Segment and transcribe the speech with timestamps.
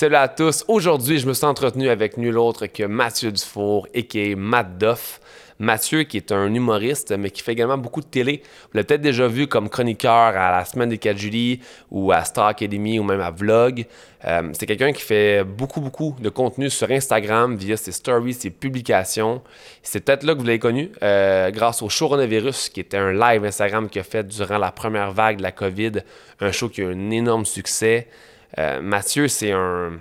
[0.00, 0.64] Salut à tous.
[0.66, 4.34] Aujourd'hui, je me suis entretenu avec nul autre que Mathieu Dufour, a.k.a.
[4.34, 5.20] Matt Duff.
[5.58, 8.40] Mathieu, qui est un humoriste, mais qui fait également beaucoup de télé.
[8.42, 11.60] Vous l'avez peut-être déjà vu comme chroniqueur à la Semaine des 4 juillet
[11.90, 13.84] ou à Star Academy ou même à Vlog.
[14.24, 18.48] Euh, c'est quelqu'un qui fait beaucoup, beaucoup de contenu sur Instagram via ses stories, ses
[18.48, 19.42] publications.
[19.82, 23.44] C'est peut-être là que vous l'avez connu euh, grâce au Coronavirus, qui était un live
[23.44, 25.92] Instagram qu'il a fait durant la première vague de la COVID.
[26.40, 28.08] Un show qui a eu un énorme succès.
[28.58, 29.92] Euh, Mathieu, c'est un,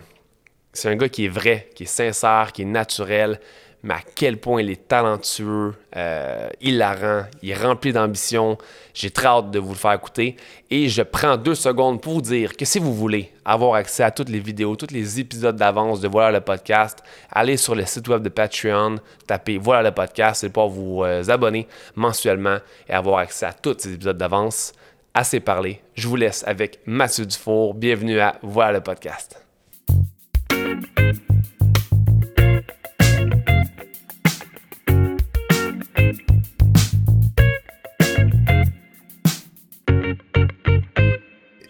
[0.74, 3.40] c'est gars qui est vrai, qui est sincère, qui est naturel
[3.82, 8.58] mais à quel point il est talentueux, euh, hilarant, il est rempli d'ambition.
[8.94, 10.36] J'ai très hâte de vous le faire écouter.
[10.70, 14.12] Et je prends deux secondes pour vous dire que si vous voulez avoir accès à
[14.12, 17.00] toutes les vidéos, tous les épisodes d'avance de Voilà le podcast,
[17.32, 21.24] allez sur le site web de Patreon, tapez Voilà le podcast et pour vous euh,
[21.30, 22.58] abonner mensuellement
[22.88, 24.74] et avoir accès à tous ces épisodes d'avance.
[25.14, 25.82] Assez parlé.
[25.96, 27.74] Je vous laisse avec Mathieu Dufour.
[27.74, 29.44] Bienvenue à Voilà le podcast.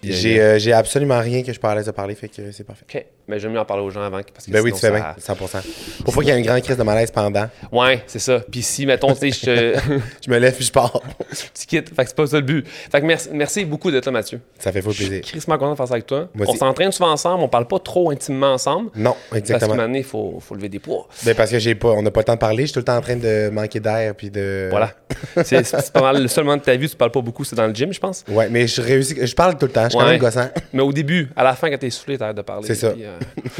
[0.03, 2.85] J'ai euh, absolument rien que je parlais de parler, fait que c'est parfait.
[2.89, 3.05] OK.
[3.29, 4.19] Mais j'aime mieux en parler aux gens avant.
[4.33, 6.03] Parce que Ben oui, tu fais bien, 100%.
[6.03, 8.39] Pour pas qu'il y ait une grande crise de malaise pendant, Ouais, c'est ça.
[8.51, 9.79] Puis si, mettons, tu sais, je
[10.25, 10.99] je me lève puis je pars.
[11.53, 11.89] tu quittes.
[11.95, 12.67] Fait que c'est pas ça le but.
[12.67, 14.41] Fait que merci, merci beaucoup d'être là, Mathieu.
[14.57, 15.23] Ça fait fou Je suis plaisir.
[15.25, 16.27] crissement content de faire ça avec toi.
[16.33, 18.89] Moi on s'entraîne souvent ensemble, on parle pas trop intimement ensemble.
[18.95, 19.59] Non, Parce exactement.
[19.69, 21.07] qu'à moment donné, il faut, faut lever des poids.
[21.23, 22.79] Ben parce que j'ai pas, on n'a pas le temps de parler, je suis tout
[22.79, 24.67] le temps en train de manquer d'air puis de.
[24.71, 24.91] Voilà.
[25.43, 27.55] c'est pas mal le seul moment de ta vie où tu parles pas beaucoup, c'est
[27.55, 28.23] dans le gym, je pense.
[28.27, 30.11] Ouais, mais je réussis, je parle tout le temps, je suis quand Ouais.
[30.13, 30.49] même gossant.
[30.73, 32.65] Mais au début, à la fin, quand t'es soufflé, t'arrêtes de parler.
[32.65, 32.91] C'est ça.
[32.91, 33.18] Puis, euh,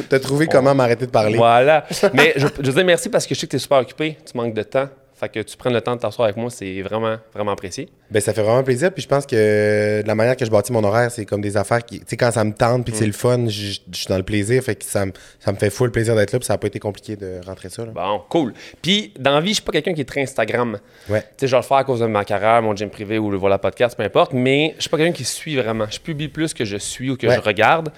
[0.09, 1.38] T'as trouvé comment m'arrêter de parler?
[1.38, 1.85] Voilà.
[2.13, 4.53] Mais je, je dire merci parce que je sais que t'es super occupé, tu manques
[4.53, 4.89] de temps.
[5.15, 7.89] Fait que tu prennes le temps de t'asseoir avec moi, c'est vraiment, vraiment apprécié.
[8.09, 10.71] Ben ça fait vraiment plaisir, puis je pense que de la manière que je bâtis
[10.71, 12.97] mon horaire, c'est comme des affaires qui, tu sais, quand ça me tente puis que
[12.97, 13.07] c'est Mm.
[13.07, 15.69] le fun, je je suis dans le plaisir, fait que ça me, ça me fait
[15.69, 17.83] fou le plaisir d'être là, puis ça a pas été compliqué de rentrer ça.
[17.83, 17.91] Là.
[17.93, 18.53] Bon, cool.
[18.81, 20.80] Puis, dans la vie, je suis pas quelqu'un qui est très Instagram.
[21.09, 21.19] Ouais.
[21.21, 23.30] Tu sais, je vais le faire à cause de ma carrière, mon gym privé ou
[23.30, 25.87] le voilà podcast, peu importe, mais je suis pas quelqu'un qui suit vraiment.
[25.92, 27.36] Je publie plus que je suis ou que Ouais.
[27.36, 27.92] je regarde.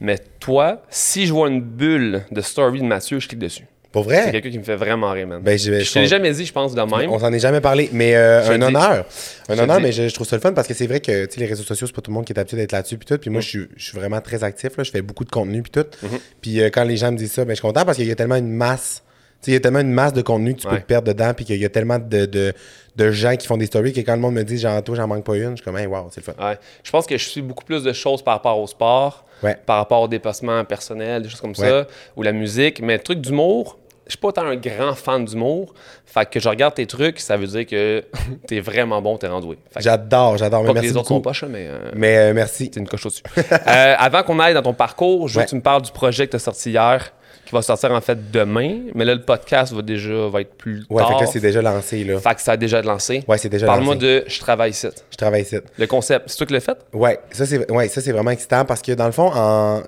[0.00, 3.64] Mais toi, si je vois une bulle de story de Mathieu, je clique dessus.
[3.90, 4.32] Pour C'est vrai?
[4.32, 5.40] quelqu'un qui me fait vraiment rire, man.
[5.42, 7.10] Ben, je vais- je te l'ai jamais dit, je pense, de même.
[7.10, 9.06] On s'en est jamais parlé, mais euh, Je un honneur.
[9.48, 11.00] Je Un te honneur, mais je, je trouve ça le fun parce que c'est vrai
[11.00, 13.06] que les réseaux sociaux, c'est pas tout le monde qui est habitué d'être là-dessus puis
[13.06, 13.16] tout.
[13.16, 13.42] Puis moi, Mm.
[13.42, 15.80] je, suis, je suis vraiment très actif, là, je fais beaucoup de contenu puis tout.
[16.04, 16.20] Mm-hmm.
[16.42, 18.10] Puis euh, quand les gens me disent ça, ben, je suis content parce qu'il y
[18.12, 19.02] a tellement une masse.
[19.46, 20.74] Il y a tellement une masse de contenu que tu Ouais.
[20.74, 22.52] peux te perdre dedans, puis qu'il y a tellement de, de,
[22.96, 25.06] de gens qui font des stories que quand le monde me dit, genre, toi, j'en
[25.06, 26.44] manque pas une, je suis comme, hey, wow, c'est le fun.
[26.44, 26.58] Ouais.
[26.82, 29.56] Je pense que je suis beaucoup plus de choses par rapport au sport, Ouais.
[29.66, 32.80] par rapport au dépassement personnel, des choses comme ça, ou la musique.
[32.82, 35.72] Mais le truc d'humour, je suis pas autant un grand fan d'humour.
[36.06, 38.04] Fait que je regarde tes trucs, ça veut dire que
[38.48, 40.62] t'es vraiment bon, t'es que J'adore, j'adore.
[40.62, 41.14] Mais pas que merci les autres beaucoup.
[41.14, 42.70] sont poches, mais euh, Mais euh, merci.
[42.74, 43.22] c'est une coche au-dessus.
[43.36, 46.26] Euh, avant qu'on aille dans ton parcours, je veux que tu me parles du projet
[46.26, 47.12] que tu as sorti hier,
[47.46, 48.80] qui va sortir en fait demain.
[48.94, 51.18] Mais là, le podcast va déjà va être plus Ouais, fait tard.
[51.20, 52.18] que là, c'est déjà lancé, là.
[52.20, 53.24] Fait que ça a déjà lancé.
[53.26, 54.86] Ouais, c'est déjà Parle-moi de Je travaille ici.
[55.10, 55.56] Je travaille ici.
[55.78, 56.78] Le concept, c'est toi qui l'as fait?
[56.92, 59.82] Ouais, ça c'est ouais, ça c'est vraiment excitant parce que dans le fond, en,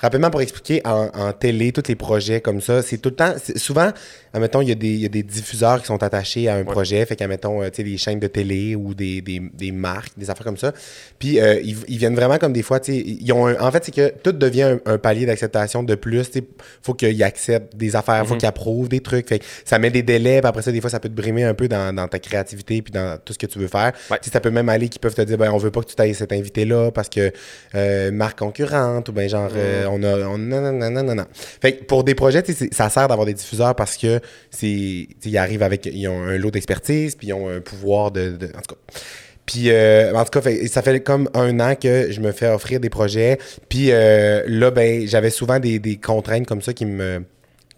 [0.00, 3.34] rapidement pour expliquer, en, en télé, tous les projets comme ça, c'est tout le temps,
[3.42, 3.90] c'est- souvent,
[4.34, 6.64] admettons, il y, a des- il y a des diffuseurs qui sont attachés à un
[6.64, 10.12] projet, fait qu'admettons, euh, tu sais, des chaînes de télé ou des, des, des marques,
[10.18, 10.72] des affaires comme ça.
[11.18, 13.70] Puis euh, ils, ils viennent vraiment comme des fois, tu sais, ils ont un- en
[13.70, 16.44] fait, c'est que tout devient un, un palier d'acceptation de plus, tu sais,
[16.82, 20.02] faut qu'ils acceptent des affaires, faut qu'ils approuvent des trucs, fait que ça met des
[20.02, 22.18] délais, puis après ça, des fois, ça peut te brimer un peu dans, dans ta
[22.18, 23.92] créativité puis dans tout ce que tu veux faire.
[24.10, 24.18] Ouais.
[24.20, 25.86] Tu sais, ça peut même aller qu'ils peuvent te dire ben on veut pas que
[25.88, 27.32] tu t'ailles cet invité là parce que
[27.74, 31.24] euh, marque concurrente ou ben genre euh, on a on non non non non non.
[31.60, 35.62] Fait que pour des projets ça sert d'avoir des diffuseurs parce que c'est ils arrivent
[35.62, 38.74] avec ils ont un lot d'expertise puis ils ont un pouvoir de, de- en tout
[38.74, 39.00] cas
[39.46, 42.48] puis, euh, en tout cas, fait- ça fait comme un an que je me fais
[42.48, 43.36] offrir des projets.
[43.68, 47.22] Puis euh, là, ben, j'avais souvent des, des contraintes comme ça qui me,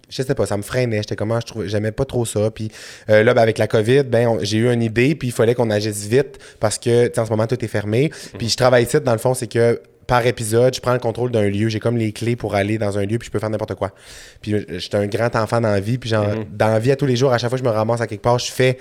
[0.09, 0.99] je sais pas, ça me freinait.
[0.99, 2.53] J'étais comment, je trouvais, j'aimais pas trop ça.
[2.53, 2.71] Puis
[3.11, 5.71] euh, là, ben, avec la COVID, ben, j'ai eu une idée, puis il fallait qu'on
[5.71, 8.13] agisse vite parce que, en ce moment, tout est fermé.
[8.39, 11.31] Puis je travaille ici, dans le fond, c'est que par épisode, je prends le contrôle
[11.31, 11.69] d'un lieu.
[11.69, 13.93] J'ai comme les clés pour aller dans un lieu, puis je peux faire n'importe quoi.
[14.41, 16.97] Puis euh, j'étais un grand enfant dans la vie, puis genre, dans la vie, à
[16.97, 18.79] tous les jours, à chaque fois que je me ramasse à quelque part, je fais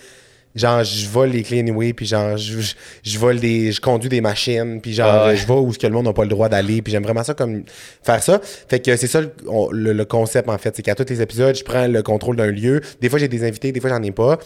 [0.55, 4.07] genre je vole les clés anyway puis genre je, je, je vole des je conduis
[4.07, 5.35] des machines puis genre Ah ouais.
[5.35, 7.25] je vais où ce que le monde n'a pas le droit d'aller puis j'aime vraiment
[7.25, 7.63] ça comme
[8.03, 8.39] faire ça
[8.69, 11.21] fait que c'est ça le, on- le- le concept en fait c'est qu'à tous les
[11.21, 14.01] épisodes je prends le contrôle d'un lieu des fois j'ai des invités des fois j'en
[14.01, 14.39] ai pas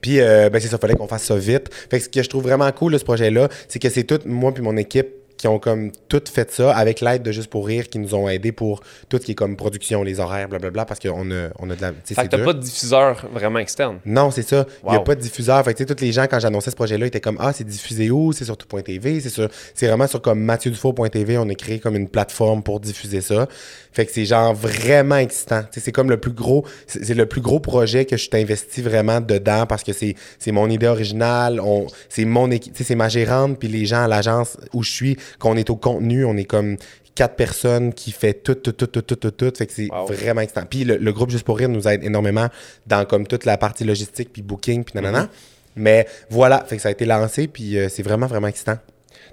[0.00, 2.28] puis euh, ben c'est ça fallait qu'on fasse ça vite fait que ce que je
[2.28, 5.08] trouve vraiment cool de ce projet là c'est que c'est tout moi puis mon équipe
[5.36, 8.28] qui ont comme tout fait ça avec l'aide de Juste pour Rire qui nous ont
[8.28, 11.68] aidés pour tout ce qui est comme production, les horaires, blablabla, parce qu'on a, on
[11.70, 11.92] a de la.
[12.04, 13.98] Fait que t'as pas de diffuseur vraiment externe.
[14.04, 14.66] Non, c'est ça.
[14.84, 15.62] Il n'y a pas de diffuseur.
[15.64, 17.64] Fait que, tu sais, tous les gens, quand j'annonçais ce projet-là, étaient comme Ah, c'est
[17.64, 18.32] diffusé où?
[18.32, 19.20] C'est sur tout.tv.
[19.20, 19.48] C'est sur...
[19.74, 21.38] c'est vraiment sur comme MathieuDufour.tv.
[21.38, 23.46] On a créé comme une plateforme pour diffuser ça.
[23.92, 25.62] Fait que c'est genre vraiment excitant.
[25.62, 26.64] Tu sais, c'est comme le plus gros.
[26.86, 30.52] C'est le plus gros projet que je suis investi vraiment dedans parce que c'est c'est
[30.52, 31.60] mon idée originale.
[31.60, 31.86] On...
[32.08, 32.72] C'est mon équipe.
[32.72, 35.70] Tu sais, c'est ma gérante, puis les gens à l'agence où je suis, qu'on est
[35.70, 36.76] au contenu, on est comme
[37.14, 39.52] quatre personnes qui fait tout, tout, tout, tout, tout, tout, tout.
[39.56, 40.06] Fait que c'est Wow.
[40.06, 40.64] vraiment excitant.
[40.68, 42.48] Puis le, le groupe Juste pour Rire nous aide énormément
[42.86, 45.22] dans comme toute la partie logistique, puis booking, puis nanana.
[45.24, 45.28] Mm-hmm.
[45.76, 48.76] Mais voilà, fait que ça a été lancé, puis euh, c'est vraiment, vraiment excitant.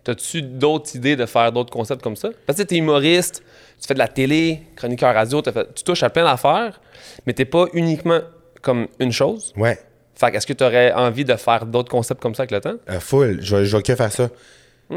[0.04, 2.30] T'as-tu d'autres idées de faire d'autres concepts comme ça?
[2.46, 3.42] Parce que t'es humoriste,
[3.80, 6.82] tu fais de la télé, chroniqueur radio, fait- tu touches à plein d'affaires,
[7.26, 8.20] mais t'es pas uniquement
[8.62, 9.54] comme une chose.
[9.56, 9.80] Ouais,
[10.16, 12.60] Fait que est-ce que tu aurais envie de faire d'autres concepts comme ça avec le
[12.62, 12.76] temps?
[12.90, 13.40] euh, full.
[13.42, 14.30] Je vais que faire ça.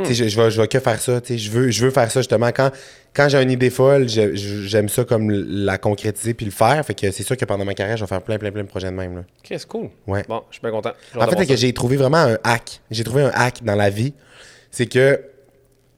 [0.04, 1.20] Sais, je, je vais, je vais que faire ça.
[1.28, 2.48] Je veux, je veux faire ça justement.
[2.48, 2.70] Quand,
[3.14, 6.84] quand j'ai une idée folle, j'aime ça comme la concrétiser puis le faire.
[6.84, 8.68] Fait que c'est sûr que pendant ma carrière, je vais faire plein, plein, plein de
[8.68, 9.14] projets de même.
[9.16, 9.20] là.
[9.20, 9.88] Ok, c'est cool.
[10.06, 10.22] Ouais.
[10.28, 10.92] Bon, je suis bien content.
[11.18, 12.80] En fait, c'est que j'ai trouvé vraiment un hack.
[12.90, 14.12] J'ai trouvé un hack dans la vie.
[14.70, 15.18] C'est que,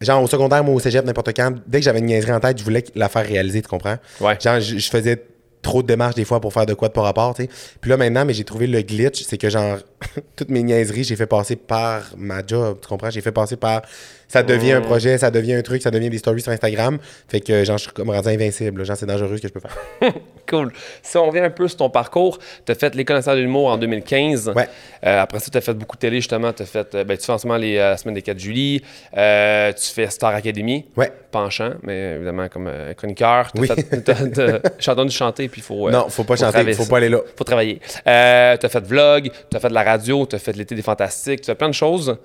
[0.00, 2.58] genre, au secondaire, moi, au cégep, n'importe quand, dès que j'avais une niaiserie en tête,
[2.58, 3.96] je voulais la faire réaliser, tu comprends?
[4.20, 4.38] Ouais.
[4.40, 5.16] Genre, je, je faisais
[5.62, 7.50] trop de démarches des fois pour faire de quoi de par rapport, tu sais.
[7.80, 9.78] Puis là, maintenant, mais j'ai trouvé le glitch, c'est que, genre,
[10.36, 13.10] toutes mes niaiseries, j'ai fait passer par ma job, tu comprends?
[13.10, 13.82] J'ai fait passer par.
[14.28, 16.98] Ça devient un projet, ça devient un truc, ça devient des stories sur Instagram.
[17.28, 18.84] Fait que, genre, je suis comme rendu invincible.
[18.84, 20.12] Genre, c'est dangereux ce que je peux faire.
[20.48, 20.72] Cool.
[21.02, 23.66] Si on revient un peu sur ton parcours, tu as fait Les connaisseurs de l'humour
[23.68, 24.52] en 2015.
[24.56, 24.66] Ouais.
[25.04, 26.54] Euh, après ça, tu as fait beaucoup de télé, justement.
[26.54, 28.80] Tu fait, euh, ben, tu fais en ce moment les euh, semaines des 4 juillet.
[29.14, 30.86] Euh, tu fais Star Academy.
[30.96, 31.12] Ouais.
[31.30, 33.50] Penchant, mais évidemment comme euh, chroniqueur.
[33.52, 33.68] T'as Oui.
[33.68, 35.90] fait- J'ai entendu chanter, puis il faut.
[35.90, 36.88] non, faut pas chanter, travailler faut ça.
[36.90, 37.18] pas aller là.
[37.36, 37.78] faut travailler.
[38.06, 40.74] Euh, tu as fait vlog, tu as fait de la radio, tu as fait l'été
[40.74, 42.16] des fantastiques, tu as plein de choses.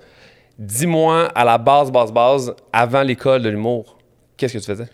[0.58, 3.98] Dis-moi, à la base, base, base, avant l'école de l'humour,
[4.36, 4.86] qu'est-ce que tu faisais?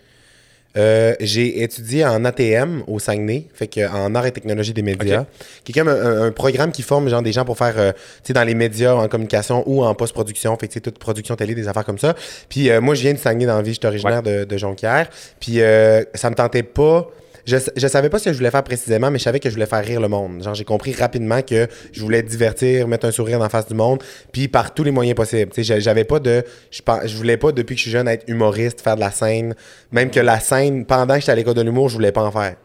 [0.77, 5.25] Euh, j'ai étudié en ATM au Saguenay, fait que en art et technologie des médias,
[5.63, 8.27] qui est comme un, un programme qui forme genre des gens pour faire, euh, tu
[8.27, 11.67] sais, dans les médias, en communication ou en post-production, fait que toute production télé, des
[11.67, 12.15] affaires comme ça.
[12.47, 14.57] Puis euh, moi, je viens de Saguenay dans la vie, je suis originaire de, de
[14.57, 15.09] Jonquière,
[15.41, 17.09] puis euh, ça me tentait pas.
[17.45, 19.53] Je, je savais pas ce que je voulais faire précisément, mais je savais que je
[19.55, 20.43] voulais faire rire le monde.
[20.43, 24.03] Genre, j'ai compris rapidement que je voulais divertir, mettre un sourire en face du monde,
[24.31, 25.51] puis par tous les moyens possibles.
[25.51, 26.43] Tu j'avais pas de.
[26.69, 29.55] Je, je voulais pas, depuis que je suis jeune, être humoriste, faire de la scène.
[29.91, 32.31] Même que la scène, pendant que j'étais à l'école de l'humour, je voulais pas en
[32.31, 32.55] faire.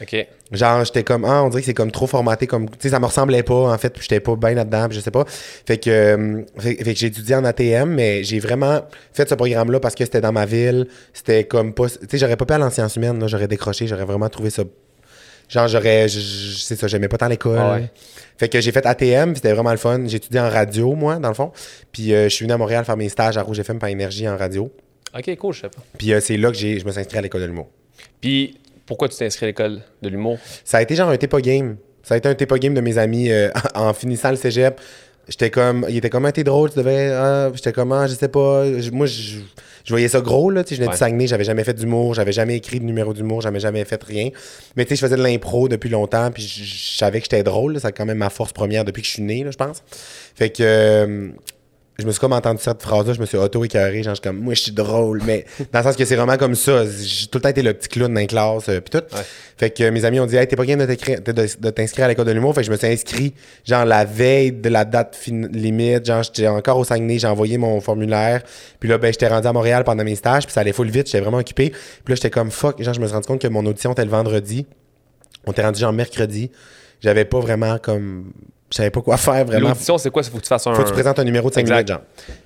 [0.00, 0.26] OK.
[0.52, 3.00] Genre, j'étais comme, ah, on dirait que c'est comme trop formaté, comme, tu sais, ça
[3.00, 5.24] me ressemblait pas, en fait, puis j'étais pas bien là-dedans, puis je sais pas.
[5.26, 8.82] Fait que, euh, fait, fait que j'ai étudié en ATM, mais j'ai vraiment
[9.12, 12.36] fait ce programme-là parce que c'était dans ma ville, c'était comme pas, tu sais, j'aurais
[12.36, 14.62] pas pu aller en sciences humaines, là, j'aurais décroché, j'aurais vraiment trouvé ça,
[15.48, 17.58] genre, j'aurais, c'est ça, j'aimais pas tant l'école.
[17.58, 17.90] Ah ouais.
[18.38, 20.04] Fait que j'ai fait ATM, puis c'était vraiment le fun.
[20.06, 21.52] J'ai étudié en radio, moi, dans le fond.
[21.90, 24.28] Puis euh, je suis venu à Montréal faire mes stages à Rouge FM par Énergie
[24.28, 24.70] en radio.
[25.16, 25.82] OK, cool, je sais pas.
[25.96, 27.68] Puis euh, c'est là que j'ai, je me suis inscrit à l'école de l'humour.
[28.20, 30.38] Puis, pourquoi tu t'es inscrit à l'école de l'humour?
[30.64, 31.76] Ça a été genre un TEPA game.
[32.02, 34.80] Ça a été un TEPA game de mes amis euh, en finissant le cégep.
[35.28, 38.14] J'étais comme, il était comme, ah, t'es drôle, tu devais, ah, j'étais comme, ah, je
[38.14, 38.64] sais pas.
[38.92, 39.38] Moi, je,
[39.84, 40.94] je voyais ça gros, là, tu sais, je venais Ouais.
[40.94, 44.00] du Saguenay, j'avais jamais fait d'humour, j'avais jamais écrit de numéro d'humour, j'avais jamais fait
[44.04, 44.28] rien.
[44.76, 47.42] Mais tu sais, je faisais de l'impro depuis longtemps, puis je, je savais que j'étais
[47.42, 49.56] drôle, là, c'est quand même ma force première depuis que je suis né, là, je
[49.56, 49.82] pense.
[50.36, 51.28] Fait que, euh,
[51.98, 54.38] je me suis comme entendu cette phrase-là, je me suis auto-écœuré, genre, je suis comme,
[54.38, 56.84] moi, je suis drôle, mais dans le sens que c'est vraiment comme ça.
[56.84, 59.16] J'ai tout le temps été le petit clown dans les classes, euh, puis tout.
[59.16, 59.22] Ouais.
[59.56, 62.26] Fait que euh, mes amis ont dit, hey, t'es pas game de t'inscrire à l'école
[62.26, 62.54] de l'humour.
[62.54, 63.32] Fait que je me suis inscrit,
[63.64, 66.04] genre, la veille de la date limite.
[66.04, 68.42] Genre, j'étais encore au Saguenay, j'ai envoyé mon formulaire.
[68.78, 71.06] Puis là, ben, j'étais rendu à Montréal pendant mes stages, puis ça allait full vite,
[71.06, 71.70] j'étais vraiment occupé.
[71.70, 74.04] Puis là, j'étais comme, fuck, genre, je me suis rendu compte que mon audition était
[74.04, 74.66] le vendredi.
[75.46, 76.50] On était rendu genre mercredi.
[77.00, 78.32] J'avais pas vraiment comme.
[78.70, 79.68] Je savais pas quoi faire vraiment.
[79.68, 80.22] L'audition, c'est quoi?
[80.24, 80.74] Il faut que tu fasses un.
[80.74, 81.74] Faut que tu présentes un numéro de 5 Exact.
[81.74, 82.00] minutes, genre.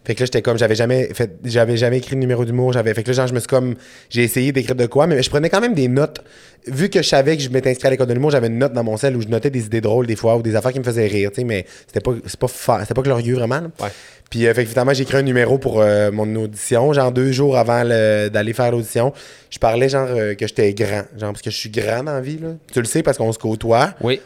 [0.05, 2.93] Fait que là, j'étais comme, j'avais jamais fait, j'avais jamais écrit de numéro d'humour, j'avais,
[2.95, 3.75] fait que là, genre, je me suis comme,
[4.11, 6.23] j'ai essayé d'écrire de quoi, mais je prenais quand même des notes.
[6.67, 8.75] Vu que je savais que je m'étais inscrit à l'école de l'humour, j'avais une note
[8.75, 10.79] dans mon sel où je notais des idées drôles des fois ou des affaires qui
[10.79, 13.63] me faisaient rire, tu sais, mais c'était pas, c'est pas, fa- c'était pas glorieux vraiment.
[13.81, 13.89] Ouais.
[14.29, 17.33] Puis, euh, fait que finalement, j'ai écrit un numéro pour euh, mon audition, genre deux
[17.33, 19.15] jours avant le- d'aller faire l'audition.
[19.49, 22.21] Je parlais, genre, euh, que j'étais grand, genre, parce que je suis grand dans la
[22.21, 22.49] vie, là.
[22.71, 23.95] Tu le sais parce qu'on se côtoie.
[24.03, 24.21] Oui.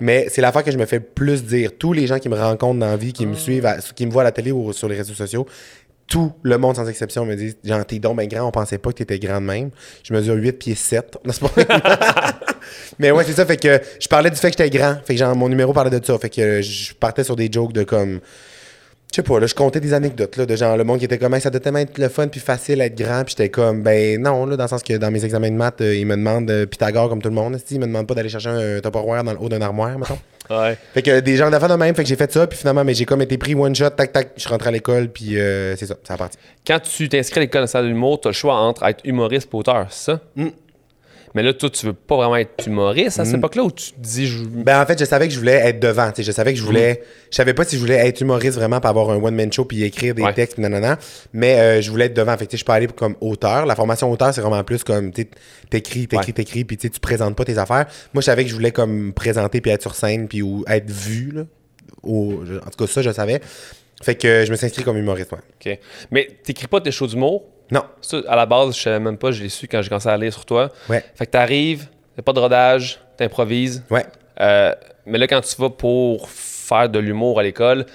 [0.00, 1.72] Mais c'est l'affaire que je me fais le plus dire.
[1.78, 4.10] Tous les gens qui me rencontrent dans la vie, qui me suivent, à- qui me
[4.10, 5.46] voient à la télé ou sur les réseaux sociaux,
[6.06, 8.90] tout le monde sans exception me dit Genre, t'es donc ben grand, on pensait pas
[8.90, 9.70] que t'étais grand de même.
[10.02, 11.18] Je mesure 8 pieds 7.
[11.24, 11.66] Non, c'est pas vrai.
[12.98, 13.46] Mais ouais, c'est ça.
[13.46, 14.96] Fait que je parlais du fait que j'étais grand.
[15.04, 16.18] Fait que genre, mon numéro parlait de ça.
[16.18, 18.20] Fait que je partais sur des jokes de comme.
[19.12, 21.18] Je sais pas, là, je comptais des anecdotes, là, de genre, le monde qui était
[21.18, 23.48] comme, Hey, ça doit tellement être le fun puis facile à être grand, puis j'étais
[23.48, 26.06] comme, ben non, là, dans le sens que dans mes examens de maths, euh, ils
[26.06, 28.80] me demandent euh, Pythagore comme tout le monde, ils me demandent pas d'aller chercher un
[28.80, 30.18] Tupperware dans le haut d'un armoire, mettons.
[30.50, 30.76] Ouais.
[30.94, 32.92] Fait que des gens d'affaires de même, fait que j'ai fait ça, puis finalement, mais
[32.92, 35.76] j'ai comme été pris one shot, tac, tac, je suis rentré à l'école, puis euh,
[35.76, 36.38] c'est ça, ça a parti.
[36.66, 39.56] Quand tu t'inscris à l'école de l'humour, tu as le choix entre être humoriste et
[39.56, 40.20] auteur, c'est ça?
[40.34, 40.48] Mm.
[41.34, 44.00] Mais là, toi, tu veux pas vraiment être humoriste à cette époque-là ou tu te
[44.00, 44.26] dis.
[44.26, 44.42] Je...
[44.44, 46.58] Ben en fait, je savais que je voulais être devant, tu sais, je savais que
[46.58, 49.34] je voulais, je savais pas si je voulais être humoriste vraiment pour avoir un one
[49.36, 50.34] man show puis écrire des Ouais.
[50.34, 50.98] textes nanana,
[51.32, 53.64] mais euh, je voulais être devant, fait que tu sais, je peux aller comme auteur.
[53.66, 55.36] La formation auteur, c'est vraiment plus comme t'écris,
[56.08, 56.32] t'écris, Ouais.
[56.32, 57.86] t'écris puis tu présentes pas tes affaires.
[58.12, 60.90] Moi, je savais que je voulais comme présenter puis être sur scène puis ou être
[60.90, 61.42] vu là.
[62.02, 63.40] Au- en tout cas, ça je savais.
[64.02, 65.38] Fait que je me suis inscrit comme humoriste, ouais.
[65.74, 65.78] OK.
[66.10, 67.44] Mais t'écris pas tes shows d'humour?
[67.70, 67.82] Non.
[68.00, 70.16] Ça, à la base, je savais même pas, je l'ai su quand j'ai commencé à
[70.16, 70.70] lire sur toi.
[70.88, 71.04] Ouais.
[71.14, 71.86] Fait que t'arrives,
[72.16, 73.84] t'as pas de rodage, t'improvises.
[73.90, 74.04] Ouais.
[74.40, 74.74] Euh,
[75.06, 77.86] mais là, quand tu vas pour faire de l'humour à l'école,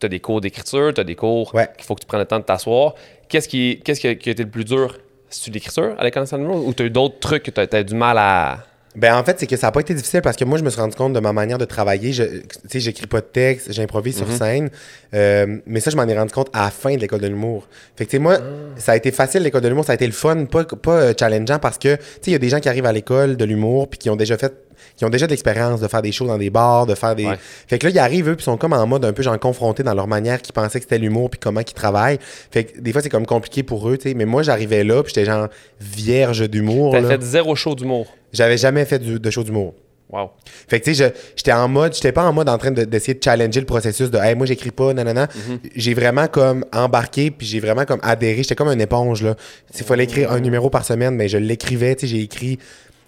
[0.00, 1.68] tu as des cours d'écriture, tu as des cours Ouais.
[1.76, 2.94] qu'il faut que tu prennes le temps de t'asseoir.
[3.28, 4.98] Qu'est-ce qui, qu'est-ce qui, a, qui a été le plus dur?
[5.30, 7.82] C'est-tu l'écriture à l'école de l'humour ou tu as eu d'autres trucs que tu as,
[7.82, 8.58] du mal à.
[8.96, 10.70] Ben en fait, c'est que ça n'a pas été difficile parce que moi, je me
[10.70, 12.12] suis rendu compte de ma manière de travailler.
[12.12, 14.70] Je, tu sais, j'écris pas de texte, j'improvise sur scène.
[15.14, 17.66] Euh, mais ça, je m'en ai rendu compte à la fin de l'école de l'humour.
[17.96, 18.38] Fait que, tu sais, moi,
[18.76, 19.84] ça a été facile, l'école de l'humour.
[19.84, 22.36] Ça a été le fun, pas, pas euh, challengeant parce que, tu sais, il y
[22.36, 24.54] a des gens qui arrivent à l'école de l'humour puis qui ont déjà fait
[24.96, 27.26] qui ont déjà de l'expérience de faire des shows dans des bars, de faire des...
[27.26, 27.38] Ouais.
[27.66, 29.82] Fait que là, ils arrivent, eux, puis sont comme en mode un peu, genre, confrontés
[29.82, 32.18] dans leur manière qu'ils pensaient que c'était l'humour, puis comment qu'ils travaillent.
[32.50, 34.14] Fait que des fois, c'est comme compliqué pour eux, tu sais.
[34.14, 35.48] Mais moi, j'arrivais là, puis j'étais genre
[35.80, 36.94] vierge d'humour.
[36.94, 37.08] Là.
[37.08, 38.06] fait zéro show d'humour.
[38.32, 39.74] J'avais jamais fait du- de show d'humour.
[40.10, 40.30] Wow.
[40.68, 43.14] Fait que tu sais, j'étais en mode, j'étais pas en mode en train de- d'essayer
[43.14, 45.28] de, challenger le processus de, hey, moi j'écris pas, nanana.
[45.74, 48.42] J'ai vraiment comme embarqué, puis j'ai vraiment comme adhéré.
[48.42, 49.34] J'étais comme une éponge, là.
[49.72, 52.58] S'il fallait écrire un numéro par semaine, mais je l'écrivais, tu sais, j'ai écrit.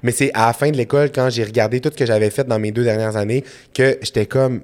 [0.03, 2.45] Mais c'est à la fin de l'école, quand j'ai regardé tout ce que j'avais fait
[2.47, 4.63] dans mes deux dernières années, que j'étais comme,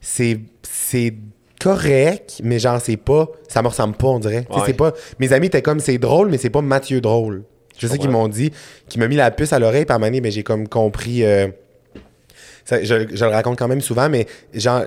[0.00, 1.14] c'est, c'est
[1.60, 4.44] correct, mais genre, c'est pas, ça me ressemble pas, on dirait.
[4.44, 4.66] Tu sais, Ouais.
[4.66, 7.42] c'est pas, mes amis étaient comme, c'est drôle, mais c'est pas Mathieu drôle.
[7.78, 8.52] Je sais qu'ils m'ont dit,
[8.88, 11.24] qui m'a mis la puce à l'oreille par année, mais j'ai comme compris.
[11.24, 11.48] euh,
[12.64, 14.84] ça, je, je le raconte quand même souvent, mais genre,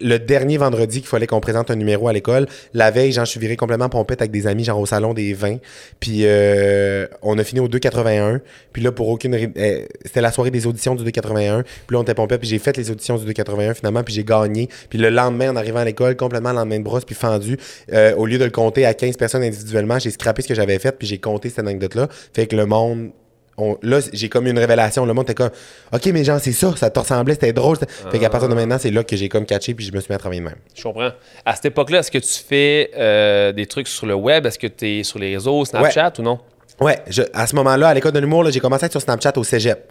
[0.00, 3.30] le dernier vendredi qu'il fallait qu'on présente un numéro à l'école, la veille, genre, je
[3.30, 5.58] suis viré complètement pompette avec des amis, genre au salon des vins.
[6.00, 8.40] Puis euh, on a fini au 2,81.
[8.72, 9.34] Puis là, pour aucune.
[9.34, 11.62] euh, C'était la soirée des auditions du 2,81.
[11.62, 14.24] Puis là, on était pompette, puis j'ai fait les auditions du 2,81 finalement, puis j'ai
[14.24, 14.68] gagné.
[14.90, 17.58] Puis le lendemain, en arrivant à l'école, complètement le lendemain de brosse, puis fendu,
[17.92, 20.78] euh, au lieu de le compter à 15 personnes individuellement, j'ai scrappé ce que j'avais
[20.78, 22.08] fait, puis j'ai compté cette anecdote-là.
[22.32, 23.10] Fait que le monde
[23.58, 25.06] on- là, j'ai comme une révélation.
[25.06, 25.50] Le monde était comme,
[25.92, 27.76] OK, mais genre, c'est ça, ça te ressemblait, c'était drôle.
[28.10, 30.10] Fait qu'à partir de maintenant, c'est là que j'ai comme catché, puis je me suis
[30.10, 30.56] mis à travailler de même.
[30.74, 31.10] Je comprends.
[31.44, 34.46] À cette époque-là, est-ce que tu fais euh, des trucs sur le web?
[34.46, 36.38] Est-ce que tu es sur les réseaux, Snapchat ou non?
[36.80, 39.32] Ouais, je- à ce moment-là, à l'école de l'humour, j'ai commencé à être sur Snapchat
[39.36, 39.90] au cégep.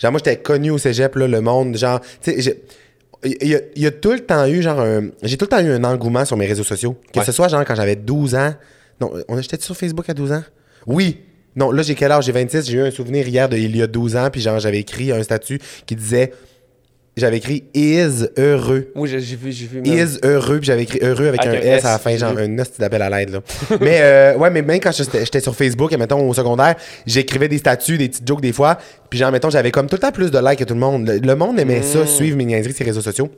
[0.00, 2.62] Genre, moi, j'étais connu au cégep, là, le monde, genre, tu sais, j'ai-
[3.24, 5.48] il y, a- il y a tout le temps eu, genre, un- j'ai tout le
[5.50, 6.96] temps eu un engouement sur mes réseaux sociaux.
[7.12, 7.24] Que Ouais.
[7.24, 8.52] ce soit, genre, quand j'avais 12 ans.
[9.00, 10.42] Non, on j'étais sur Facebook à 12 ans?
[10.86, 11.20] Oui.
[11.56, 12.24] Non, là, j'ai quel âge?
[12.24, 12.66] J'ai 26.
[12.68, 15.12] J'ai eu un souvenir hier de il y a 12 ans, puis genre, j'avais écrit
[15.12, 16.32] un statut qui disait,
[17.16, 18.88] j'avais écrit is heureux.
[18.96, 19.80] Oui, j'ai vu, j'ai vu.
[19.84, 22.58] Is heureux, puis j'avais écrit heureux avec, Avec un, S, à la fin, genre un
[22.58, 23.40] hostie d'appel à l'aide, là.
[23.80, 26.74] mais, euh, ouais, mais même quand j'étais sur Facebook, et mettons, au secondaire,
[27.06, 30.00] j'écrivais des statuts, des petites jokes des fois, puis genre, mettons, j'avais comme tout le
[30.00, 31.06] temps plus de likes que tout le monde.
[31.06, 31.84] Le, le monde aimait Mm.
[31.84, 33.30] ça, suivre mes niaiseries sur les réseaux sociaux.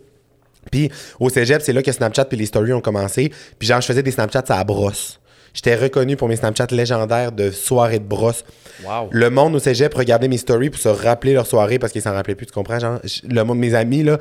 [0.70, 3.30] Puis au cégep, c'est là que Snapchat puis les stories ont commencé.
[3.58, 5.20] Puis genre, je faisais des Snapchats à la brosse.
[5.56, 8.44] J'étais reconnu pour mes Snapchats légendaires de soirées de brosse.
[8.84, 9.08] Wow.
[9.10, 12.12] Le monde au cégep regardait mes stories pour se rappeler leur soirée parce qu'ils s'en
[12.12, 12.78] rappelaient plus, tu comprends?
[12.78, 14.18] Genre, le monde, mes amis, là,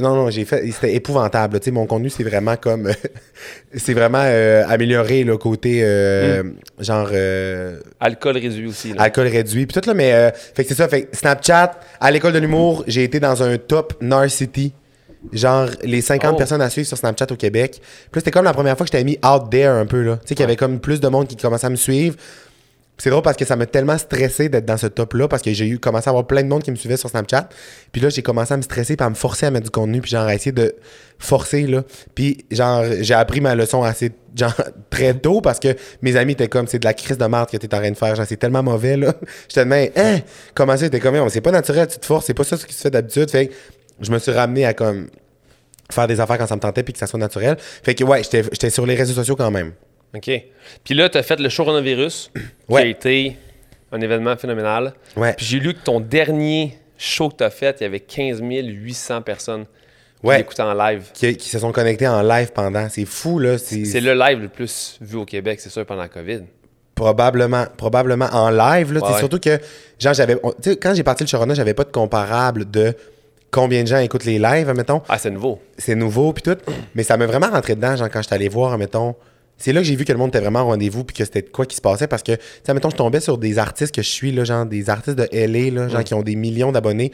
[0.00, 1.60] non, non, j'ai fait, c'était épouvantable.
[1.60, 2.90] Tu sais, mon contenu, c'est vraiment comme,
[3.76, 6.42] c'est vraiment euh, amélioré, le côté, euh,
[6.78, 8.94] genre, euh, Alcool réduit aussi.
[8.94, 9.02] là.
[9.02, 12.10] alcool réduit, puis tout, là, mais, euh, fait que c'est ça, fait que Snapchat, à
[12.10, 14.72] l'école de l'humour, j'ai été dans un top Narcity.
[15.32, 16.36] Genre, les 50 Oh.
[16.36, 17.74] personnes à suivre sur Snapchat au Québec.
[17.80, 20.16] Puis là, c'était comme la première fois que j'étais mis out there un peu, là.
[20.16, 22.16] Tu sais, qu'il y avait comme plus de monde qui commençait à me suivre.
[22.98, 25.66] C'est drôle parce que ça m'a tellement stressé d'être dans ce top-là parce que j'ai
[25.66, 27.48] eu commencé à avoir plein de monde qui me suivait sur Snapchat.
[27.90, 30.00] Puis là, j'ai commencé à me stresser puis à me forcer à mettre du contenu
[30.00, 30.74] puis genre à essayer de
[31.18, 31.82] forcer là.
[32.14, 34.54] Puis genre j'ai appris ma leçon assez genre
[34.90, 37.56] très tôt parce que mes amis étaient comme c'est de la crise de marde que
[37.56, 38.14] t'es en train de faire.
[38.14, 39.14] Genre c'est tellement mauvais là.
[39.48, 40.18] J'étais même hein?
[40.54, 42.74] Comment ça t'es comme c'est pas naturel tu te forces c'est pas ça ce qui
[42.74, 43.30] se fait d'habitude.
[43.30, 43.50] Fait
[44.00, 45.08] je me suis ramené à comme
[45.90, 47.56] faire des affaires quand ça me tentait puis que ça soit naturel.
[47.58, 49.72] Fait que ouais j'étais sur les réseaux sociaux quand même.
[50.14, 50.30] OK.
[50.84, 52.30] Puis là, tu as fait le coronavirus,
[52.68, 53.36] qui a été
[53.90, 54.94] un événement phénoménal.
[55.16, 55.34] Ouais.
[55.34, 58.40] Puis j'ai lu que ton dernier show que tu as fait, il y avait 15
[58.42, 60.38] 800 personnes qui Ouais.
[60.38, 61.06] l'écoutaient en live.
[61.14, 62.88] Qui, qui se sont connectés en live pendant.
[62.88, 63.58] C'est fou là.
[63.58, 66.42] C'est le live le plus vu au Québec, c'est sûr, pendant la COVID.
[66.94, 68.92] Probablement, probablement en live.
[68.92, 69.18] Là, Ouais, C'est ouais.
[69.18, 69.58] Surtout que,
[69.98, 70.36] genre, j'avais.
[70.42, 72.94] on- tu sais, Quand j'ai parti le Corona, j'avais pas de comparable de
[73.52, 75.02] combien de gens écoutent les lives, mettons.
[75.08, 75.60] Ah, c'est nouveau.
[75.78, 76.56] C'est nouveau, puis tout.
[76.96, 79.14] Mais ça m'a vraiment rentré dedans, genre, quand j'étais allé voir, mettons.
[79.58, 81.42] C'est là que j'ai vu que le monde était vraiment au rendez-vous, puis que c'était
[81.42, 84.02] quoi qui se passait, parce que, tu sais, mettons, je tombais sur des artistes que
[84.02, 87.12] je suis, là, genre, des artistes de LA, là, genre, qui ont des millions d'abonnés.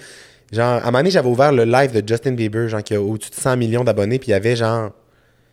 [0.52, 3.02] Genre, à un moment donné, j'avais ouvert le live de Justin Bieber, genre, qui a
[3.02, 4.92] au-dessus de 100 millions d'abonnés, puis il y avait, genre,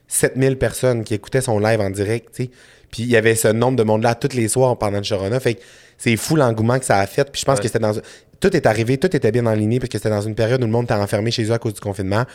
[0.07, 2.49] 7000 personnes qui écoutaient son live en direct, tu sais.
[2.91, 5.39] Puis il y avait ce nombre de monde-là tous les soirs pendant le Sharona.
[5.39, 5.61] Fait que
[5.97, 7.29] c'est fou l'engouement que ça a fait.
[7.31, 7.61] Puis je pense Ouais.
[7.63, 7.93] que c'était dans.
[8.39, 10.71] Tout est arrivé, tout était bien enligné parce que c'était dans une période où le
[10.71, 12.25] monde était enfermé chez eux à cause du confinement.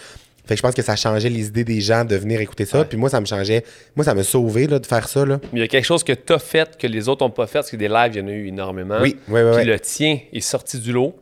[0.46, 2.80] Fait que je pense que ça changeait les idées des gens de venir écouter ça.
[2.80, 2.84] Ouais.
[2.86, 3.62] Puis moi, ça me changeait.
[3.94, 5.24] Moi, ça me sauvé là, de faire ça.
[5.26, 5.38] Là.
[5.52, 7.58] Il y a quelque chose que tu as fait que les autres n'ont pas fait,
[7.58, 8.98] parce que des lives, il y en a eu énormément.
[9.00, 9.64] Oui, oui, oui, Puis oui.
[9.66, 11.14] le tien est sorti du lot.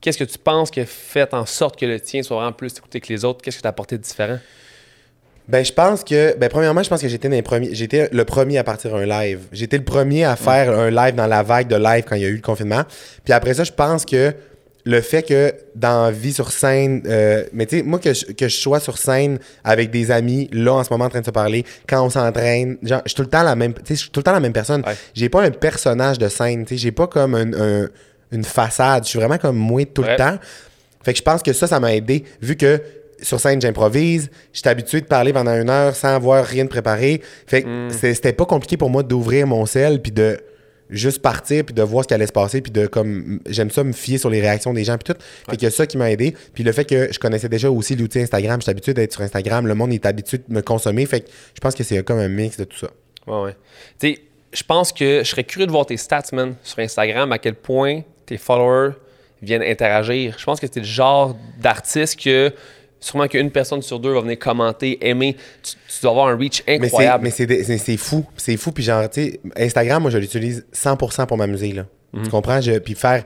[0.00, 2.76] Qu'est-ce que tu penses qui a fait en sorte que le tien soit vraiment plus
[2.76, 3.40] écouté que les autres?
[3.42, 4.38] Qu'est-ce que tu as apporté de différent?
[5.48, 6.36] Ben, je pense que.
[6.38, 7.30] Ben, premièrement, je pense que j'étais
[7.72, 9.40] J'étais le premier à partir un live.
[9.52, 12.24] J'étais le premier à faire un live dans la vague de live quand il y
[12.24, 12.82] a eu le confinement.
[13.24, 14.32] Puis après ça, je pense que
[14.84, 18.46] le fait que dans vie sur scène, euh, mais tu sais, moi que je, que
[18.48, 21.30] je sois sur scène avec des amis, là en ce moment en train de se
[21.32, 24.00] parler, quand on s'entraîne, genre, je suis tout le temps la même, tu sais, je
[24.02, 24.82] suis tout le temps la même personne.
[24.86, 24.94] Ouais.
[25.12, 27.52] J'ai pas un personnage de scène, tu sais, j'ai pas comme un-
[27.84, 27.88] un-
[28.30, 29.02] une façade.
[29.04, 30.12] Je suis vraiment comme moi tout Ouais.
[30.12, 30.38] le temps.
[31.04, 32.80] Fait que je pense que ça, ça m'a aidé, vu que
[33.22, 37.22] sur scène, j'improvise, j'étais habitué de parler pendant une heure sans avoir rien de préparé.
[37.46, 40.38] Fait que c'est- c'était pas compliqué pour moi d'ouvrir mon sel puis de
[40.88, 43.82] juste partir puis de voir ce qui allait se passer puis de comme j'aime ça
[43.82, 45.20] me fier sur les réactions des gens puis tout.
[45.50, 46.34] Fait a ça qui m'a aidé.
[46.54, 49.66] Puis le fait que je connaissais déjà aussi l'outil Instagram j'étais habitué d'être sur Instagram
[49.66, 51.04] le monde est habitué de me consommer.
[51.06, 52.88] Fait que je pense que c'est comme un mix de tout ça.
[53.26, 53.56] Ouais, ouais.
[53.98, 54.20] Tu sais,
[54.52, 57.54] je pense que je serais curieux de voir tes stats, man, sur Instagram, à quel
[57.54, 58.92] point tes followers
[59.42, 60.36] viennent interagir.
[60.38, 62.52] Je pense que es le genre d'artiste que
[63.00, 65.36] sûrement qu'une personne sur deux va venir commenter, aimer.
[65.62, 67.24] Tu, tu dois avoir un reach incroyable.
[67.24, 67.30] Mais
[67.78, 68.24] c'est fou.
[68.36, 68.72] C'est fou.
[68.72, 71.86] Puis genre, tu sais, Instagram, moi, je l'utilise 100% pour m'amuser, là.
[72.12, 72.22] Mhm.
[72.24, 72.60] Tu comprends?
[72.60, 73.24] Je, puis faire,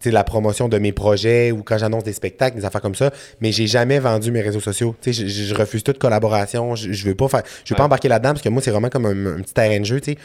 [0.00, 3.10] tu la promotion de mes projets ou quand j'annonce des spectacles, des affaires comme ça.
[3.40, 4.94] Mais j'ai jamais vendu mes réseaux sociaux.
[5.02, 6.74] Tu sais, je, je- refuse toute collaboration.
[6.74, 7.42] Je, je veux pas faire...
[7.64, 9.78] Je veux pas embarquer là-dedans parce que moi, c'est vraiment comme un, un petit terrain
[9.78, 10.18] de jeu, tu sais.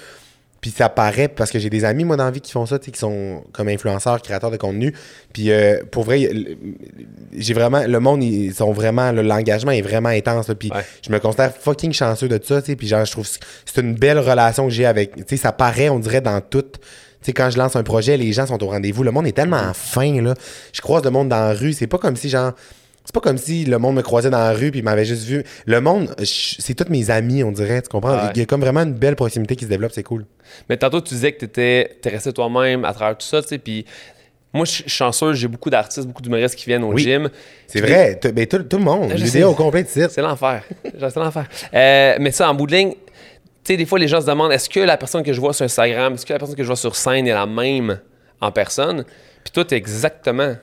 [0.66, 2.80] Puis ça paraît parce que j'ai des amis, moi, dans la vie qui font ça,
[2.80, 4.96] tu sais, qui sont comme influenceurs, créateurs de contenu.
[5.32, 6.28] Puis euh, pour vrai,
[7.38, 7.84] j'ai vraiment.
[7.86, 9.12] Le monde, ils sont vraiment.
[9.12, 10.48] le- L'engagement est vraiment intense.
[10.48, 10.56] là.
[10.56, 10.84] Puis Ouais.
[11.06, 12.76] je me considère fucking chanceux de ça, tu sais.
[12.76, 15.16] Puis genre, je trouve que c'est une belle relation que j'ai avec.
[15.18, 16.64] Tu sais, ça paraît, on dirait, dans tout.
[16.64, 16.80] Tu
[17.22, 19.04] sais, quand je lance un projet, les gens sont au rendez-vous.
[19.04, 20.34] Le monde est tellement fin, là.
[20.74, 21.74] Je croise le monde dans la rue.
[21.74, 22.54] C'est pas comme si, genre.
[23.06, 25.44] C'est pas comme si le monde me croisait dans la rue puis m'avait juste vu.
[25.68, 27.82] Le monde, c'est tous mes amis, on dirait.
[27.82, 28.16] Tu comprends?
[28.16, 28.32] Ouais.
[28.34, 29.92] Il y a comme vraiment une belle proximité qui se développe.
[29.94, 30.26] C'est cool.
[30.70, 33.58] Mais tantôt, tu disais que tu étais, resté toi-même à travers tout ça, tu sais,
[33.60, 33.86] puis
[34.54, 37.04] moi, je suis chanceux, j'ai beaucoup d'artistes, beaucoup d'humoristes qui viennent au Oui.
[37.04, 37.30] gym.
[37.68, 38.20] C'est vrai.
[38.34, 39.16] Ben, tout, tout le monde.
[39.18, 39.44] Sais.
[39.44, 39.88] au complet de.
[39.90, 40.64] C'est l'enfer.
[40.84, 41.46] C'est l'enfer.
[41.74, 44.52] Euh, mais ça, en bout de ligne, tu sais, des fois, les gens se demandent
[44.52, 46.68] est-ce que la personne que je vois sur Instagram, est-ce que la personne que je
[46.68, 48.00] vois sur scène est la même
[48.42, 49.04] en personne?
[49.44, 50.56] Puis toi, t'es exactement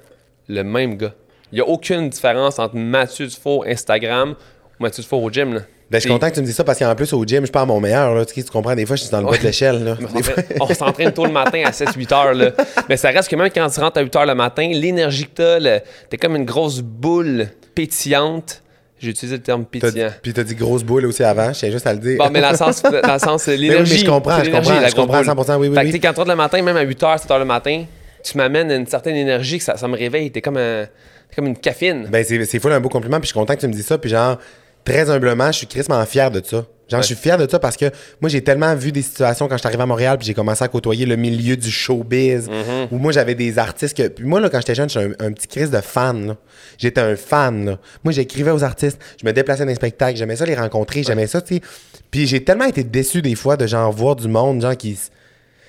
[0.48, 1.14] le même gars.
[1.52, 4.34] Il n'y a aucune différence entre Mathieu Dufour Instagram
[4.80, 5.54] ou Mathieu Dufour au gym.
[5.54, 5.60] Là.
[5.90, 7.46] Ben, je suis content que tu me dises ça parce qu'en plus, au gym, je
[7.46, 8.14] suis pas à mon meilleur.
[8.14, 8.24] Là.
[8.24, 9.84] Tu, tu comprends, des fois, je suis dans le bas de l'échelle.
[9.84, 9.96] Là.
[10.60, 12.32] On s'entraîne- tôt le matin à 7-8 heures.
[12.34, 12.52] Là.
[12.88, 15.30] Mais ça reste que même quand tu rentres à 8 heures le matin, l'énergie que
[15.34, 18.62] t'as, le- t'es comme une grosse boule pétillante.
[18.98, 20.10] J'ai utilisé le terme pétillant.
[20.22, 22.16] Puis t'as dit grosse boule aussi avant, je tiens juste à le dire.
[22.18, 23.92] Bon, mais dans le sens, dans le sens l'énergie.
[23.94, 25.26] mais je comprends, je comprends, je comprends boule.
[25.26, 25.90] 100%, oui, oui, Fait oui.
[25.92, 27.84] tu quand tu rentres le matin, même à 8h, 7h le matin,
[28.22, 30.30] tu m'amènes une certaine énergie que ça, ça me réveille.
[30.30, 30.86] T'es comme, un-
[31.32, 32.06] t'es comme une caféine.
[32.10, 33.86] Ben, c'est, c'est full un beau compliment, puis je suis content que tu me dises
[33.86, 34.38] ça, puis genre,
[34.84, 36.66] très humblement, je suis crissement fier de ça.
[36.88, 37.86] Genre, je suis fier de ça parce que
[38.20, 40.62] moi, j'ai tellement vu des situations quand je suis arrivé à Montréal, puis j'ai commencé
[40.62, 42.88] à côtoyer le milieu du showbiz, Mm-hmm.
[42.90, 44.08] où moi, j'avais des artistes que.
[44.08, 46.36] Puis moi, là, quand j'étais jeune, j'étais un, un petit crise de fan, là.
[46.76, 47.78] J'étais un fan, là.
[48.04, 51.26] Moi, j'écrivais aux artistes, je me déplaçais dans les spectacles, j'aimais ça les rencontrer, j'aimais
[51.28, 51.62] ça, tu sais.
[52.10, 54.94] Puis j'ai tellement été déçu des fois de genre voir du monde, genre qui.
[54.94, 55.00] Tu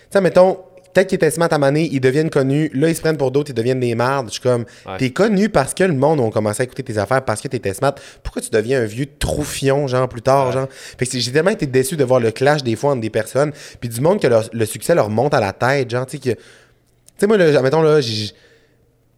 [0.09, 0.57] sais, mettons,
[0.93, 3.49] peut-être qu'ils étaient smart à maner, ils deviennent connus, là, ils se prennent pour d'autres,
[3.51, 4.27] ils deviennent des mardes.
[4.27, 4.97] Je suis comme, Ouais.
[4.97, 7.73] t'es connu parce que le monde a commencé à écouter tes affaires, parce que t'étais
[7.73, 7.95] smart.
[8.21, 10.67] Pourquoi tu deviens un vieux troufion, genre, plus tard, genre?
[10.71, 13.51] Fait que j'ai tellement été déçu de voir le clash des fois entre des personnes,
[13.79, 16.23] puis du monde que leur- le succès leur monte à la tête, genre, tu sais,
[16.23, 16.29] que.
[16.31, 16.39] Tu
[17.17, 18.31] sais, moi, là, mettons, là, j'ai.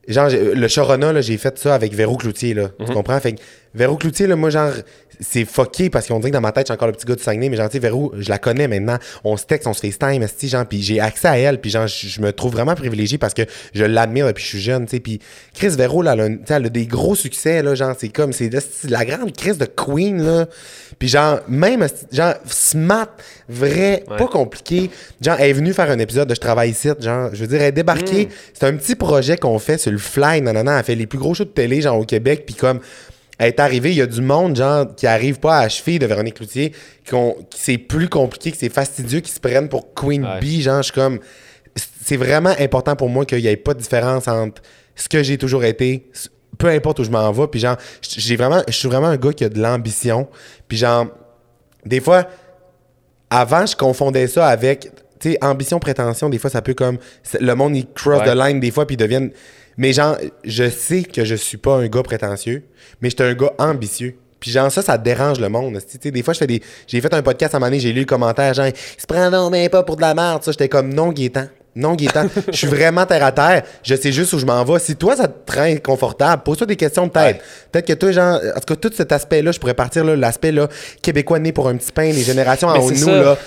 [0.08, 2.70] Genre, j'ai- le Chorona, là, j'ai fait ça avec Véro Cloutier, là.
[2.86, 3.20] Tu comprends?
[3.20, 3.42] Fait que
[3.74, 4.72] Véro Cloutier, là, moi, genre,
[5.20, 7.24] c'est fucké parce qu'on dirait que dans ma tête, suis encore le petit gars du
[7.24, 8.98] Saguenay, mais genre, tu sais, Véro, je la connais maintenant.
[9.24, 11.88] On se texte, on se FaceTime, esti, genre, puis j'ai accès à elle, puis genre,
[11.88, 14.92] je me trouve vraiment privilégié parce que je l'admire depuis que je suis jeune, tu
[14.92, 15.00] sais.
[15.00, 15.20] Puis
[15.54, 18.50] Chris Véro, là, elle a, elle a des gros succès, là, genre, c'est comme, c'est
[18.90, 20.46] la grande Chris de Queen, là.
[21.00, 23.08] Puis genre, même, genre, smart,
[23.50, 24.18] vrai, Ouais.
[24.18, 24.90] pas compliqué.
[25.22, 27.62] Genre, elle est venue faire un épisode de Je travaille ici, genre, je veux dire,
[27.62, 28.30] elle est débarquée.
[28.54, 30.78] C'est un petit projet qu'on fait sur le fly, nanana.
[30.80, 32.80] Elle fait les plus gros shows de télé, genre, au Québec, puis comme.
[33.38, 36.06] Elle est arrivée, il y a du monde, genre, qui arrive pas à achever de
[36.06, 36.72] Véronique Cloutier,
[37.04, 37.16] qui,
[37.56, 40.40] c'est plus compliqué, que c'est fastidieux, qui se prennent pour Queen Ouais.
[40.40, 41.20] Bee, genre, je suis comme.
[42.06, 44.62] C'est vraiment important pour moi qu'il n'y ait pas de différence entre
[44.96, 46.10] ce que j'ai toujours été,
[46.58, 49.34] peu importe où je m'en vais, puis genre, j'ai vraiment, je suis vraiment un gars
[49.34, 50.28] qui a de l'ambition,
[50.70, 51.08] puis genre,
[51.86, 52.28] des fois,
[53.30, 56.98] avant, je confondais ça avec, tu sais, ambition, prétention, des fois, ça peut comme,
[57.40, 58.32] le monde, il cross Ouais.
[58.32, 59.32] the line, des fois, puis ils deviennent,
[59.78, 62.64] mais genre, je sais que je suis pas un gars prétentieux,
[63.02, 64.16] mais je suis un gars ambitieux.
[64.40, 65.80] Puis genre, ça, ça dérange le monde.
[65.90, 66.62] Tu sais, des fois, je fais des.
[66.88, 69.08] J'ai fait un podcast à un moment donné, j'ai lu le commentaire, genre, il se
[69.08, 70.44] prend non, mais pas pour de la merde.
[70.44, 71.48] Ça, j'étais comme, non, Gaétan.
[71.76, 72.28] Non, Gaétan.
[72.52, 73.64] Je suis vraiment terre à terre.
[73.84, 74.80] Je sais juste où je m'en vais.
[74.80, 77.38] Si toi, ça te rend inconfortable, pose-toi des questions peut-être.
[77.38, 77.42] Ouais.
[77.72, 80.54] Peut-être que toi, genre, en tout cas, tout cet aspect-là, je pourrais partir, là, l'aspect,
[80.54, 80.70] là,
[81.02, 83.12] québécois né pour un petit pain, les générations en haut nous, ça.
[83.12, 83.38] là.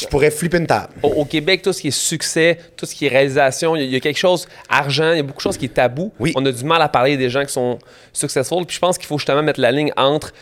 [0.00, 0.88] Je pourrais flipper une table.
[1.02, 3.82] Au, au Québec, tout ce qui est succès, tout ce qui est réalisation, il y,
[3.82, 5.74] a- il y a quelque chose, argent, il y a beaucoup de choses qui est
[5.74, 6.12] tabou.
[6.18, 6.32] Oui.
[6.36, 7.78] On a du mal à parler des gens qui sont
[8.12, 8.64] successful.
[8.66, 10.32] Puis je pense qu'il faut justement mettre la ligne entre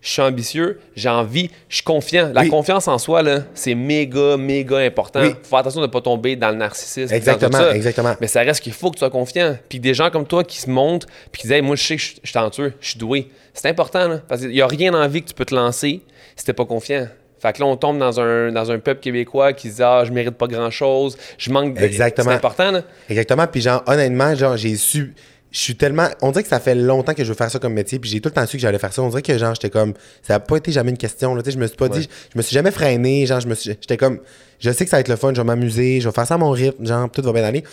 [0.00, 2.32] je suis ambitieux, j'ai envie, je suis confiant.
[2.34, 2.48] La Oui.
[2.48, 5.20] confiance en soi, là, c'est méga, méga important.
[5.22, 5.28] Oui.
[5.42, 7.14] Faut faire attention de ne pas tomber dans le narcissisme.
[7.14, 7.76] Exactement, ça.
[7.76, 8.16] exactement.
[8.20, 9.56] Mais ça reste qu'il faut que tu sois confiant.
[9.68, 11.96] Puis des gens comme toi qui se montrent, puis qui disent Hey, Moi, je sais
[11.96, 13.28] que je suis talentueux, je suis doué.
[13.54, 16.00] C'est important, là, parce qu'il n'y a rien la vie que tu peux te lancer
[16.34, 17.06] si t'es pas confiant.
[17.42, 20.04] Fait que là, on tombe dans un, dans un peuple québécois qui se dit Ah,
[20.06, 21.82] je mérite pas grand-chose, je manque de.
[21.82, 22.30] Exactement.
[22.30, 22.82] C'est important, là.
[23.10, 23.46] Exactement.
[23.48, 25.12] Puis genre, honnêtement, genre, j'ai su.
[25.50, 26.06] Je suis tellement.
[26.22, 27.98] On dirait que ça fait longtemps que je veux faire ça comme métier.
[27.98, 29.02] Puis j'ai tout le temps su que j'allais faire ça.
[29.02, 29.92] On dirait que genre, j'étais comme.
[30.22, 31.34] Ça n'a pas été jamais une question.
[31.34, 32.08] Là, tu sais, je me suis pas dit.
[32.32, 33.26] Je me suis jamais freiné.
[33.26, 33.70] Genre, je me suis.
[33.80, 34.20] J'étais comme.
[34.60, 35.32] Je sais que ça va être le fun.
[35.34, 36.00] Je vais m'amuser.
[36.00, 36.86] Je vais faire ça à mon rythme.
[36.86, 37.64] Genre, tout va bien aller.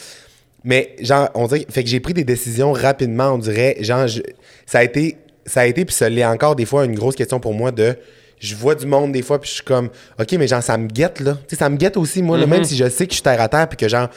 [0.63, 1.65] Mais genre, on dirait.
[1.69, 3.33] Fait que j'ai pris des décisions rapidement.
[3.33, 3.77] On dirait.
[3.79, 4.21] Genre, je-
[4.65, 5.15] ça a été.
[5.45, 5.85] Ça a été.
[5.85, 7.95] Puis ça l'est encore des fois une grosse question pour moi de.
[8.39, 10.87] Je vois du monde des fois, puis je suis comme, OK, mais genre, ça me
[10.87, 11.33] guette, là.
[11.47, 13.23] Tu sais, ça me guette aussi, moi, là, même si je sais que je suis
[13.23, 14.07] terre à terre, puis que genre,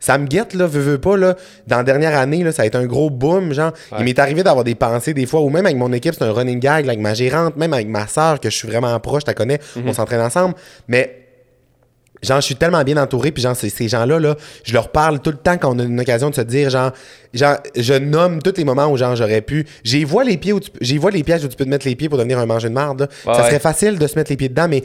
[0.00, 1.36] ça me guette, là, veux, veux pas, là.
[1.66, 3.72] Dans la dernière année, là, ça a été un gros boom, genre.
[3.98, 6.32] Il m'est arrivé d'avoir des pensées des fois, ou même avec mon équipe, c'est un
[6.32, 9.24] running gag, là, avec ma gérante, même avec ma soeur, que je suis vraiment proche,
[9.26, 10.54] la connais, on s'entraîne ensemble.
[10.86, 11.27] Mais
[12.22, 15.20] Genre, je suis tellement bien entouré, puis genre, ces, ces gens-là, là, je leur parle
[15.20, 16.90] tout le temps quand on a une occasion de se dire, genre,
[17.32, 19.66] genre je nomme tous les moments où, genre, j'aurais pu.
[19.84, 21.86] J'y vois les pieds où tu, j'y vois les pièges où tu peux te mettre
[21.86, 23.02] les pieds pour devenir un manger de marde.
[23.02, 23.46] Ouais, ça ouais.
[23.48, 24.82] serait facile de se mettre les pieds dedans, mais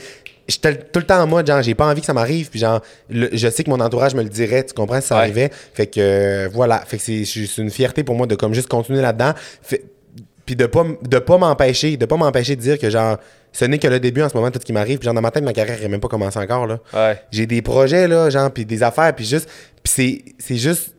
[0.47, 2.81] j'étais tout le temps en mode, genre, j'ai pas envie que ça m'arrive, puis genre,
[3.09, 5.21] le- je sais que mon entourage me le dirait, tu comprends, si ça Ouais.
[5.21, 5.49] arrivait.
[5.73, 6.83] Fait que, euh, voilà.
[6.85, 9.33] Fait que c'est, c'est une fierté pour moi de, comme, juste continuer là-dedans.
[9.61, 9.83] Fait-
[10.45, 13.17] puis de pas de pas m'empêcher de pas m'empêcher de dire que genre
[13.53, 15.21] ce n'est que le début en ce moment tout ce qui m'arrive puis genre dans
[15.21, 17.21] ma tête ma carrière n'est même pas commencé encore là Ouais.
[17.31, 19.47] j'ai des projets là genre puis des affaires puis juste
[19.81, 20.93] puis c'est c'est juste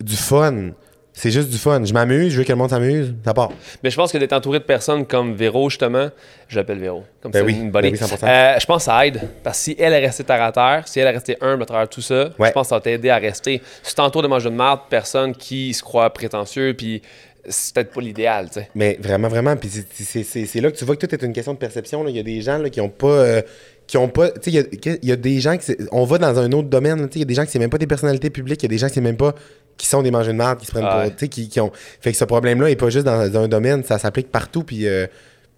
[0.00, 0.70] du fun
[1.12, 3.50] c'est juste du fun je m'amuse je veux que le monde s'amuse ça part
[3.82, 6.08] Mais je pense que d'être entouré de personnes comme Véro, justement,
[6.48, 8.24] je l'appelle Véro, comme Ben c'est oui, une bonne ben oui, 100%.
[8.26, 9.20] Euh, je pense que ça aide.
[9.42, 11.66] Parce que si elle est restée terre à terre, si elle est restée humble à
[11.66, 12.48] travers tout ça, Ouais.
[12.48, 13.60] je pense que ça va t'aider à rester.
[13.82, 17.02] Si tu t'entoures de manger de marde, personnes qui se croient prétentieux, puis
[17.48, 18.68] c'est peut-être pas l'idéal, tu sais.
[18.74, 21.58] mais vraiment vraiment puis c'est- là que tu vois que tout est une question de
[21.58, 22.10] perception là.
[22.10, 23.42] il y a des gens là qui ont pas euh,
[23.86, 26.38] qui ont pas tu sais il y y, a des gens qui on va dans
[26.38, 27.78] un autre domaine là, tu sais il y a des gens qui c'est même pas
[27.78, 29.34] des personnalités publiques il y a des gens qui c'est même pas
[29.76, 31.60] qui sont des mangeurs de marde qui se prennent Ah pour tu sais qui, qui
[31.60, 34.30] ont fait que ce problème là est pas juste dans, dans un domaine ça s'applique
[34.30, 35.06] partout puis euh,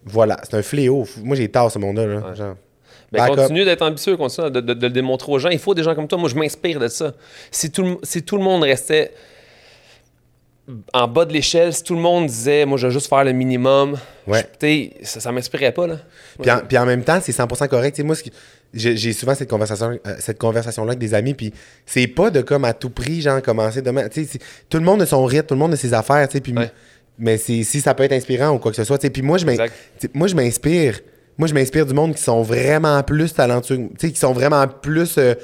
[0.04, 2.54] voilà c'est un fléau moi j'ai tard ce monde là, là genre
[3.10, 5.50] Ben, continue d'être ambitieux, continue de, de- de le démontrer aux gens.
[5.50, 6.16] Il faut des gens comme toi.
[6.16, 7.12] Moi, je m'inspire de ça.
[7.50, 9.12] Si tout, le- si tout le monde restait
[10.92, 13.32] en bas de l'échelle, si tout le monde disait, moi, je vais juste faire le
[13.32, 13.98] minimum,
[14.28, 14.44] Ouais.
[14.62, 15.96] je- ça, ça m'inspirait pas, là.
[16.40, 17.96] Puis en, puis en même temps, c'est 100% correct.
[17.96, 18.14] Tu sais, moi,
[18.72, 21.52] j'ai souvent cette conversation, euh, cette conversation-là avec des amis, puis
[21.84, 24.08] c'est pas de comme à tout prix, genre, commencer demain.
[24.08, 26.26] Tu sais, c'est- tout le monde a son rythme, tout le monde a ses affaires,
[26.28, 26.70] tu sais, puis Ouais.
[27.18, 28.98] mais si ça peut être inspirant ou quoi que ce soit.
[28.98, 29.10] tu sais.
[29.10, 29.46] Puis moi, je
[30.14, 31.00] moi, je m'inspire.
[31.38, 34.68] Moi, je m'inspire du monde qui sont vraiment plus talentueux, tu sais, qui sont vraiment
[34.68, 35.34] plus euh,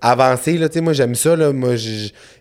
[0.00, 0.58] avancés.
[0.58, 1.36] Là, tu sais, moi, j'aime ça.
[1.36, 1.52] Là.
[1.52, 1.74] Moi,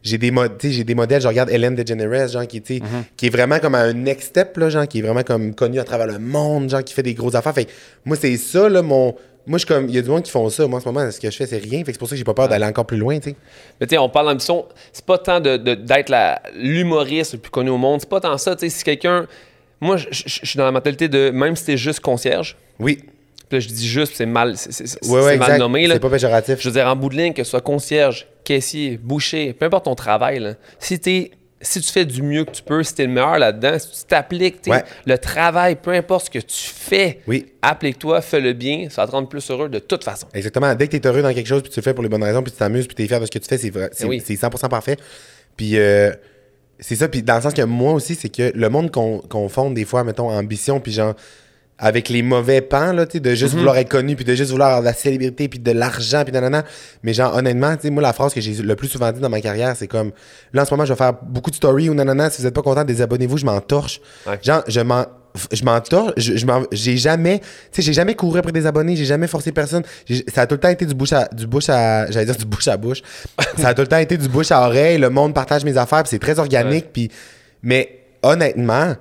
[0.03, 1.21] j'ai des, mod- des modèles.
[1.21, 2.81] Je regarde Hélène DeGeneres, genre, qui, sais,
[3.17, 5.79] qui est vraiment comme à un next step, là, genre, qui est vraiment comme connu
[5.79, 7.53] à travers le monde, genre, qui fait des grosses affaires.
[7.53, 7.67] Fait
[8.05, 9.15] moi, c'est ça, là, mon.
[9.47, 9.87] Moi, je suis comme.
[9.89, 10.65] Il y a du monde qui font ça.
[10.67, 11.79] Moi, en ce moment, ce que je fais, c'est rien.
[11.79, 13.35] Fait que c'est pour ça que j'ai pas peur d'aller encore plus loin, tu sais.
[13.79, 17.39] Mais tu sais, on parle d'ambition, c'est pas tant de- de- d'être la- l'humoriste le
[17.39, 18.55] plus connu au monde, c'est pas tant ça.
[18.55, 19.27] Tu sais, si quelqu'un.
[19.81, 23.03] Moi, je suis dans la mentalité de même si t'es juste concierge, Oui.
[23.49, 25.87] Puis là, je dis juste, c'est mal, c'est c'est- c'est Ouais, ouais, mal nommé.
[25.87, 25.95] Là.
[25.95, 26.59] C'est pas péjoratif.
[26.59, 29.85] Je veux dire, en bout de ligne, que ce soit concierge, caissier, boucher, peu importe
[29.85, 31.31] ton travail, là, si, t'es-
[31.61, 33.89] si tu fais du mieux que tu peux, si tu es le meilleur là-dedans, si
[34.01, 34.83] tu t'appliques, Ouais.
[35.05, 37.47] le travail, peu importe ce que tu fais, Oui.
[37.61, 40.27] applique-toi, fais-le bien, ça va te rendre plus heureux de toute façon.
[40.33, 40.73] Exactement.
[40.75, 42.23] Dès que tu es heureux dans quelque chose, puis tu le fais pour les bonnes
[42.23, 43.89] raisons, puis tu t'amuses, puis tu es fier de ce que tu fais, c'est vrai.
[43.93, 44.23] C'est Eh oui.
[44.23, 44.97] c'est 100% parfait.
[45.57, 46.11] Puis euh,
[46.79, 47.07] c'est ça.
[47.07, 50.03] Puis dans le sens que moi aussi, c'est que le monde qu'on confond des fois,
[50.03, 51.15] mettons, ambition, puis genre,
[51.77, 53.59] avec les mauvais pans, là, de juste Mhm.
[53.59, 56.31] vouloir être connu, puis de juste vouloir avoir de la célébrité, puis de l'argent, puis
[56.31, 56.63] nanana.
[57.03, 59.75] Mais genre, honnêtement, moi, la phrase que j'ai le plus souvent dit dans ma carrière,
[59.75, 60.11] c'est comme,
[60.53, 62.29] là, en ce moment, je vais faire beaucoup de stories ou nanana.
[62.29, 63.99] Si vous êtes pas content, désabonnez-vous, je m'en torche.
[64.25, 64.39] Ouais.
[64.41, 65.05] Genre, je m'en.
[65.51, 69.03] Je m'en torche, je, j'ai jamais, tu sais, j'ai jamais couru après des abonnés, j'ai
[69.03, 69.83] jamais forcé personne.
[70.33, 72.45] Ça a tout le temps été du bouche à, du bouche à, j'allais dire du
[72.45, 73.01] bouche à bouche.
[73.57, 74.97] ça a tout le temps été du bouche à oreille.
[74.97, 77.11] Le monde partage mes affaires, c'est très organique, puis,
[77.61, 78.95] mais honnêtement,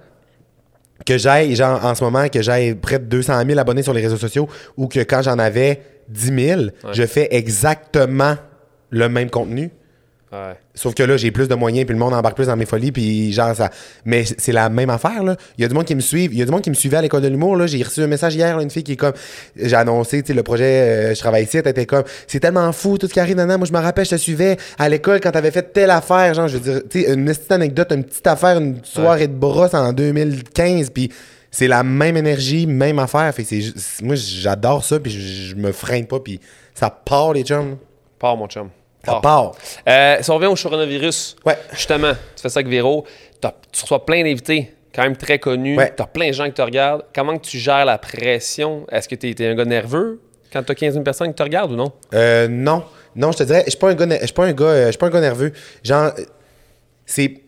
[1.05, 4.01] que j'aille, genre, en ce moment, que j'aille près de 200 000 abonnés sur les
[4.01, 6.63] réseaux sociaux ou que quand j'en avais 10 000,
[6.93, 8.37] je fais exactement
[8.91, 9.71] le même contenu.
[10.35, 10.57] Ouais.
[10.75, 12.91] Sauf que là, j'ai plus de moyens, puis le monde embarque plus dans mes folies,
[12.91, 13.71] puis genre ça.
[14.05, 15.37] Mais c'est la même affaire, là.
[15.57, 16.25] Il y a du monde qui me suit.
[16.25, 17.69] Il y a du monde qui me suivait à l'école de l'humour, là.
[17.69, 19.13] J'ai reçu un message hier, là, une fille qui est comme.
[19.55, 22.03] J'ai annoncé, tu sais, le projet euh, Je travaille ici, elle était comme.
[22.27, 23.57] C'est tellement fou, tout ce qui arrive, nana.
[23.59, 26.49] Moi, je me rappelle, je te suivais à l'école quand t'avais fait telle affaire, genre,
[26.49, 29.75] je veux dire, tu sais, une petite anecdote, une petite affaire, une soirée de brosse
[29.75, 31.11] en 2015, puis.
[31.53, 33.33] C'est la même énergie, même affaire.
[33.33, 36.41] Fait que moi, j'adore ça, puis je, je me freine pas, puis
[36.75, 37.77] ça part, les chums.
[38.19, 38.71] Pars, mon chum.
[39.07, 39.53] Ça part.
[39.89, 41.59] Euh, si on revient au coronavirus, Ouais.
[41.73, 43.05] justement, tu fais ça avec Véro,
[43.41, 43.49] tu
[43.83, 45.93] reçois plein d'invités, quand même très connus, Ouais.
[45.97, 47.05] tu as plein de gens qui te regardent.
[47.15, 48.87] Comment que tu gères la pression?
[48.91, 50.21] Est-ce que tu es, un gars nerveux
[50.53, 51.93] quand tu as 15 000 personnes qui te regardent ou non?
[52.15, 52.85] Euh, non.
[53.17, 54.65] Non, je te dirais, je suis pas un gars, ne- je suis pas un gars,
[54.65, 55.53] euh, je suis pas un gars nerveux.
[55.85, 56.13] Genre,
[57.07, 57.41] c'est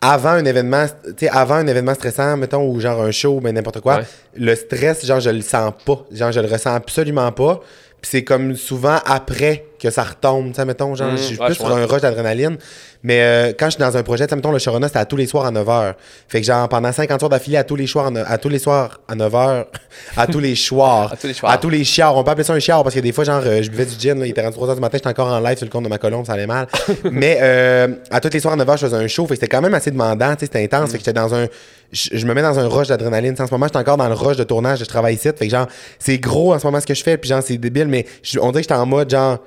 [0.00, 3.54] avant un événement, tu sais, avant un événement stressant, mettons, ou genre un show, ben
[3.54, 4.04] n'importe quoi, Ouais.
[4.34, 6.04] le stress, genre, je le sens pas.
[6.10, 7.60] Genre, je le ressens absolument pas.
[8.00, 11.38] Puis c'est comme souvent après que ça retombe, tu sais, mettons, genre, Mhm, je suis
[11.38, 12.56] ouais, plus sur un rush d'adrénaline.
[13.02, 15.06] Mais euh, quand je suis dans un projet, tu sais, mettons, le Sharona, c'était à
[15.06, 15.94] tous les soirs à 9h.
[16.28, 19.00] Fait que genre, pendant 50 heures d'affilée, à tous les soirs, à tous les soirs
[19.08, 19.64] à 9h,
[20.16, 21.52] à tous les soirs, À tous les soirs.
[21.52, 22.16] à tous les chiards.
[22.16, 23.98] On peut appeler ça un chiard parce que des fois, genre, euh, je buvais du
[23.98, 25.84] gin, là, il était rendu 3h du matin, j'étais encore en live sur le compte
[25.84, 26.66] de ma colombe, ça allait mal.
[27.10, 29.48] Mais euh, à tous les soirs à 9h, je faisais un show, fait que c'était
[29.48, 31.46] quand même assez demandant, tu sais, c'était intense, fait que j'étais dans un.
[31.92, 33.34] Je, je me mets dans un rush d'adrénaline.
[33.40, 35.28] En ce moment, j'étais encore dans le rush de tournage, je travaille ici.
[35.36, 35.66] Fait que genre,
[35.98, 38.38] c'est gros en ce moment ce que je fais, puis genre, c'est débile, mais je-
[38.38, 39.38] on dirait que j'étais en mode genre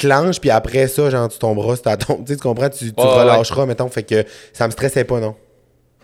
[0.00, 3.06] clenche, puis après ça, genre, tu tomberas, ton- tu sais, tu comprends, tu, tu Ouais,
[3.06, 3.88] ouais, relâcheras, mettons.
[3.88, 5.34] Fait que ça me stressait pas, non.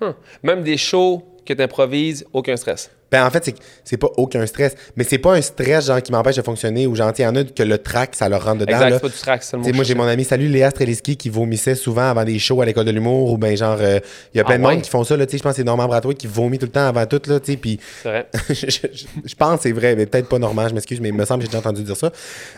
[0.00, 0.14] Hum.
[0.42, 2.90] Même des shows que tu improvises, aucun stress.
[3.12, 4.74] Ben, en fait, c'est, c'est pas aucun stress.
[4.96, 7.36] Mais c'est pas un stress, genre, qui m'empêche de fonctionner ou, genre, il y en
[7.36, 8.72] a que le track, ça leur rentre dedans.
[8.72, 8.96] exact, là.
[8.96, 9.14] c'est pas du
[9.44, 12.38] c'est le mot moi, j'ai mon ami, salut Léa Streliski, qui vomissait souvent avant des
[12.38, 14.00] shows à l'école de l'humour, ou ben genre, euh,
[14.34, 14.80] il y a plein Ah de monde ouais?
[14.82, 16.66] qui font ça, là, tu sais, je pense que c'est Normand Bratois qui vomit tout
[16.66, 18.26] le temps avant tout, là, tu sais, puis C'est vrai.
[18.48, 18.86] je, je-
[19.24, 21.40] je pense que c'est vrai, mais peut-être pas normal, je m'excuse, mais il me semble
[21.40, 22.10] que j'ai déjà entendu dire ça.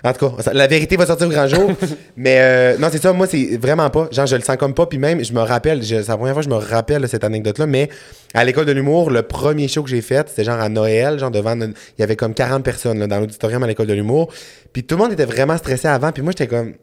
[0.02, 1.70] En tout cas, ça- la vérité va sortir au grand jour.
[2.16, 4.08] mais euh, non, c'est ça, moi, c'est vraiment pas.
[4.12, 6.32] Genre, je le sens comme pas, puis même, je me rappelle, je- c'est la première
[6.34, 7.88] fois que je me rappelle de cette anecdote-là, mais
[8.34, 11.32] à l'école de l'humour, le premier show que j'ai fait, c'était genre à Noël, genre
[11.32, 11.60] devant.
[11.60, 14.32] une- Il y avait comme 40 personnes là, dans l'auditorium à l'école de l'humour.
[14.72, 16.74] Puis tout le monde était vraiment stressé avant, puis moi, j'étais comme.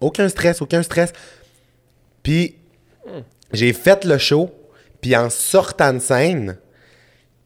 [0.00, 1.12] Aucun stress, aucun stress.
[2.22, 2.54] Puis
[3.52, 4.50] j'ai fait le show,
[5.00, 6.56] puis en sortant de scène,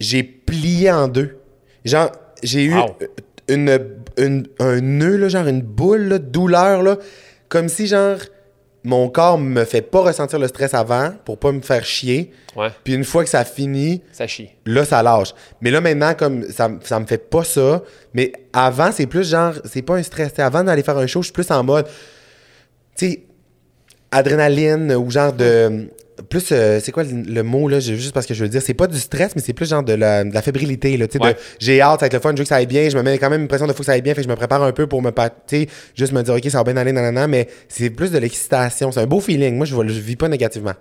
[0.00, 1.38] j'ai plié en deux.
[1.87, 2.96] Genre, j'ai eu Wow.
[3.48, 3.79] une,
[4.18, 6.98] une- un nœud, là, genre une boule là, de douleur, là,
[7.48, 8.18] comme si, genre,
[8.87, 12.33] mon corps me fait pas ressentir le stress avant pour pas me faire chier.
[12.55, 14.51] Ouais, Puis une fois que ça finit, ça chie.
[14.66, 15.35] là, ça lâche.
[15.62, 17.83] Mais là, maintenant, comme ça, ça me fait pas ça.
[18.12, 20.35] Mais avant, c'est plus genre, c'est pas un stress.
[20.35, 21.87] T'sais, avant d'aller faire un show, je suis plus en mode,
[22.97, 23.23] tu sais,
[24.11, 25.88] adrénaline ou genre de.
[26.29, 28.74] Plus, euh, c'est quoi le, le mot, là, juste parce que je veux dire, c'est
[28.74, 31.24] pas du stress, mais c'est plus genre de la, de la fébrilité, là, tu sais,
[31.24, 31.37] Ouais.
[31.59, 33.03] j'ai hâte, ça va être le fun, je veux que ça aille bien, je me
[33.03, 34.37] mets quand même une pression de faut que ça aille bien, fait que je me
[34.37, 36.92] prépare un peu pour me, tu sais, juste me dire, ok, ça va bien aller,
[36.92, 40.29] nanana, mais c'est plus de l'excitation, c'est un beau feeling, moi, je, je vis pas
[40.29, 40.74] négativement.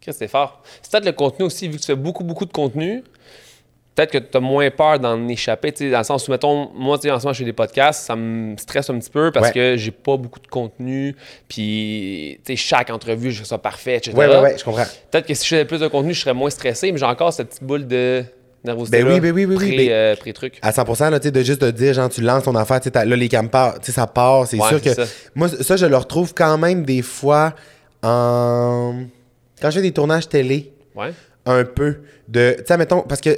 [0.00, 0.62] Chris, c'est fort.
[0.82, 3.04] C'est peut-être le contenu aussi, vu que tu fais beaucoup, beaucoup de contenu,
[3.94, 6.70] peut-être que tu as moins peur d'en échapper, tu sais, dans le sens où, mettons,
[6.74, 9.10] moi, tu sais, en ce moment, je fais des podcasts, ça me stresse un petit
[9.10, 9.52] peu parce Ouais.
[9.52, 11.14] que j'ai pas beaucoup de contenu,
[11.48, 14.12] puis, tu sais, chaque entrevue, je fais ça parfait, etc.
[14.16, 14.84] Ouais, ouais, ouais, je comprends.
[15.10, 17.32] Peut-être que si je faisais plus de contenu, je serais moins stressé, mais j'ai encore
[17.32, 18.24] cette petite boule de
[18.64, 19.02] nervosité.
[19.02, 20.58] Ben oui, ben oui, oui, oui, pré, ben- euh, pré-truc.
[20.62, 23.04] À 100%, là, tu sais, de juste de dire, genre, tu lances ton affaire, là,
[23.16, 24.94] les sais, ça part, c'est Ouais, sûr que...
[24.94, 25.04] ça.
[25.34, 27.54] Moi, ça, je le retrouve quand même des fois
[28.02, 29.04] en...
[29.60, 31.12] Quand je fais des tournages télé, Ouais.
[31.46, 31.98] un peu,
[32.28, 32.54] de...
[32.58, 33.30] Tu sais, mettons, parce que,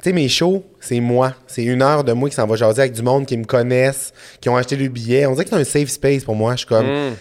[0.00, 1.34] tu sais, mes shows, c'est moi.
[1.48, 4.12] C'est une heure de moi qui s'en va jaser avec du monde qui me connaissent,
[4.40, 5.26] qui ont acheté le billet.
[5.26, 6.52] On dirait que c'est un safe space pour moi.
[6.52, 6.86] Je suis comme...
[6.86, 7.14] Mm.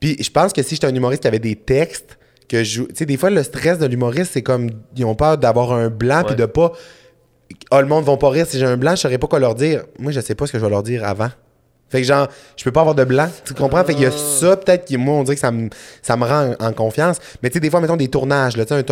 [0.00, 2.18] Puis je pense que si j'étais un humoriste qui avait des textes,
[2.48, 2.82] que je...
[2.82, 4.68] Tu sais, des fois, le stress de l'humoriste, c'est comme...
[4.96, 6.72] Ils ont peur d'avoir un blanc, puis de pas...
[7.70, 9.54] Ah, le monde va pas rire si j'ai un blanc, je saurais pas quoi leur
[9.54, 9.84] dire.
[10.00, 11.30] Moi, je sais pas ce que je vais leur dire avant.
[11.88, 13.84] Fait que genre, je peux pas avoir de blanc, tu comprends?
[13.84, 15.68] Fait qu'il y a ça, peut-être, qui, moi, on dirait que ça me,
[16.02, 17.18] ça me rend en, en confiance.
[17.40, 18.84] Mais tu sais, des fois, mettons des tournages, là, tu sais,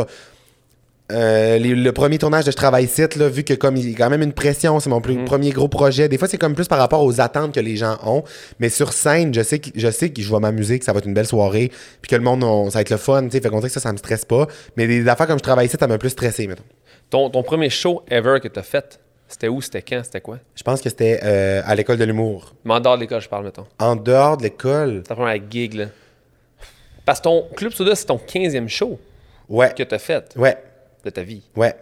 [1.10, 3.94] euh, les- le premier tournage de Je travaille site, là, vu que comme il y
[3.94, 6.08] a quand même une pression, c'est mon plus- premier gros projet.
[6.08, 8.22] Des fois, c'est comme plus par rapport aux attentes que les gens ont.
[8.60, 11.00] Mais sur scène, je sais que je sais que je vais m'amuser, que ça va
[11.00, 13.30] être une belle soirée, puis que le monde, on- ça va être le fun, tu
[13.32, 13.40] sais.
[13.40, 14.46] Fait qu'on dirait que ça, ça me stresse pas.
[14.76, 16.62] Mais des affaires comme Je travaille site, ça m'a plus stressé, mettons.
[17.10, 20.38] Ton, ton premier show ever que tu as fait, c'était où, c'était quand, c'était quoi?
[20.54, 22.54] Je pense que c'était euh, à l'école de l'humour.
[22.64, 23.66] Mais en dehors de l'école, je parle, mettons.
[23.78, 25.86] En dehors de l'école, C'est ta première gig, là.
[27.04, 28.98] Parce que ton Club Soda, c'est ton 15e show
[29.48, 30.56] ouais, que tu as fait ouais,
[31.04, 31.42] de ta vie.
[31.56, 31.74] ouais,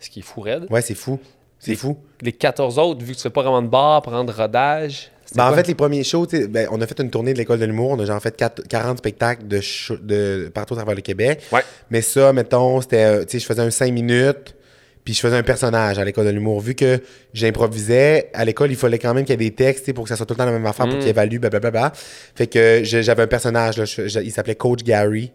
[0.00, 0.66] Ce qui est fou raide.
[0.70, 1.18] ouais, c'est fou.
[1.58, 1.96] C'est fou.
[2.20, 5.54] Les 14 autres, vu que tu fais pas vraiment de bar, prendre rodage, Ben, en
[5.54, 7.92] fait, les premiers shows, ben, on a fait une tournée de l'école de l'humour.
[7.92, 11.40] On a genre fait quatre- 40 spectacles de, show- de partout à travers le Québec.
[11.50, 11.62] Ouais.
[11.90, 14.54] Mais ça, mettons, c'était, euh, tu sais, je faisais un 5 minutes,
[15.02, 16.60] puis je faisais un personnage à l'école de l'humour.
[16.60, 17.00] Vu que
[17.32, 20.16] j'improvisais, à l'école, il fallait quand même qu'il y ait des textes, pour que ça
[20.16, 20.90] soit tout le temps la même affaire, Mm.
[20.90, 21.92] pour qu'il évalue, blablabla.
[21.94, 25.32] Fait que j'avais un personnage, là, je- je- il s'appelait Coach Gary.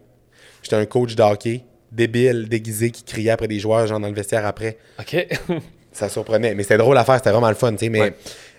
[0.62, 4.14] J'étais un coach de hockey, débile, déguisé, qui criait après des joueurs, genre dans le
[4.14, 4.78] vestiaire après.
[4.98, 5.26] OK.
[5.92, 6.54] Ça surprenait.
[6.54, 7.88] Mais c'était drôle à faire, c'était vraiment le fun, tu sais.
[7.88, 8.14] Mais Ouais.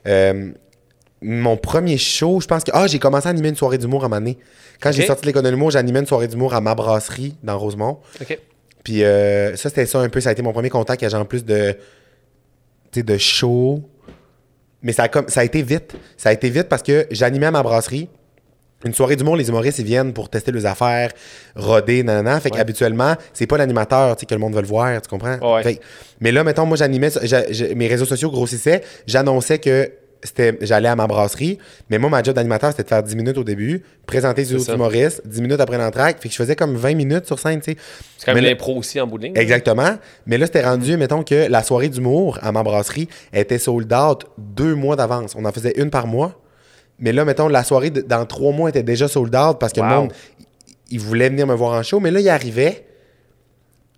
[0.07, 0.51] euh,
[1.21, 2.71] mon premier show, je pense que.
[2.73, 4.37] Ah, j'ai commencé à animer une soirée d'humour à moment donné.
[4.81, 7.57] Quand j'ai sorti de l'école de l'humour, j'animais une soirée d'humour à ma brasserie dans
[7.59, 7.99] Rosemont.
[8.19, 8.39] OK.
[8.83, 10.19] Puis euh, ça, c'était ça un peu.
[10.19, 11.73] Ça a été mon premier contact avec genre plus de.
[12.91, 13.81] Tu sais, de show.
[14.81, 15.93] Mais ça a, comme, ça a été vite.
[16.17, 18.09] Ça a été vite parce que j'animais à ma brasserie.
[18.83, 21.11] Une soirée d'humour, les humoristes, ils viennent pour tester leurs affaires,
[21.55, 22.39] roder, nanana.
[22.39, 22.57] Fait Ouais.
[22.57, 25.37] qu'habituellement, c'est pas l'animateur, que le monde veut le voir, tu comprends?
[25.55, 25.63] Ouais.
[25.63, 25.79] Fait
[26.19, 29.91] mais là, mettons, moi, j'animais, j'a- j'a- mes réseaux sociaux grossissaient, j'annonçais que
[30.23, 31.57] c'était, j'allais à ma brasserie,
[31.89, 34.71] mais moi, ma job d'animateur, c'était de faire 10 minutes au début, présenter les autres
[34.73, 36.21] humoristes, 10 minutes après l'entraque.
[36.21, 37.77] Fait que je faisais comme 20 minutes sur scène, tu sais.
[38.17, 39.33] C'est quand même l'impro aussi en bout de ligne.
[39.37, 39.95] Exactement.
[40.27, 44.25] Mais là, c'était rendu, mettons que la soirée d'humour à ma brasserie était sold out
[44.37, 45.33] deux mois d'avance.
[45.35, 46.39] On en faisait une par mois.
[47.01, 49.81] Mais là, mettons, la soirée de- dans trois mois était déjà sold out parce que
[49.81, 49.93] le Wow.
[50.03, 50.13] monde,
[50.89, 51.99] il- voulait venir me voir en show.
[51.99, 52.85] Mais là, il arrivait.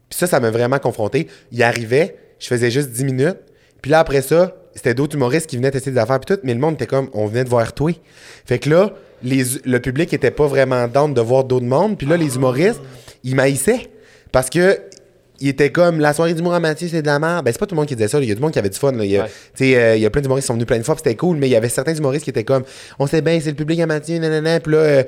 [0.10, 1.28] Puis ça, ça m'a vraiment confronté.
[1.52, 3.38] Il arrivait, je faisais juste 10 minutes.
[3.82, 6.20] Puis là, après ça, c'était d'autres humoristes qui venaient tester des affaires.
[6.20, 6.42] Puis tout.
[6.44, 7.92] Mais le monde était comme, on venait de voir toi.
[8.46, 11.98] Fait que là, les, le public était pas vraiment down de voir d'autres mondes.
[11.98, 12.82] Puis là, les humoristes,
[13.24, 13.90] ils maïssaient.
[14.32, 14.80] Parce que
[15.40, 17.44] il était comme la soirée d'humour à Mathieu, c'est de la merde.
[17.46, 18.20] Ben, c'est pas tout le monde qui disait ça.
[18.20, 18.92] Il y a du monde qui avait du fun.
[18.92, 19.04] là.
[19.04, 19.76] Il y a, Ouais.
[19.76, 21.48] euh, il y a plein d'humoristes qui sont venus plein de fois, c'était cool, mais
[21.48, 22.64] il y avait certains humoristes qui étaient comme
[23.00, 25.04] on sait bien, c'est le public à Mathieu, nanana, puis là, euh,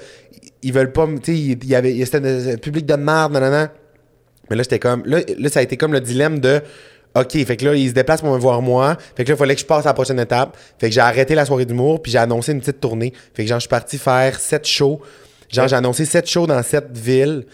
[0.63, 3.33] ils veulent pas, tu sais, il y avait, il y avait un public de merde,
[3.33, 3.71] nanana.
[4.49, 6.61] Mais là, j'étais comme, là, là, ça a été comme le dilemme de,
[7.15, 8.97] OK, fait que là, ils se déplacent pour me voir moi.
[9.15, 10.57] Fait que là, il fallait que je passe à la prochaine étape.
[10.79, 13.13] Fait que j'ai arrêté la soirée d'humour, puis j'ai annoncé une petite tournée.
[13.33, 14.99] Fait que genre, je suis parti faire sept shows.
[15.49, 17.45] Genre, j'ai annoncé sept shows dans sept villes.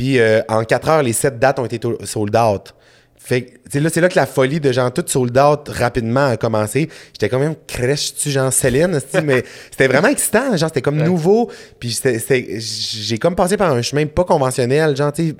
[0.00, 2.74] Puis euh, en quatre heures, les sept dates ont été sold out.
[3.18, 5.68] Fait que, tu sais, là, c'est là que la folie de genre tout sold out
[5.68, 6.88] rapidement a commencé.
[7.12, 10.56] J'étais quand même crèche-tu, genre Céline, mais c'était vraiment excitant.
[10.56, 11.04] Genre, c'était comme Ouais.
[11.04, 11.50] nouveau.
[11.78, 15.36] Puis j'ai comme passé par un chemin pas conventionnel, genre, tu.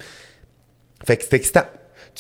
[1.07, 1.64] Fait que c'était excitant.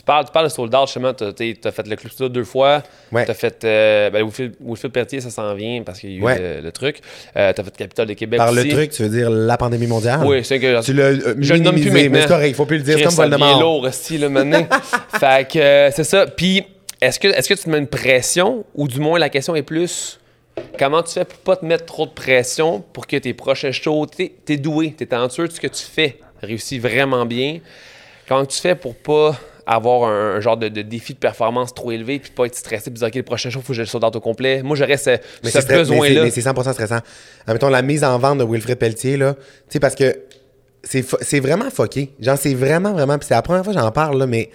[0.00, 1.12] Tu parles, tu parles de sold out, justement.
[1.12, 1.24] Tu
[1.62, 2.82] as fait le Club deux fois.
[3.12, 3.26] Ouais.
[3.26, 3.62] Tu as fait.
[3.64, 6.38] Euh, ben, Wilfrid Pertier, ça s'en vient parce qu'il y a eu Ouais.
[6.38, 7.00] le, le truc.
[7.36, 8.64] Euh, tu as fait Capitole de Québec Par aussi.
[8.66, 10.22] le truc, tu veux dire la pandémie mondiale?
[10.24, 10.82] Oui, c'est que.
[10.82, 12.96] Tu l'as euh, Je le nomme plus mais c'est correct, il faut plus le dire.
[12.96, 13.60] C'est comme Voldemort.
[13.60, 14.66] lourd, esti, là, maintenant.
[15.20, 16.26] fait que euh, c'est ça.
[16.26, 16.64] Puis,
[17.02, 19.62] est-ce que, est-ce que tu te mets une pression ou du moins la question est
[19.62, 20.18] plus
[20.78, 24.06] comment tu fais pour pas te mettre trop de pression pour que tes prochains shows,
[24.06, 27.58] t'es, t'es doué, t'es talentueux, ce que tu fais réussit vraiment bien.
[28.28, 29.36] Comment tu fais pour pas
[29.76, 32.90] avoir un, un genre de, de défi de performance trop élevé puis pas être stressé
[32.90, 34.96] puis dire ok le prochain show faut que je le saute au complet moi j'aurais
[34.96, 35.58] ce, Mais ce
[36.02, 36.98] mais c'est- là mais c'est 100% stressant.
[37.46, 40.16] Admettons, la mise en vente de Wilfred Pelletier, là, tu sais, parce que
[40.82, 42.14] c'est vraiment fucké.
[42.20, 44.50] Genre, c'est vraiment, vraiment, puis c'est la première fois que j'en parle, là, mais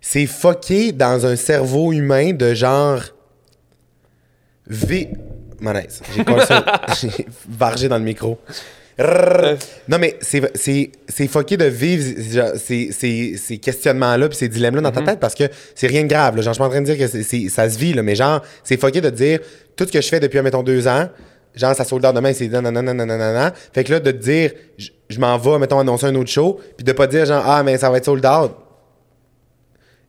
[0.00, 3.00] c'est fucké dans un cerveau humain de genre...
[4.66, 5.10] V...
[5.60, 6.02] Malaise.
[6.14, 6.24] J'ai
[7.16, 8.38] J'ai vargé dans le micro.
[8.98, 9.56] Rrrr.
[9.88, 12.04] Non, mais c'est- fucké de vivre
[12.56, 16.08] ces, ces- ces questionnements-là puis ces dilemmes-là dans ta tête parce que c'est rien de
[16.08, 16.36] grave.
[16.36, 16.42] Là.
[16.42, 18.78] Genre, je suis en train de dire que ça se vit, là, mais genre, c'est
[18.80, 19.40] fucké de dire
[19.76, 21.08] tout ce que je fais depuis, mettons, deux ans,
[21.54, 23.52] genre, ça sold out demain, c'est nanana, nanana.
[23.72, 26.60] Fait que là, de te dire, je, je m'en vais, mettons, annoncer un autre show,
[26.76, 28.52] puis de pas dire, genre, ah, mais ça va être sold out.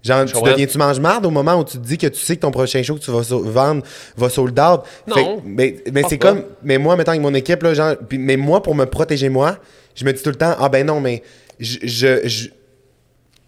[0.06, 2.52] Genre, tu deviens-tu mange-marde au moment où tu te dis que tu sais que ton
[2.52, 3.84] prochain show que tu vas so- vendre
[4.15, 4.82] va sold out?
[5.08, 5.15] Non.
[5.15, 8.62] Fait mais mais c'est comme, mais moi, mettons avec mon équipe, là, genre, mais moi,
[8.62, 9.58] pour me protéger moi,
[9.96, 11.24] je me dis tout le temps, ah ben non, mais
[11.60, 11.80] je.
[11.84, 12.50] je, je-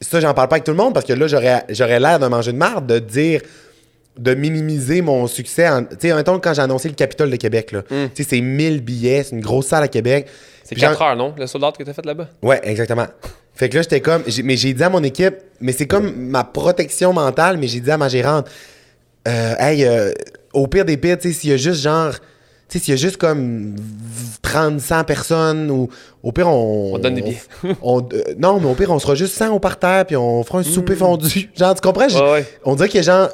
[0.02, 2.52] ça, j'en parle pas avec tout le monde parce que là, j'aurais l'air d'un manger
[2.54, 3.42] de marde de dire
[4.18, 5.68] de minimiser mon succès.
[5.92, 8.82] Tu sais, mettons, quand j'ai annoncé le Capitole de Québec, là, tu sais, c'est 1000
[8.82, 10.26] billets, c'est une grosse salle à Québec.
[10.28, 10.32] Hmm.
[10.64, 11.34] c'est Puis genre- 4 heures non?
[11.38, 12.28] Le sold out que t'as fait là-bas?
[12.42, 13.06] Ouais, exactement.
[13.58, 14.22] Fait que là, j'étais comme.
[14.44, 17.90] Mais j'ai dit à mon équipe, mais c'est comme ma protection mentale, mais j'ai dit
[17.90, 18.48] à ma gérante,
[19.28, 20.12] euh, hey, euh,
[20.54, 22.14] au pire des pires, tu sais, s'il y a juste genre.
[22.70, 23.76] Tu sais, s'il y a juste comme
[24.44, 25.90] 30, 100 personnes, ou
[26.22, 26.94] au pire, on.
[26.94, 27.42] On donne des billets.
[27.82, 30.60] on- euh, non, mais au pire, on sera juste 100 au parterre, puis on fera
[30.60, 31.50] un souper fondu.
[31.56, 32.08] Genre, tu comprends?
[32.10, 32.46] Ouais, ouais.
[32.64, 33.30] On dirait que genre.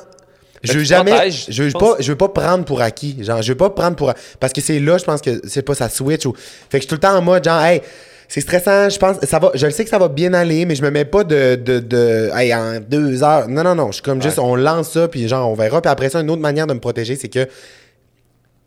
[0.64, 1.12] Je veux jamais.
[1.50, 3.18] je veux pas, je veux pas prendre pour acquis.
[3.22, 4.14] Genre, je veux pas prendre pour.
[4.40, 6.26] Parce que c'est là, je pense que c'est pas ça switch.
[6.26, 6.34] Ou...
[6.70, 7.82] Fait que je suis tout le temps en mode, genre, hey,
[8.34, 10.74] c'est stressant, je pense, ça va, je le sais que ça va bien aller, mais
[10.74, 13.48] je me mets pas de, de, de hey, en deux heures.
[13.48, 13.90] Non, non, non.
[13.90, 15.84] Je suis comme juste, on lance ça, puis genre, on verra.
[15.84, 17.48] Puis après ça, une autre manière de me protéger, c'est que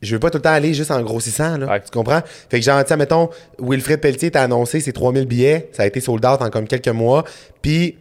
[0.02, 1.66] je veux pas tout le temps aller juste en grossissant, là.
[1.66, 1.81] Ouais.
[1.81, 2.20] Tu comprends?
[2.48, 5.68] Fait que genre, sais, mettons, Wilfred Pelletier t'a annoncé ses 3000 billets.
[5.72, 7.24] Ça a été sold out en comme quelques mois.
[7.61, 7.96] Puis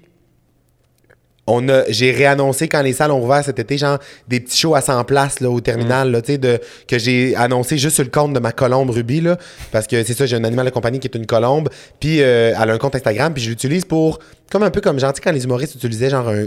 [1.47, 4.73] on a j'ai réannoncé quand les salles ont ouvert cet été genre des petits shows
[4.73, 8.03] à 100 places là au terminal là tu sais de que j'ai annoncé juste sur
[8.03, 9.37] le compte de ma colombe Ruby là
[9.71, 12.53] parce que c'est ça j'ai un animal de compagnie qui est une colombe puis euh,
[12.59, 14.17] elle a un compte Instagram puis je l'utilise pour
[14.51, 16.45] comme un peu comme genre sais, quand les humoristes utilisaient genre un,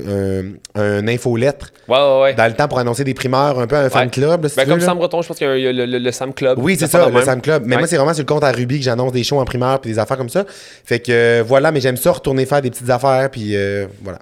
[0.74, 2.34] un, un infolettre Ouais, ouais, ouais.
[2.34, 4.64] dans le temps pour annoncer des primeurs un peu un fan club là, si Ben,
[4.64, 4.86] comme veux, là.
[4.86, 6.58] Sam Breton, je pense qu'il y a, le, le- le Sam Club.
[6.60, 7.22] Oui, c'est Ça le.
[7.22, 7.64] Sam Club.
[7.66, 9.80] Mais moi, c'est vraiment sur le compte à Ruby que j'annonce des shows en primeur
[9.80, 10.44] puis des affaires comme ça.
[10.84, 14.18] Fait que euh, voilà, mais j'aime ça retourner faire des petites affaires puis euh, voilà.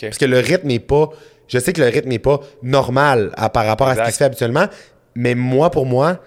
[0.00, 1.10] Parce que le rythme n'est pas.
[1.48, 4.16] Je sais que le rythme n'est pas normal à- par rapport à ce qui se
[4.18, 4.66] fait habituellement,
[5.14, 6.20] mais moi, pour moi,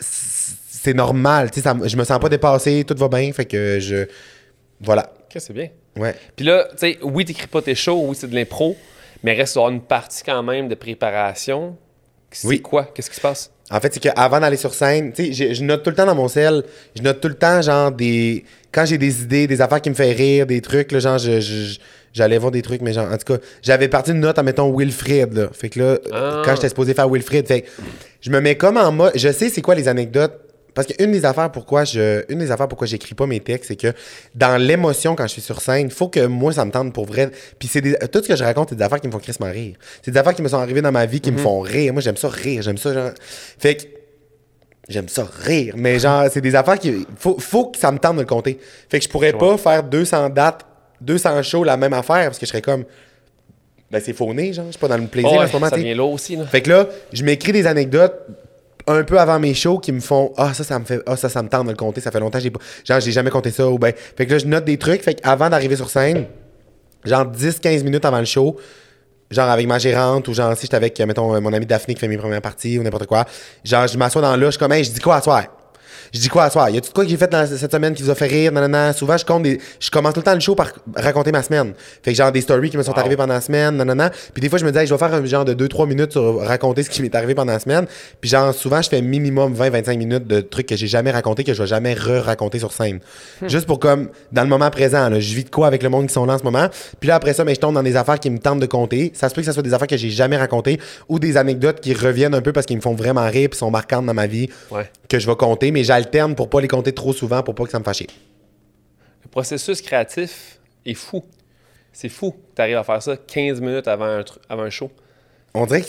[0.00, 1.50] c'est normal.
[1.54, 3.32] Ça je me sens pas dépassé, tout va bien.
[3.32, 4.06] Fait que je.
[4.80, 5.12] Voilà.
[5.24, 5.68] Ok, c'est bien.
[5.96, 6.14] Ouais.
[6.36, 8.76] Puis là, tu sais, oui, t'écris pas tes shows, oui, c'est de l'impro,
[9.22, 11.76] mais reste une partie quand même de préparation.
[12.30, 12.60] C'est Oui.
[12.62, 12.84] quoi?
[12.94, 13.50] Qu'est-ce qui se passe?
[13.70, 16.14] En fait, c'est qu'avant d'aller sur scène, tu sais, je note tout le temps dans
[16.14, 16.62] mon sel,
[16.96, 18.44] je note tout le temps, genre, des.
[18.72, 21.40] Quand j'ai des idées, des affaires qui me font rire, des trucs, là, genre, je-
[21.40, 21.78] je-
[22.12, 24.70] j'allais voir des trucs, mais genre, en tout cas, j'avais parti une note en mettant
[24.74, 25.48] Wilfred, là.
[25.52, 26.42] Fait que là, Ah.
[26.44, 27.68] quand j'étais supposé faire Wilfred, fait que
[28.20, 29.12] je me mets comme en mode.
[29.14, 30.32] Je sais c'est quoi les anecdotes.
[30.74, 32.22] Parce qu'une des affaires pourquoi je.
[32.28, 33.92] Une des affaires pourquoi j'écris pas mes textes, c'est que
[34.36, 37.30] dans l'émotion quand je suis sur scène, faut que moi ça me tente pour vrai.
[37.58, 39.50] Puis c'est des- tout ce que je raconte, c'est des affaires qui me font crissement
[39.50, 39.74] rire.
[40.02, 41.92] C'est des affaires qui me sont arrivées dans ma vie qui me font rire.
[41.94, 43.10] Moi j'aime ça rire, j'aime ça genre.
[43.58, 43.82] Fait que
[44.88, 47.06] J'aime ça rire, mais genre, c'est des affaires qui.
[47.18, 48.58] Faut, faut que ça me tente de le compter.
[48.88, 50.64] Fait que je pourrais pas faire 200 dates,
[51.00, 52.84] 200 shows, la même affaire, parce que je serais comme.
[53.90, 54.66] Ben, c'est fauné, genre.
[54.66, 56.44] Je suis pas dans le plaisir Oh, en ce moment, ça vient là aussi, là.
[56.46, 58.14] Fait que là, je m'écris des anecdotes
[58.86, 61.00] un peu avant mes shows qui me font Ah, ça, ça me fait.
[61.06, 62.00] Ah, ça, ça me tente de le compter.
[62.00, 62.60] Ça fait longtemps j'ai pas.
[62.84, 63.68] Genre, j'ai jamais compté ça.
[63.68, 63.92] Ou ben.
[64.16, 65.02] Fait que là, je note des trucs.
[65.02, 66.26] Fait qu'avant d'arriver sur scène,
[67.04, 68.56] genre 10-15 minutes avant le show,
[69.30, 72.08] genre avec ma gérante ou genre si j'étais avec, mettons, mon ami Daphné qui fait
[72.08, 73.24] mes premières parties ou n'importe quoi,
[73.64, 75.44] genre, je m'assois dans là, je comme, hey, je dis quoi à soir?
[76.12, 76.70] Je dis quoi à soir?
[76.70, 78.52] Y a-tu de quoi que j'ai fait dans cette semaine qui vous a fait rire?
[78.52, 78.92] Nanana.
[78.92, 79.60] Souvent, je compte des.
[79.80, 81.74] Je commence tout le temps le show par raconter ma semaine.
[82.02, 82.98] Fait que genre des stories qui me sont Wow.
[83.00, 84.10] arrivées pendant la semaine, nanana.
[84.32, 86.12] Puis des fois, je me dis, hey, je vais faire un genre de 2-3 minutes
[86.12, 87.86] sur raconter ce qui m'est arrivé pendant la semaine.
[88.20, 91.52] Puis genre, souvent, je fais minimum 20-25 minutes de trucs que j'ai jamais raconté, que
[91.54, 93.00] je vais jamais re-raconter sur scène.
[93.46, 96.06] Juste pour comme, dans le moment présent, là, je vis de quoi avec le monde
[96.06, 96.68] qui sont là en ce moment.
[97.00, 99.12] Puis là, après ça, mais je tombe dans des affaires qui me tentent de compter.
[99.14, 101.80] Ça se peut que ce soit des affaires que j'ai jamais racontées ou des anecdotes
[101.80, 104.26] qui reviennent un peu parce qu'ils me font vraiment rire puis sont marquantes dans ma
[104.26, 104.90] vie Ouais.
[105.08, 107.70] que je vais compter, mais j'alterne pour pas les compter trop souvent pour pas que
[107.70, 108.02] ça me fâche.
[109.24, 111.24] Le processus créatif est fou.
[111.92, 114.90] C'est fou que tu arrives à faire ça 15 minutes avant un, avant un show.
[115.54, 115.88] On dirait que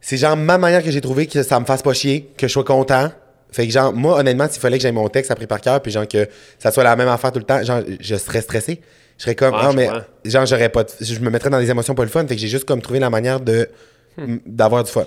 [0.00, 2.52] c'est- genre ma manière que j'ai trouvé que ça me fasse pas chier, que je
[2.52, 3.10] sois content.
[3.50, 5.92] Fait que genre, moi, honnêtement, s'il fallait que j'aille mon texte appris par cœur, puis
[5.92, 8.80] genre que ça soit la même affaire tout le temps, genre, je serais stressé.
[9.16, 9.88] Je serais comme, Ouais, ah, mais,
[10.28, 12.26] genre, j'aurais pas, de- je me mettrais dans des émotions pas le fun.
[12.26, 13.68] Fait que j'ai juste comme trouvé la manière de,
[14.16, 14.38] Hmm.
[14.44, 15.06] d'avoir du fun.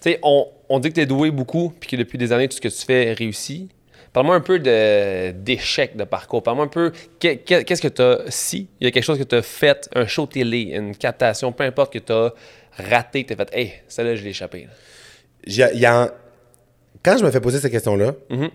[0.00, 2.48] Tu sais, on, on dit que tu es doué beaucoup, puis que depuis des années,
[2.48, 3.70] tout ce que tu fais réussit.
[4.12, 6.42] Parle-moi un peu d'échecs de, parcours.
[6.42, 6.90] Parle-moi un peu,
[7.20, 8.68] que- que- qu'est-ce que tu as, si?
[8.80, 11.64] Il y a quelque chose que tu as fait, un show télé, une captation, peu
[11.64, 12.32] importe que tu as
[12.72, 14.68] raté, que tu as fait, hey, celle-là, je l'ai échappé.
[15.46, 16.14] il y a-
[17.02, 18.48] Quand je me fais poser cette question-là, Mhm.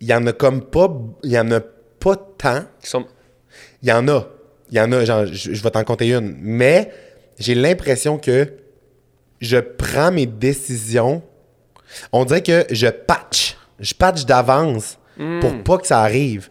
[0.00, 2.62] il y en a comme pas, il y en a pas tant.
[2.80, 3.06] Qui sont-
[3.82, 4.28] Il y en a.
[4.70, 6.36] Il y en a, genre, je, je vais t'en compter une.
[6.38, 6.90] Mais
[7.38, 8.52] j'ai l'impression que
[9.40, 11.22] je prends mes décisions.
[12.12, 13.56] On dirait que je patch.
[13.78, 14.98] Je patch d'avance
[15.40, 16.48] pour pas que ça arrive.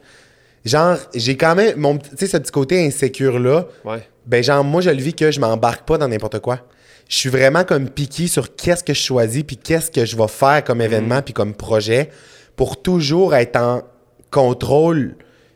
[0.63, 3.67] Genre, j'ai quand même mon tu sais ce petit côté insécure là.
[3.83, 4.07] Ouais.
[4.25, 6.61] Ben genre moi je le vis que je m'embarque pas dans n'importe quoi.
[7.07, 10.27] Je suis vraiment comme piqué sur qu'est-ce que je choisis puis qu'est-ce que je vais
[10.27, 12.09] faire comme événement puis comme projet
[12.55, 13.83] pour toujours être en
[14.31, 15.15] contrôle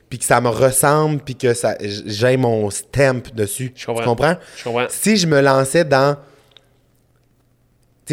[0.10, 3.74] puis que ça me ressemble puis que ça j'ai mon stamp dessus.
[3.76, 4.04] Je comprends.
[4.04, 4.36] Tu comprends?
[4.58, 4.86] Je comprends.
[4.90, 6.18] Si je me lançais dans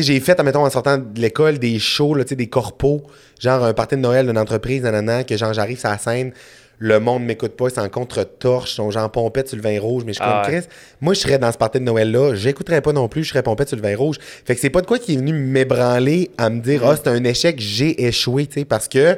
[0.02, 3.02] sais, j'ai fait, admettons, en sortant de l'école, des shows, là, des corpos,
[3.40, 6.32] genre un party de Noël d'une entreprise, nanana, que genre j'arrive sur la scène,
[6.78, 10.12] le monde m'écoute pas, c'est en contre-torche, sont genre pompette sur le vin rouge, mais
[10.12, 10.60] je suis Ah comme ouais.
[10.60, 10.68] Chris.
[11.00, 13.68] Moi, je serais dans ce party de Noël-là, j'écouterais pas non plus, je serais pompette
[13.68, 14.16] sur le vin rouge.
[14.44, 16.88] Fait que c'est pas de quoi qui est venu m'ébranler à me dire, Mm.
[16.90, 19.16] ah, c'est un échec, j'ai échoué, tu sais, parce que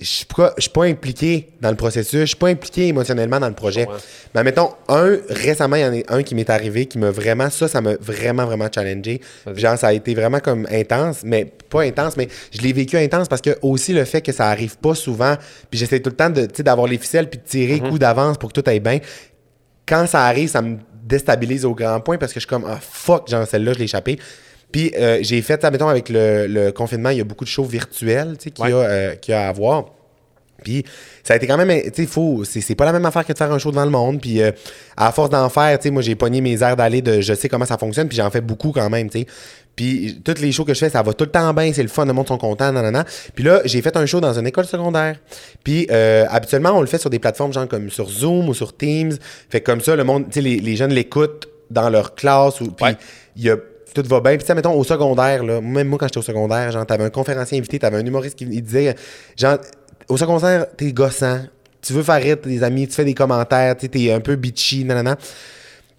[0.00, 0.24] je
[0.56, 3.86] je suis pas impliqué dans le processus, je suis pas impliqué émotionnellement dans le projet.
[3.86, 3.94] Ouais.
[4.34, 7.50] Mais mettons, un, récemment, il y en a un qui m'est arrivé qui m'a vraiment,
[7.50, 9.20] ça, ça m'a vraiment, vraiment challengé.
[9.54, 13.28] Genre, ça a été vraiment comme intense, mais pas intense, mais je l'ai vécu intense
[13.28, 15.36] parce que aussi le fait que ça arrive pas souvent,
[15.70, 17.90] puis j'essaie tout le temps de, d'avoir les ficelles puis de tirer Mhm.
[17.90, 18.98] coup d'avance pour que tout aille bien.
[19.86, 22.78] Quand ça arrive, ça me déstabilise au grand point parce que je suis comme, ah
[22.80, 24.18] fuck, genre celle-là, je l'ai échappé.
[24.72, 27.50] Puis euh, j'ai fait ça, mettons, avec le, le confinement, il y a beaucoup de
[27.50, 29.86] shows virtuels, tu sais, qu'il y, a, euh, y a à avoir.
[30.62, 30.84] Puis
[31.24, 33.50] ça a été quand même, tu sais, c'est, pas la même affaire que de faire
[33.50, 34.20] un show devant le monde.
[34.20, 34.52] Puis euh,
[34.96, 37.48] à force d'en faire, tu sais, moi j'ai pogné mes airs d'aller de je sais
[37.48, 39.26] comment ça fonctionne, puis j'en fais beaucoup quand même, tu sais.
[39.74, 41.88] Puis toutes les shows que je fais, ça va tout le temps bien, c'est le
[41.88, 43.04] fun, le monde sont contents, nanana.
[43.34, 45.16] Puis là, j'ai fait un show dans une école secondaire.
[45.64, 48.76] Puis euh, habituellement, on le fait sur des plateformes genre comme sur Zoom ou sur
[48.76, 49.16] Teams.
[49.48, 52.60] Fait que comme ça, le monde, tu sais, les, les jeunes l'écoutent dans leur classe.
[52.60, 52.96] Ou, puis Ouais.
[53.36, 53.56] il y a
[53.94, 54.32] tout va bien.
[54.32, 57.04] Puis, tu sais, mettons, au secondaire, là, même moi, quand j'étais au secondaire, genre, t'avais
[57.04, 58.94] un conférencier invité, t'avais un humoriste qui il disait,
[59.36, 59.58] genre,
[60.08, 61.40] au secondaire, t'es gossant,
[61.82, 64.84] tu veux faire rire tes amis, tu fais des commentaires, tu t'es un peu bitchy,
[64.84, 65.16] nanana.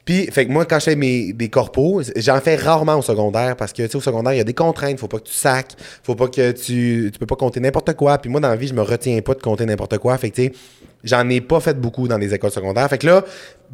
[0.05, 3.55] Puis, fait que moi, quand je fais mes, des corpos, j'en fais rarement au secondaire
[3.55, 4.99] parce que, tu sais, au secondaire, il y a des contraintes.
[4.99, 5.73] Faut pas que tu sacs.
[6.03, 7.11] Faut pas que tu.
[7.13, 8.17] Tu peux pas compter n'importe quoi.
[8.17, 10.17] Puis moi, dans la vie, je me retiens pas de compter n'importe quoi.
[10.17, 10.53] Fait que, tu sais,
[11.03, 12.87] j'en ai pas fait beaucoup dans des écoles secondaires.
[12.89, 13.23] Fait que là,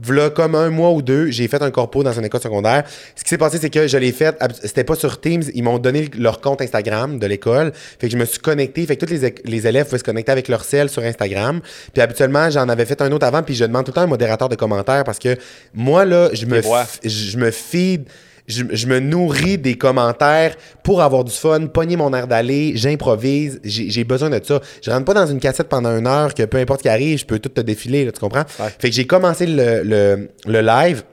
[0.02, 2.84] v'là comme un mois ou deux, j'ai fait un corpo dans une école secondaire.
[3.16, 4.38] Ce qui s'est passé, c'est que je l'ai fait.
[4.62, 5.44] C'était pas sur Teams.
[5.54, 7.72] Ils m'ont donné leur compte Instagram de l'école.
[7.74, 8.86] Fait que je me suis connecté.
[8.86, 11.62] Fait que tous les, les élèves pouvaient se connecter avec leur cell sur Instagram.
[11.94, 13.44] Puis habituellement, j'en avais fait un autre avant.
[13.44, 15.36] Puis je demande tout le temps un modérateur de commentaires parce que
[15.74, 16.62] moi, là, je me,
[17.04, 18.08] je me feed.
[18.48, 23.60] Je, je me nourris des commentaires pour avoir du fun, pogner mon air d'aller, j'improvise,
[23.64, 24.62] j'ai besoin de ça.
[24.82, 27.26] Je rentre pas dans une cassette pendant une heure que peu importe qui arrive, je
[27.26, 28.46] peux tout te défiler, là, tu comprends?
[28.60, 28.70] Ouais.
[28.80, 31.04] Fait que j'ai commencé le, le, le live,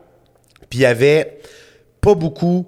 [0.70, 1.38] puis il y avait
[2.00, 2.66] pas beaucoup.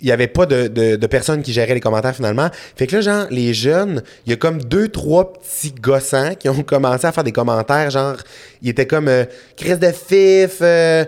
[0.00, 2.48] Il y avait pas de, de, de personnes qui géraient les commentaires finalement.
[2.74, 6.48] Fait que là, genre, les jeunes, il y a comme deux, trois petits gossants qui
[6.48, 7.88] ont commencé à faire des commentaires.
[7.88, 8.16] Genre,
[8.62, 9.24] ils étaient comme euh,
[9.56, 11.04] Chris de Fif, euh,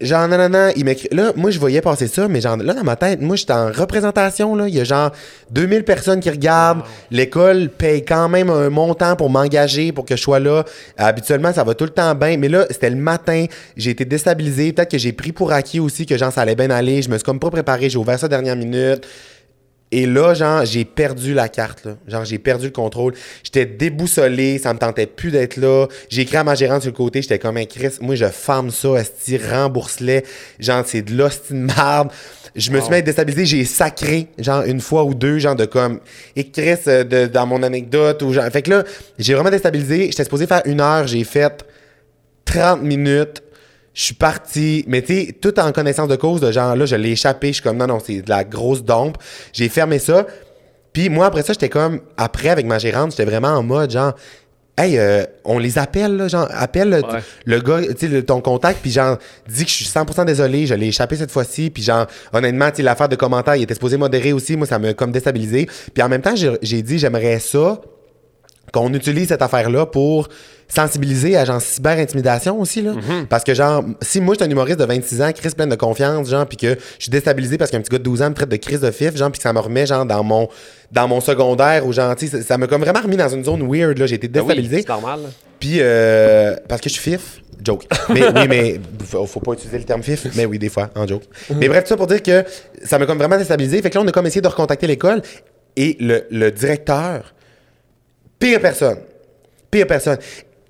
[0.00, 0.70] genre, non, non, non.
[0.76, 3.36] Ils m'écri- Là, moi, je voyais passer ça, mais genre, là, dans ma tête, moi,
[3.36, 4.54] j'étais en représentation.
[4.54, 4.68] Là.
[4.68, 5.10] Il y a genre
[5.50, 6.82] 2000 personnes qui regardent.
[7.10, 10.64] L'école paye quand même un montant pour m'engager, pour que je sois là.
[10.96, 12.36] Habituellement, ça va tout le temps bien.
[12.36, 13.46] Mais là, c'était le matin.
[13.76, 14.72] J'ai été déstabilisé.
[14.72, 17.02] Peut-être que j'ai pris pour acquis aussi que genre, ça allait bien aller.
[17.02, 17.88] Je me suis comme pas préparé.
[17.90, 19.06] J'ai ouvert ça dernière minute.
[19.92, 21.96] Et là, genre, j'ai perdu la carte, là.
[22.06, 23.12] Genre, j'ai perdu le contrôle.
[23.42, 25.86] J'étais déboussolé, ça me tentait plus d'être là.
[26.08, 27.94] J'ai écrit à ma gérante sur le côté, j'étais comme un Chris.
[28.00, 30.24] Moi, je ferme ça, esti, rembourse-les.
[30.60, 32.10] Genre, c'est de l'hostie de merde.
[32.54, 35.56] Je me suis mis à être déstabilisé, j'ai sacré, genre, une fois ou deux, genre,
[35.56, 36.00] de comme,
[36.36, 38.48] et Chris, euh, de, dans mon anecdote, ou genre.
[38.50, 38.84] Fait que là,
[39.18, 40.06] j'ai vraiment déstabilisé.
[40.06, 41.64] J'étais supposé faire une heure, j'ai fait
[42.44, 43.42] 30 minutes.
[44.00, 46.96] Je suis parti, mais tu sais, tout en connaissance de cause, de genre là, je
[46.96, 47.48] l'ai échappé.
[47.48, 49.18] Je suis comme non, non, c'est de la grosse dompe.
[49.52, 50.26] J'ai fermé ça.
[50.94, 54.14] Puis moi, après ça, j'étais comme, après, avec ma gérante, j'étais vraiment en mode genre,
[54.78, 57.20] hey, euh, on les appelle, là, genre, appelle le, Ouais.
[57.44, 60.72] le gars, tu sais, ton contact, puis genre, dis que je suis 100% désolé, je
[60.72, 61.68] l'ai échappé cette fois-ci.
[61.68, 64.56] Puis genre, honnêtement, tu sais, l'affaire de commentaires, il était supposé modérer aussi.
[64.56, 65.68] Moi, ça m'a comme déstabilisé.
[65.92, 67.78] Puis en même temps, j'ai dit, j'aimerais ça
[68.72, 70.28] qu'on utilise cette affaire-là pour
[70.70, 72.92] sensibiliser à genre cyber-intimidation aussi, là.
[73.28, 75.74] Parce que genre, si moi, je suis un humoriste de 26 ans, Chris plein de
[75.74, 78.34] confiance, genre, puis que je suis déstabilisé parce qu'un petit gars de 12 ans me
[78.34, 80.48] traite de crise de fif, genre, puis que ça me remet, genre, dans mon,
[80.92, 84.06] dans mon secondaire, ou sais, ça- m'a comme vraiment remis dans une zone weird, là.
[84.06, 84.84] J'ai été Ben oui, déstabilisé.
[84.88, 85.20] normal.
[85.58, 87.42] Puis, euh, parce que je suis fif.
[87.62, 87.84] Joke.
[88.08, 90.26] Mais oui, mais faut, faut pas utiliser le terme fif.
[90.34, 91.24] Mais oui, des fois, en joke.
[91.56, 92.42] Mais bref, tout ça pour dire que
[92.84, 93.82] ça m'a comme vraiment déstabilisé.
[93.82, 95.20] Fait que là, on a comme essayé de recontacter l'école.
[95.76, 97.34] Et le, le directeur,
[98.38, 98.96] pire personne.
[99.70, 100.16] Pire personne.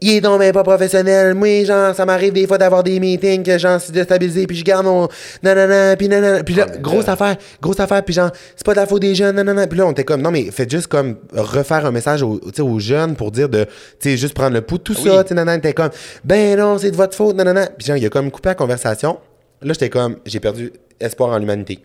[0.03, 1.35] Il est donc même pas professionnel.
[1.35, 4.65] Moi, genre, ça m'arrive des fois d'avoir des meetings que j'en suis déstabilisé, puis je
[4.65, 5.09] garde mon.
[5.43, 6.41] Non, puis non.
[6.45, 9.41] Puis là, grosse affaire, grosse affaire, puis genre, c'est pas de la faute des jeunes,
[9.43, 9.67] non.
[9.67, 12.79] Puis là, on était comme, non, mais faites juste comme refaire un message aux, aux
[12.79, 15.35] jeunes pour dire de, tu sais, juste prendre le pouls de tout Ah ça, tu
[15.35, 15.91] non, t'es comme,
[16.25, 17.45] ben non, c'est de votre faute, non.
[17.77, 19.19] Puis genre, il a comme coupé la conversation.
[19.63, 21.81] Là, j'étais comme, j'ai perdu espoir en l'humanité.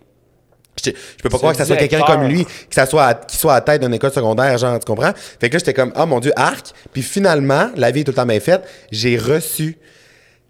[0.84, 3.14] Je je peux pas croire que ça soit quelqu'un comme lui, que ça soit à,
[3.14, 5.14] qui soit à la tête d'une école secondaire, genre, tu comprends?
[5.40, 6.74] Fait que là, j'étais comme, ah mon Dieu, arc.
[6.92, 8.64] Puis finalement, la vie est tout le temps bien faite.
[8.92, 9.78] J'ai reçu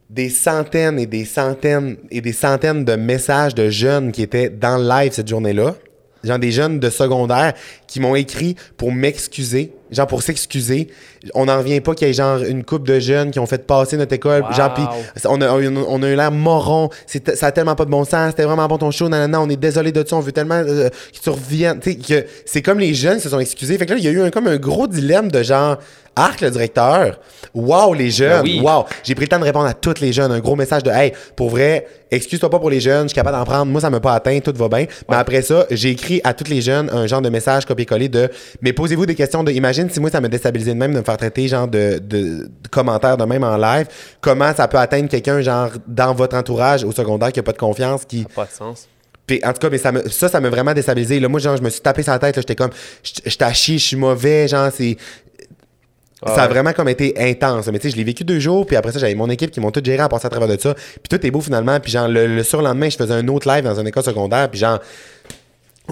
[0.10, 4.78] des centaines et des centaines et des centaines de messages de jeunes qui étaient dans
[4.78, 5.76] le live cette journée-là.
[6.24, 7.54] Genre des jeunes de secondaire
[7.88, 10.88] qui m'ont écrit pour m'excuser, genre pour s'excuser.
[11.34, 13.66] On n'en revient pas qu'il y ait genre une couple de jeunes qui ont fait
[13.66, 14.44] passer notre école.
[14.44, 14.54] Wow.
[14.54, 14.84] Genre, puis
[15.26, 16.90] on a, on a eu l'air moron.
[17.34, 18.32] Ça a tellement pas de bon sens.
[18.32, 19.10] C'était vraiment bon ton show.
[19.10, 20.16] Non, non, non, on est désolé de ça.
[20.16, 21.80] On veut tellement euh, que tu reviennes.
[21.80, 23.78] Tu sais, que c'est comme les jeunes se sont excusés.
[23.78, 25.78] Fait que là, il y a eu un, comme un gros dilemme de genre,
[26.16, 27.20] Arc, le directeur.
[27.54, 28.44] Wow, les jeunes.
[28.44, 28.62] Ben oui.
[28.62, 28.86] Wow.
[29.04, 30.32] J'ai pris le temps de répondre à tous les jeunes.
[30.32, 33.04] Un gros message de, hey, pour vrai, excuse-toi pas pour les jeunes.
[33.04, 33.66] Je suis capable d'en prendre.
[33.66, 34.40] Moi, ça m'a pas atteint.
[34.40, 34.86] Tout va bien.
[35.10, 38.30] Mais après ça, j'ai écrit à tous les jeunes un genre de message copié-collé de,
[38.62, 41.04] mais posez-vous des questions de, imagine si moi, ça me déstabilisé de même de me
[41.04, 43.88] faire traiter genre de, de, de commentaires de même en live.
[44.22, 47.58] Comment ça peut atteindre quelqu'un, genre, dans votre entourage au secondaire qui a pas de
[47.58, 48.88] confiance, qui, Pas de sens.
[49.28, 51.20] puis, en tout cas, mais ça, me- ça, ça m'a vraiment déstabilisé.
[51.20, 52.36] Là, moi, genre, je me suis tapé sur la tête.
[52.36, 52.72] J'étais comme,
[53.04, 54.48] je chié, je suis mauvais.
[54.48, 54.98] Genre, c'est.
[56.28, 57.68] Ah ça a vraiment comme été intense.
[57.68, 59.60] Mais tu sais, je l'ai vécu deux jours, puis après ça, j'avais mon équipe qui
[59.60, 60.74] m'ont tout géré à passer à travers de ça.
[60.74, 61.80] Puis tout est beau finalement.
[61.80, 64.60] Puis genre, le, le surlendemain, je faisais un autre live dans une école secondaire, puis
[64.60, 64.80] genre,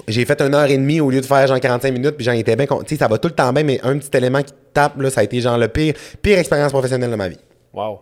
[0.07, 2.31] j'ai fait une heure et demie au lieu de faire genre 45 minutes, puis j'en
[2.33, 2.65] étais bien.
[2.65, 4.99] Tu sais, ça va tout le temps bien, mais un petit élément qui te tape,
[4.99, 7.39] là, ça a été genre le pire, pire expérience professionnelle de ma vie.
[7.73, 7.99] Wow.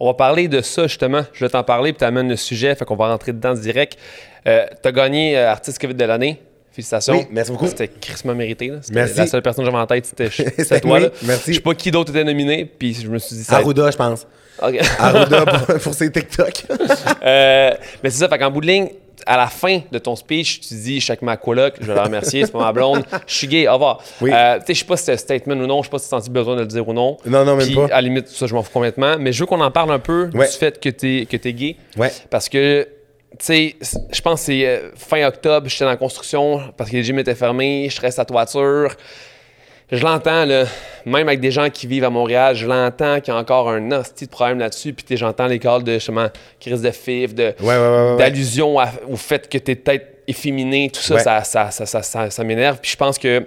[0.00, 1.22] On va parler de ça, justement.
[1.32, 3.96] Je vais t'en parler, puis tu amènes le sujet, fait qu'on va rentrer dedans direct.
[4.46, 6.40] Euh, tu as gagné euh, Artiste COVID de l'année.
[6.72, 7.14] Félicitations.
[7.14, 7.68] Oui, merci beaucoup.
[7.68, 8.68] C'était crissement mérité.
[8.68, 8.78] là.
[8.90, 9.16] Merci.
[9.18, 10.98] La seule personne que j'avais en tête, c'était toi.
[10.98, 11.08] là.
[11.22, 11.50] merci.
[11.52, 13.56] Je sais pas qui d'autre était nominé, puis je me suis dit ça.
[13.58, 14.26] Arruda, je pense.
[14.60, 14.80] Ok.
[14.98, 16.64] Arruda pour, pour ses TikTok.
[17.24, 17.70] Euh,
[18.02, 18.88] mais c'est ça, fait qu'en bout de ligne,
[19.26, 22.44] à la fin de ton speech, tu dis chaque ma coloc, je vais la remercier,
[22.44, 24.02] c'est pas ma blonde, je suis gay, au revoir.
[24.20, 24.30] Oui.
[24.32, 26.14] Euh, je sais pas si c'était un statement ou non, je sais pas si tu
[26.14, 27.16] as senti besoin de le dire ou non.
[27.26, 27.84] Non, non, même Puis, pas.
[27.86, 29.16] à la limite, ça, je m'en fous complètement.
[29.18, 30.46] Mais je veux qu'on en parle un peu Ouais.
[30.48, 31.76] du fait que tu es, que t'es gay.
[31.96, 32.10] Ouais.
[32.30, 32.88] Parce que,
[33.38, 33.76] tu sais,
[34.12, 37.18] je pense que c'est euh, fin octobre, j'étais dans la construction parce que les gyms
[37.18, 38.94] étaient fermés, je reste à toiture.
[39.92, 40.64] Je l'entends, là,
[41.04, 43.92] même avec des gens qui vivent à Montréal, je l'entends qu'il y a encore un
[43.92, 44.92] hostie de problème là-dessus.
[44.94, 46.28] Puis j'entends les calls de, justement,
[46.58, 48.16] crise de fif, de, Ouais, ouais, ouais, ouais.
[48.18, 48.76] d'allusion
[49.08, 52.44] au fait que tu es peut-être efféminé, tout ça, ça, ça, ça, ça, ça- ça
[52.44, 52.78] m'énerve.
[52.80, 53.46] Puis je pense que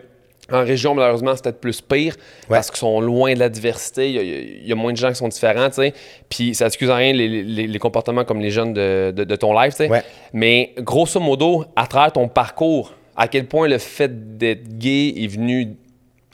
[0.49, 2.15] en région, malheureusement, c'est peut-être plus pire
[2.47, 4.09] parce qu'ils sont loin de la diversité.
[4.09, 5.93] Il y, a, il y a moins de gens qui sont différents, tu sais.
[6.29, 9.35] Puis ça excuse en rien les, les- les comportements comme les jeunes de, de- de
[9.35, 9.89] ton live, tu sais.
[10.31, 15.27] Mais grosso modo, à travers ton parcours, à quel point le fait d'être gay est
[15.27, 15.75] venu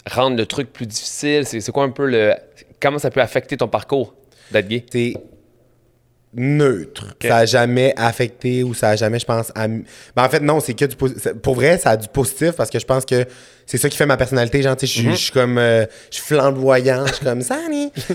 [0.09, 1.45] rendre le truc plus difficile?
[1.45, 2.33] C'est quoi un peu le.
[2.79, 4.13] Comment ça peut affecter ton parcours
[4.51, 4.85] d'être gay?
[4.91, 5.13] c'est
[6.35, 7.15] neutre.
[7.21, 9.83] Ça a jamais affecté ou ça a jamais, je pense, am-
[10.15, 11.33] ben, en fait, non, c'est que du positif.
[11.33, 13.25] Pour vrai, ça a du positif parce que je pense que
[13.65, 14.61] c'est ça qui fait ma personnalité.
[14.61, 17.57] Genre, tu sais, je suis- comme, euh, je suis flamboyant, je suis comme ça,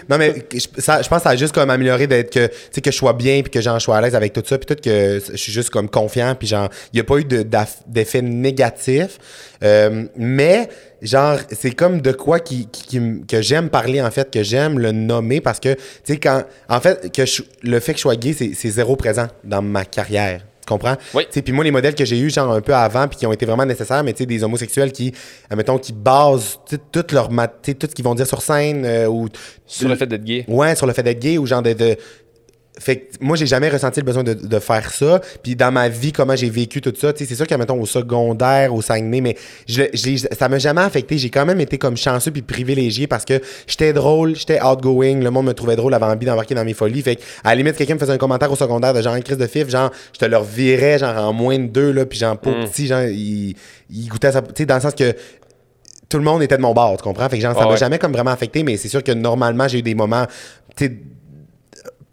[0.08, 2.52] Non, mais je, ça- je pense que ça a juste comme amélioré d'être que, tu
[2.70, 4.66] sais, que je sois bien puis que j'en sois à l'aise avec tout ça puis
[4.66, 7.46] tout que je suis juste comme confiant puis genre, il n'y a pas eu de-
[7.86, 9.18] d'effet négatif.
[9.64, 10.68] Euh, mais,
[11.02, 14.42] genre, c'est comme de quoi qui, qui- qui m- que j'aime parler, en fait, que
[14.42, 17.98] j'aime le nommer parce que, tu sais, quand, en fait, que je- le fait que
[17.98, 20.42] je sois gay, c'est zéro présent dans ma carrière.
[20.68, 20.96] Tu comprends?
[21.14, 21.22] Oui.
[21.24, 23.26] Tu sais, Puis moi, les modèles que j'ai eus, genre un peu avant, puis qui
[23.26, 25.14] ont été vraiment nécessaires, mais tu sais, des homosexuels qui,
[25.48, 26.58] admettons, qui basent
[26.92, 29.28] tout leur mat- tu sais, tout ce qu'ils vont dire sur scène euh, ou.
[29.66, 30.44] Sur le fait d'être gay.
[30.46, 31.72] Ouais, sur le fait d'être gay ou genre de.
[31.72, 31.96] de-
[32.78, 35.20] fait que moi, j'ai jamais ressenti le besoin de, de faire ça.
[35.42, 38.72] Puis dans ma vie, comment j'ai vécu tout ça, c'est sûr que, mettons, au secondaire,
[38.74, 39.36] au Saguenay, mais
[39.68, 41.18] je, je ça m'a jamais affecté.
[41.18, 45.30] J'ai quand même été comme chanceux puis privilégié parce que j'étais drôle, j'étais outgoing, le
[45.30, 47.02] monde me trouvait drôle, envie d'embarquer dans mes folies.
[47.02, 49.22] Fait que, à la limite, quelqu'un me faisait un commentaire au secondaire de genre une
[49.22, 52.18] crise de fif, genre, je te le revirais, genre, en moins de deux, là, puis
[52.18, 53.54] genre, pas petit, genre, il,
[53.90, 55.14] il goûtait ça, tu sais, dans le sens que
[56.08, 57.28] tout le monde était de mon bord, tu comprends?
[57.28, 57.76] Fait que genre, ça Ah m'a ouais.
[57.76, 60.26] jamais comme vraiment affecté, mais c'est sûr que normalement, j'ai eu des moments,
[60.76, 61.02] tu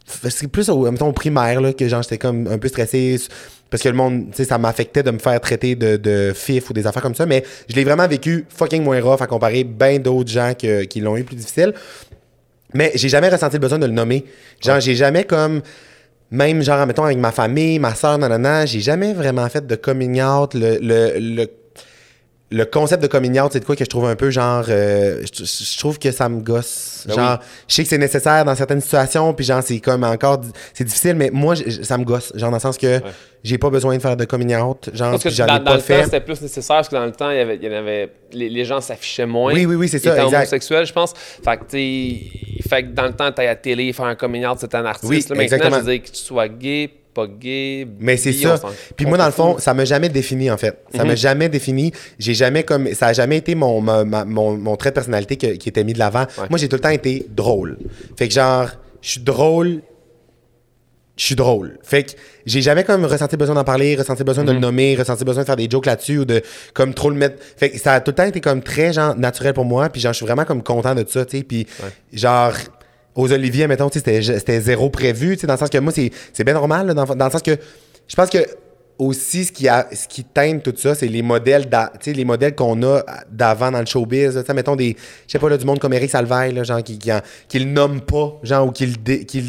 [0.06, 3.18] c'est plus au, mettons, au primaire là, que genre j'étais comme un peu stressé
[3.70, 6.70] parce que le monde, tu sais, ça m'affectait de me faire traiter de, de fif
[6.70, 9.64] ou des affaires comme ça, mais je l'ai vraiment vécu fucking moins rough à comparer
[9.64, 11.74] bien d'autres gens que- qui l'ont eu plus difficile.
[12.74, 14.26] Mais j'ai jamais ressenti le besoin de le nommer.
[14.64, 15.62] Genre, j'ai jamais comme.
[16.32, 20.22] Même, genre, mettons, avec ma famille, ma soeur, nanana, j'ai jamais vraiment fait de coming
[20.22, 20.54] out.
[20.56, 21.48] Le, le, le,
[22.58, 24.64] le concept de coming out, c'est de quoi que je trouve un peu genre.
[24.70, 27.04] euh, je, je trouve que ça me gosse.
[27.08, 30.40] Ben genre, je sais que c'est nécessaire dans certaines situations, puis genre, c'est comme encore.
[30.74, 32.32] C'est difficile, mais moi, je- ça me gosse.
[32.36, 33.02] Genre, dans le sens que
[33.44, 34.90] j'ai pas besoin de faire de coming out.
[34.94, 36.04] Genre, Parce que j'en dans, ai dans pas le temps, fait.
[36.06, 38.10] c'était plus nécessaire parce que dans le temps, il y avait, il y en avait
[38.32, 39.54] les, les gens s'affichaient moins.
[39.54, 40.36] Oui, oui, oui, c'est ça, exact.
[40.38, 41.14] homosexuel, je pense.
[41.14, 41.66] Fait que,
[42.70, 44.86] fait que dans le temps, t'as à la télé, faire un coming out, c'est un
[44.86, 45.10] artiste.
[45.10, 45.26] Oui, là.
[45.30, 45.76] Maintenant, exactement.
[45.78, 47.88] je veux dire que tu sois gay, pas gay.
[48.00, 48.60] Mais c'est ça.
[48.96, 50.78] Puis moi, dans le fond, ça m'a jamais défini, en fait.
[50.94, 51.08] Ça Mhm.
[51.08, 51.92] m'a jamais défini.
[52.20, 52.94] J'ai jamais comme.
[52.94, 55.84] Ça a jamais été mon, ma- ma- mon, mon trait de personnalité que- qui était
[55.84, 56.26] mis de l'avant.
[56.50, 57.80] Moi, j'ai tout le temps été drôle.
[58.18, 58.70] Fait que genre,
[59.02, 59.82] je suis drôle.
[61.18, 61.80] Je suis drôle.
[61.82, 62.12] Fait que
[62.46, 64.48] j'ai jamais comme ressenti besoin d'en parler, ressenti besoin Mhm.
[64.50, 66.42] de le nommer, ressenti besoin de faire des jokes là-dessus ou de
[66.74, 67.38] comme trop le mettre.
[67.56, 69.88] Fait que ça a tout le temps été comme très genre naturel pour moi.
[69.88, 71.44] Puis genre, je suis vraiment comme content de ça, tu sais.
[71.44, 71.68] Puis
[72.12, 72.52] genre,
[73.16, 74.22] aux Oliviers, mettons, c'était
[74.60, 77.42] zéro prévu, dans le sens que moi, c'est bien normal, là, dans, dans le sens
[77.42, 77.58] que
[78.08, 78.40] je pense que
[78.98, 81.68] aussi ce qui a ce qui teinte tout ça c'est les modèles
[82.06, 84.54] les modèles qu'on a d'avant dans le showbiz là.
[84.54, 84.96] mettons des
[85.28, 87.60] je sais pas là, du monde comme Eric Salvaille là, genre qui qui, en- qui
[87.60, 89.48] le nomme pas genre ou qui le dé- qui le-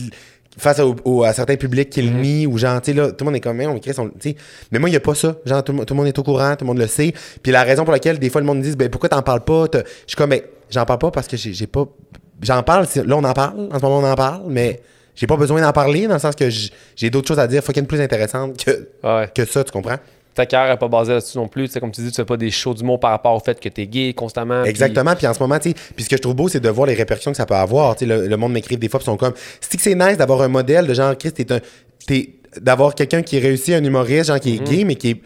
[0.59, 3.19] face au- au- à certains publics qui le nie ou genre tu sais là tout
[3.21, 4.11] le monde est comme on écrit son
[4.73, 6.57] mais moi il y a pas ça genre tout, tout le monde est au courant
[6.57, 8.63] tout le monde le sait puis la raison pour laquelle des fois le monde me
[8.65, 10.41] dit ben pourquoi t'en parles pas je suis comme ben
[10.71, 11.85] j'en parle pas parce que j'ai pas
[12.43, 14.81] j'en parle là on en parle en ce moment on en parle mais
[15.15, 16.49] j'ai pas besoin d'en parler dans le sens que
[16.95, 19.29] j'ai d'autres choses à dire fucking plus intéressantes que Ouais.
[19.35, 19.97] que ça, tu comprends?
[20.35, 21.65] Ta carrière n'est pas basée là-dessus non plus.
[21.69, 23.59] Tu sais, comme tu dis, tu fais pas des shows d'humour par rapport au fait
[23.59, 24.65] que t'es gay constamment.
[24.65, 25.15] Exactement.
[25.17, 26.87] Puis en ce moment, tu sais, puis ce que je trouve beau, c'est de voir
[26.87, 27.97] les répercussions que ça peut avoir.
[27.97, 29.33] Tu sais, le, le monde m'écrive des fois, puis ils sont comme,
[29.63, 31.61] c'est que c'est nice d'avoir un modèle de genre, Chris, t'es un,
[32.61, 35.21] d'avoir quelqu'un qui réussit, un humoriste, genre qui est gay, mais qui est,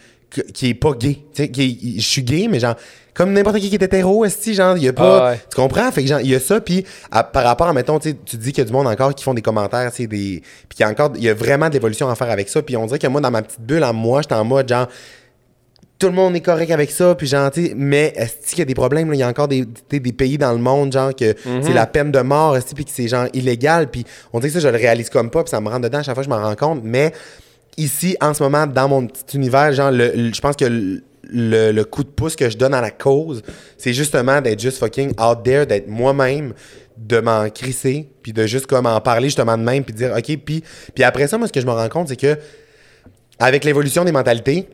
[0.55, 1.19] qui est pas gay.
[1.35, 1.63] Tu sais, qui
[1.97, 2.75] est- je suis gay, mais genre,
[3.15, 5.41] comme n'importe qui qui est hétéro, esti, genre, il y a pas, Ah ouais.
[5.51, 5.91] tu comprends?
[5.91, 6.85] Fait que genre, il y a ça, puis
[7.33, 9.43] par rapport à, mettons, tu dis qu'il y a du monde encore qui font des
[9.43, 12.09] commentaires, tu sais, des, puis qu'il y a encore, il y a vraiment de l'évolution
[12.09, 14.23] à faire avec ça, puis on dirait que moi, dans ma petite bulle, en moi,
[14.23, 14.87] j'étais en mode, genre,
[15.99, 18.63] tout le monde est correct avec ça, puis genre, tu sais, mais est-ce qu'il y
[18.63, 19.17] a des problèmes, là?
[19.17, 22.11] Il y a encore des, des pays dans le monde, genre, que c'est la peine
[22.11, 24.79] de mort, est-ce puis que c'est genre illégal, puis on dit que ça, je le
[24.79, 26.55] réalise comme pas, puis ça me rentre dedans à chaque fois que je m'en rends
[26.57, 27.13] compte, mais
[27.77, 32.09] ici, en ce moment, dans mon petit univers, genre, je pense que le, coup de
[32.09, 33.43] pouce que je donne à la cause,
[33.79, 36.55] c'est justement d'être juste fucking out there, d'être moi-même,
[36.97, 40.37] de m'en crisser, puis de juste comme en parler justement de même, puis dire, OK,
[40.45, 40.63] puis,
[40.95, 42.37] puis après ça, moi, ce que je me rends compte, c'est que
[43.39, 44.69] avec l'évolution des mentalités,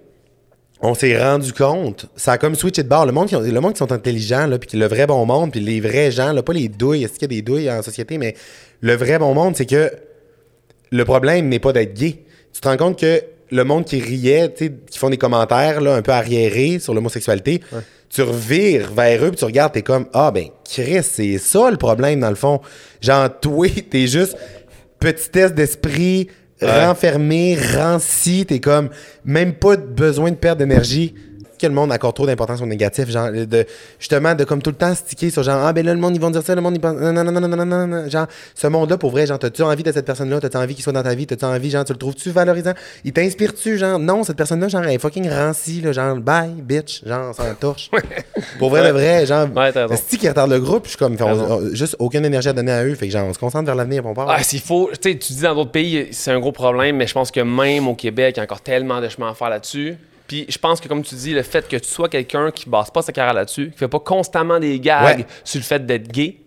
[0.80, 3.07] on s'est rendu compte, ça a comme switché de bord.
[3.07, 5.61] Le monde qui, le monde qui sont intelligents, là, puis le vrai bon monde, puis
[5.61, 8.18] les vrais gens, là, pas les douilles, est-ce qu'il y a des douilles en société,
[8.18, 8.34] mais
[8.80, 9.90] le vrai bon monde, c'est que
[10.90, 12.24] le problème n'est pas d'être gay.
[12.57, 16.00] Tu te rends compte que le monde qui riait, qui font des commentaires là, un
[16.00, 17.61] peu arriérés sur l'homosexualité,
[18.09, 21.76] tu revires vers eux puis tu regardes, t'es comme Ah ben Chris, c'est ça le
[21.76, 22.62] problème dans le fond.
[23.02, 24.38] Genre, toi, t'es juste
[24.98, 26.28] petitesse d'esprit,
[26.62, 28.88] renfermé, ranci, t'es comme
[29.26, 31.14] même pas besoin de perdre d'énergie.
[31.59, 33.64] Que le monde accorde trop d'importance au négatif, genre de
[33.98, 36.20] justement de comme tout le temps sticker sur genre ah ben là le monde ils
[36.20, 38.66] vont dire ça, le monde ils pensent non non non non non non genre ce
[38.66, 41.14] monde-là pour vrai genre t'as-tu envie de cette personne-là, t'as-tu envie qu'il soit dans ta
[41.14, 43.98] vie, t'as-tu envie genre tu le trouves-tu valorisant, il t'inspire-tu genre?
[43.98, 47.90] Non cette personne-là genre elle est fucking rancie là genre bye bitch genre ça torche.
[48.59, 51.24] pour vrai de vrai genre Ouais, c'est qui retarde le groupe, je suis comme on-
[51.26, 51.46] raison.
[51.62, 53.74] on- juste aucune énergie à donner à eux, fait que genre on se concentre vers
[53.74, 54.28] l'avenir, on part.
[54.28, 57.07] Ah, s'il faut, tu sais, tu dis dans d'autres pays, c'est un gros problème, mais
[57.07, 59.48] je pense que même au Québec, il y a encore tellement de chemin à faire
[59.50, 59.96] là-dessus.
[60.27, 62.91] Puis je pense que, comme tu dis, le fait que tu sois quelqu'un qui base
[62.91, 65.27] pas sa carrière là-dessus, qui fait pas constamment des gags Ouais.
[65.45, 66.39] sur le fait d'être gay,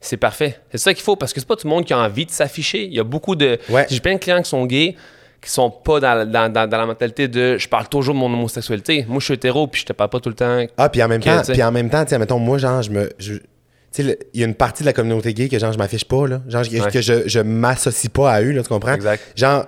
[0.00, 0.58] c'est parfait.
[0.70, 2.30] C'est ça qu'il faut, parce que c'est pas tout le monde qui a envie de
[2.30, 2.84] s'afficher.
[2.84, 3.58] Il y a beaucoup de.
[3.68, 3.86] Ouais.
[3.90, 4.96] J'ai plein de clients qui sont gays,
[5.42, 8.26] qui sont pas dans, dans- dans- dans la mentalité de je parle toujours de mon
[8.32, 9.04] homosexualité.
[9.08, 10.64] Moi, je suis hétéro, puis je te parle pas tout le temps.
[10.78, 11.52] Ah, puis en même Que, temps, tu sais.
[11.52, 13.10] puis en même temps, tu mettons, moi, genre, je me.
[13.18, 13.42] je- Tu
[13.90, 16.04] sais, le- il y a une partie de la communauté gay que, genre, je m'affiche
[16.04, 16.40] pas, là.
[16.46, 16.90] Genre, Ouais.
[16.92, 18.94] que je, je m'associe pas à eux, là, tu comprends?
[18.94, 19.20] Exact.
[19.34, 19.64] Genre,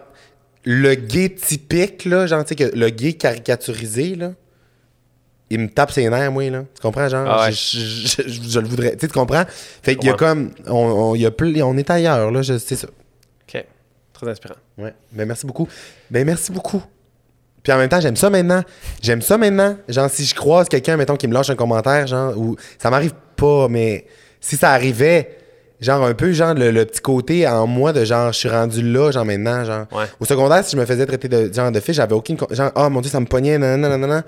[0.65, 4.33] le gay typique, là, genre, tu sais, le gay caricaturisé, là,
[5.51, 6.65] il me tape ses nerfs, moi, là.
[6.75, 7.09] Tu comprends?
[7.09, 7.53] Genre, Ah ouais.
[7.53, 8.93] je, je- je- je le voudrais.
[8.93, 9.45] Tu sais, tu comprends?
[9.83, 10.51] Fait qu'il y a comme.
[10.67, 12.87] On, on, y a plus, on est ailleurs, là, je sais ça.
[12.89, 13.65] OK.
[14.15, 14.55] Très inspirant.
[14.79, 14.95] Ouais.
[15.13, 15.69] Ben, merci beaucoup.
[16.11, 16.83] Ben, merci beaucoup.
[17.63, 18.63] Puis en même temps, j'aime ça maintenant.
[19.03, 19.77] J'aime ça maintenant.
[19.89, 23.13] Genre, si je croise quelqu'un, mettons, qui me lâche un commentaire, genre, ou ça m'arrive
[23.37, 24.07] pas, mais
[24.41, 25.39] si ça arrivait,
[25.83, 28.83] genre, un peu, genre, le, le petit côté en moi de genre, je suis rendu
[28.83, 29.87] là, genre, maintenant, genre.
[29.93, 30.05] Ouais.
[30.21, 32.37] Au secondaire, si je me faisais traiter de genre de fille, j'avais aucune.
[32.51, 34.23] Genre, oh mon dieu, ça me pognait, non, non, non, non.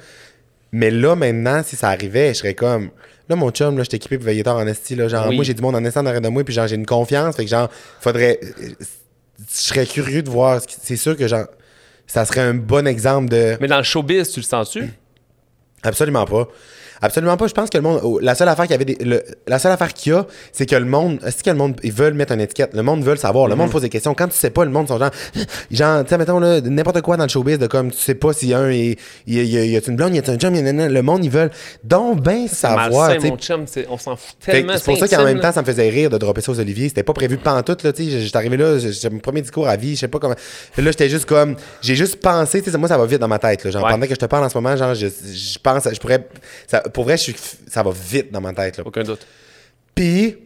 [0.72, 2.90] Mais là, maintenant, si ça arrivait, je serais comme.
[3.28, 5.08] Là, mon chum, là, je suis équipé pour veiller tard en esti, là.
[5.08, 5.36] Genre, Oui.
[5.36, 7.36] moi, j'ai du monde en esti en arrière de moi, puis genre, j'ai une confiance.
[7.36, 8.38] Fait que, genre, faudrait.
[8.68, 8.84] Je
[9.48, 10.60] serais curieux de voir.
[10.82, 11.46] C'est sûr que, genre,
[12.06, 13.56] ça serait un bon exemple de.
[13.60, 14.90] Mais dans le showbiz, tu le sens-tu?
[15.82, 16.48] Absolument pas.
[17.02, 17.46] Absolument pas.
[17.46, 18.00] Je pense que le monde.
[18.02, 18.84] oh, La seule affaire qu'il y avait.
[18.84, 21.18] des- le- la seule affaire qu'il y a, c'est que le monde.
[21.24, 21.74] Est-ce que le monde.
[21.82, 22.74] Ils veulent mettre une étiquette?
[22.74, 23.48] Le monde veut le savoir.
[23.48, 24.14] Le monde pose des questions.
[24.14, 25.10] Quand tu sais pas, le monde sont genre.
[25.70, 28.32] Genre, tu sais, mettons, là, n'importe quoi dans le showbiz, de comme, tu sais pas
[28.32, 28.96] si un est.
[29.26, 30.70] Il y a, y a une blonde, il y a un chum, il y a
[30.84, 31.50] un- Le monde, ils veulent.
[31.82, 33.08] Donc, ben savoir.
[33.08, 33.28] Malsain, tu sais.
[33.30, 34.74] mon chum, c'est- on s'en fout Fait que tellement.
[34.76, 35.42] C'est pour ça intime, qu'en même là.
[35.42, 36.88] temps, ça me faisait rire de dropper ça aux Olivier.
[36.88, 38.20] C'était pas prévu pantoute, là, tu sais.
[38.20, 40.34] J'étais arrivé là, j'ai mon premier discours à vie, je sais pas comment.
[40.76, 41.56] Là, j'étais juste comme.
[41.82, 43.70] J'ai juste pensé, tu sais, moi, ça va vite dans ma tête, là.
[43.70, 43.90] Genre, Ouais.
[43.90, 46.26] pendant que je te parle en ce moment, genre, je, je pense, je pourrais.
[46.66, 47.36] ça- pour vrai, je suis,
[47.68, 48.84] ça va vite dans ma tête, là.
[48.86, 49.26] Aucun doute.
[49.94, 50.36] Puis,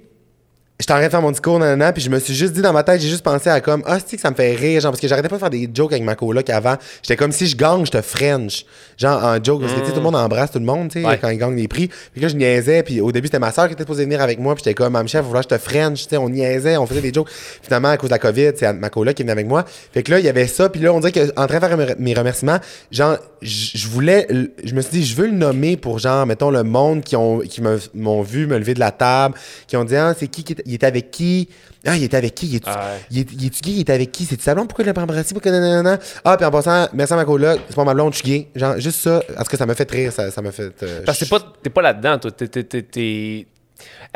[0.81, 2.72] j'étais en train de faire mon discours, nanana, puis je me suis juste dit dans
[2.72, 4.93] ma tête, j'ai juste pensé à comme, ah, c'est que ça me fait rire, genre,
[4.93, 6.76] parce que j'arrêtais pas de faire des jokes avec ma coloc avant.
[7.03, 8.64] J'étais comme, si je gagne, je te French.
[8.97, 11.01] Genre, en joke, parce que, tu sais, tout le monde embrasse tout le monde, tu
[11.01, 11.18] sais, Ouais.
[11.20, 11.89] quand ils gagnent des prix.
[12.12, 14.39] Puis là, je niaisais, puis au début, c'était ma soeur qui était supposée venir avec
[14.39, 16.87] moi, puis j'étais comme, Mam chef, que je te French, tu sais, on niaisait, on
[16.87, 17.29] faisait des jokes.
[17.62, 19.64] Finalement, à cause de la COVID, c'est ma coloc qui venait avec moi.
[19.93, 21.66] Fait que là, il y avait ça, puis là, on dirait que, en train de
[21.76, 22.59] faire mes- remerciements,
[22.93, 24.26] genre, je voulais,
[24.64, 27.39] je me suis dit, je veux le nommer pour, genre, mettons, le monde qui ont,
[27.41, 27.61] qui
[27.95, 29.35] m'ont vu me lever de la table,
[29.66, 31.48] qui ont dit, ah, c'est qui, qui était- il était avec qui?
[31.84, 32.46] Ah, il était avec qui?
[32.46, 32.76] Il est-tu Ouais.
[33.10, 33.70] il est, il gay?
[33.72, 34.24] Il était avec qui?
[34.24, 34.68] C'est-tu sa blonde?
[34.68, 35.32] Pourquoi il l'a pas embrassé?
[35.34, 35.98] Pourquoi nanana?
[36.24, 38.48] Ah, puis en passant, merci à ma coloc, c'est pas ma blonde, je suis gay.
[38.54, 40.82] Genre, juste ça, parce que ça m'a fait rire, ça, ça m'a fait.
[40.82, 42.30] euh, Parce que t'es pas, t'es pas là-dedans, toi.
[42.30, 43.46] T'es- t'es- t'es- t'es-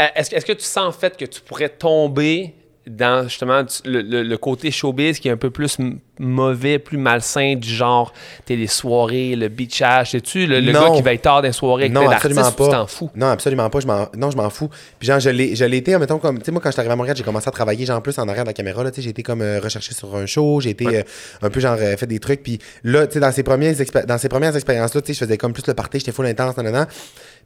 [0.00, 2.54] Euh, Est-ce, est-ce que tu sens en fait que tu pourrais tomber
[2.86, 5.78] dans justement le, le- le côté showbiz qui est un peu plus
[6.18, 8.12] mauvais, plus malsain, du genre,
[8.44, 11.84] t'es les soirées, le beachage, c'est-tu le, le gars qui va être tard les soirées
[11.84, 12.64] avec Non, absolument pas.
[12.64, 13.10] tu t'en fous?
[13.14, 13.80] Non, absolument pas.
[13.80, 14.68] Je m'en, non, je m'en fous.
[14.98, 16.96] Puis genre, je l'ai, été, mettons, comme, tu sais, moi, quand je suis arrivé à
[16.96, 19.02] Montréal, j'ai commencé à travailler, genre, plus en arrière de la caméra, là, tu sais,
[19.02, 21.02] j'ai été comme euh, recherché sur un show, j'ai été euh,
[21.40, 22.42] un peu, genre, euh, fait des trucs.
[22.42, 23.74] Puis là, tu sais, dans ces premières,
[24.06, 26.56] dans ces premières expériences-là, tu sais, je faisais comme plus le party, j'étais full intense,
[26.56, 26.86] nanana.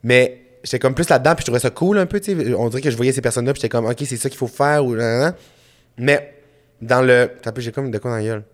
[0.03, 2.55] Mais j'étais comme plus là-dedans, puis je trouvais ça cool un peu, tu sais.
[2.55, 4.47] On dirait que je voyais ces personnes-là, puis j'étais comme, OK, c'est ça qu'il faut
[4.47, 4.97] faire, ou.
[5.99, 6.35] Mais
[6.81, 7.31] dans le.
[7.43, 8.45] T'as j'ai comme de quoi dans la gueule.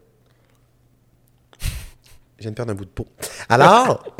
[2.38, 3.06] Je viens de perdre un bout de peau.
[3.48, 4.16] Alors,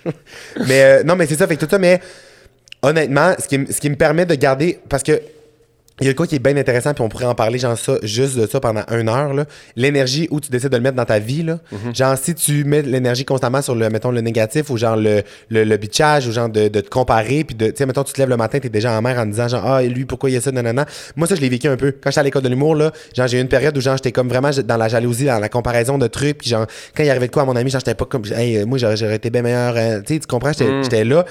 [0.66, 2.00] mais euh, non, mais c'est ça, fait que tout ça, mais
[2.80, 5.20] honnêtement, ce qui, ce qui me permet de garder, parce que
[6.00, 7.96] il y a quoi qui est bien intéressant, puis on pourrait en parler, genre ça,
[8.02, 9.46] juste de ça pendant une heure, là.
[9.76, 11.58] L'énergie où tu décides de le mettre dans ta vie, là.
[11.94, 15.64] Genre, si tu mets l'énergie constamment sur le, mettons, le négatif, ou genre le, le,
[15.64, 18.20] le bitchage, ou genre de, de te comparer, puis de, tu sais, mettons, tu te
[18.20, 20.36] lèves le matin, t'es déjà en mer en disant, genre, ah, lui, pourquoi il y
[20.36, 20.86] a ça, nanana.
[21.16, 21.92] Moi, ça, je l'ai vécu un peu.
[21.92, 24.12] Quand j'étais à l'école de l'humour, là, genre, j'ai eu une période où, genre, j'étais
[24.12, 27.26] comme vraiment dans la jalousie, dans la comparaison de trucs, puis genre, quand il arrivait
[27.26, 29.76] de quoi à mon ami, genre, j'étais pas comme, hey, moi, j'aurais été bien meilleur,
[29.76, 30.00] hein.
[30.06, 31.24] tu sais, tu comprends, j'étais j'étais là.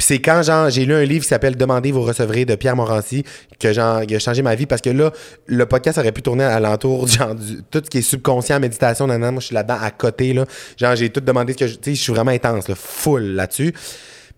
[0.00, 2.74] Puis c'est quand genre j'ai lu un livre qui s'appelle Demandez vous recevrez de Pierre
[2.74, 3.22] Morancy
[3.58, 5.12] que genre il a changé ma vie parce que là
[5.44, 9.20] le podcast aurait pu tourner alentour genre du, tout ce qui est subconscient méditation nan,
[9.20, 10.46] nan, moi je suis là-dedans à côté là.
[10.78, 13.22] Genre j'ai tout demandé ce que je- tu sais je suis vraiment intense là, full
[13.34, 13.74] là-dessus.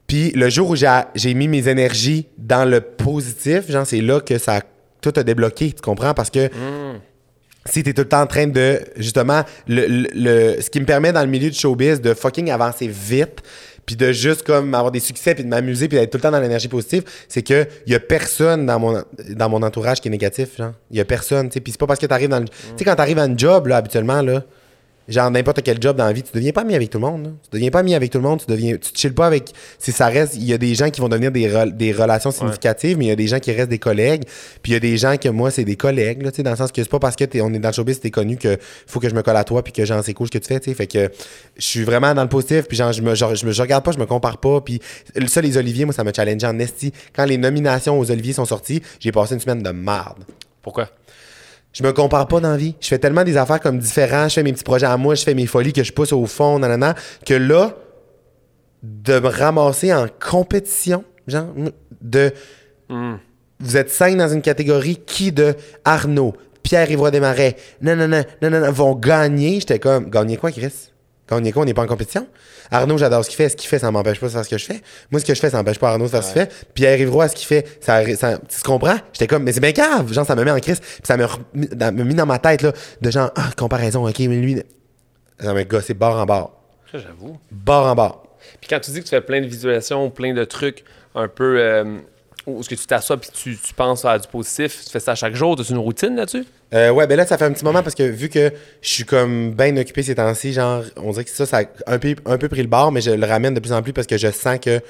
[0.08, 4.38] Puis le jour où j'ai mis mes énergies dans le positif, genre c'est là que
[4.38, 4.60] ça a
[5.00, 6.12] tout a débloqué, tu comprends?
[6.12, 6.50] Parce que
[7.66, 10.86] si t'es tout le temps en train de justement le, le- le- ce qui me
[10.86, 13.42] permet dans le milieu du showbiz de fucking avancer vite
[13.86, 16.30] puis de juste comme avoir des succès puis de m'amuser puis d'être tout le temps
[16.30, 20.10] dans l'énergie positive c'est que y a personne dans mon dans mon entourage qui est
[20.10, 20.72] négatif genre.
[20.90, 21.60] Y a personne tu sais.
[21.60, 23.66] Puis c'est pas parce que t'arrives dans le tu sais quand t'arrives à un job
[23.66, 24.44] là habituellement là
[25.08, 27.24] genre n'importe quel job dans la vie, tu deviens pas ami avec tout le monde.
[27.24, 27.30] là.
[27.42, 29.90] Tu deviens pas ami avec tout le monde, tu deviens tu chill pas avec si
[29.92, 32.96] ça reste, il y a des gens qui vont devenir des, rel- des relations significatives,
[32.98, 34.24] mais il y a des gens qui restent des collègues,
[34.62, 36.56] puis il y a des gens que moi c'est des collègues là, sais dans le
[36.56, 38.56] sens que c'est pas parce que t'es- on est dans le showbiz, t'es connu que
[38.86, 40.48] faut que je me colle à toi puis que genre c'est cool ce que tu
[40.48, 41.10] fais, tu sais, fait que
[41.56, 43.84] je suis vraiment dans le positif puis genre je me genre, je me je regarde
[43.84, 44.80] pas, je me compare pas puis
[45.26, 46.92] ça les Oliviers, moi ça me challenge en esti.
[47.14, 50.24] Quand les nominations aux Oliviers sont sorties, j'ai passé une semaine de marde.
[50.62, 50.88] Pourquoi?
[51.72, 52.74] Je me compare pas dans la vie.
[52.80, 54.28] Je fais tellement des affaires comme différents.
[54.28, 56.26] Je fais mes petits projets à moi, je fais mes folies que je pousse au
[56.26, 56.94] fond, nanana,
[57.24, 57.74] que là,
[58.82, 61.48] de me ramasser en compétition, genre,
[62.00, 62.32] de.
[63.60, 65.54] Vous êtes cinq dans une catégorie qui de
[65.84, 69.60] Arnaud, Pierre-Yvroy Desmarais, non, non, vont gagner?
[69.60, 70.91] J'étais comme, gagner quoi, Chris?
[71.28, 71.62] Gagner quoi?
[71.62, 72.26] On n'est pas en compétition?
[72.70, 73.48] Arnaud, j'adore ce qu'il fait.
[73.48, 74.80] Ce qu'il fait, ça m'empêche pas de faire ce que je fais.
[75.10, 76.66] Moi, ce que je fais, ça m'empêche pas Arnaud de faire ce qu'il fait.
[76.74, 78.96] Pierre-Yvroy, ce qu'il fait, ça, ça- tu comprends?
[79.12, 80.12] J'étais comme, mais c'est bien grave.
[80.12, 80.80] Genre, ça me met en crise.
[80.80, 81.26] Puis ça me
[81.74, 84.62] dans- me mis dans ma tête, là, de genre, ah, comparaison, ok, mais lui,
[85.40, 86.60] ça m'a gossé bord en bord.
[86.90, 87.38] Ça, j'avoue.
[87.50, 88.26] Bord en bord.
[88.60, 91.58] Puis quand tu dis que tu fais plein de visualisations, plein de trucs un peu.
[91.60, 91.98] Euh,
[92.46, 95.14] où est-ce que tu t'assois puis tu, tu penses à du positif, tu fais ça
[95.14, 96.44] chaque jour, tu as une routine là-dessus?
[96.74, 99.04] Euh, ouais, ben là, ça fait un petit moment parce que vu que je suis
[99.04, 102.38] comme bien occupé ces temps-ci, genre, on dirait que ça, ça a un peu, un
[102.38, 104.30] peu pris le bord, mais je le ramène de plus en plus parce que je
[104.30, 104.80] sens que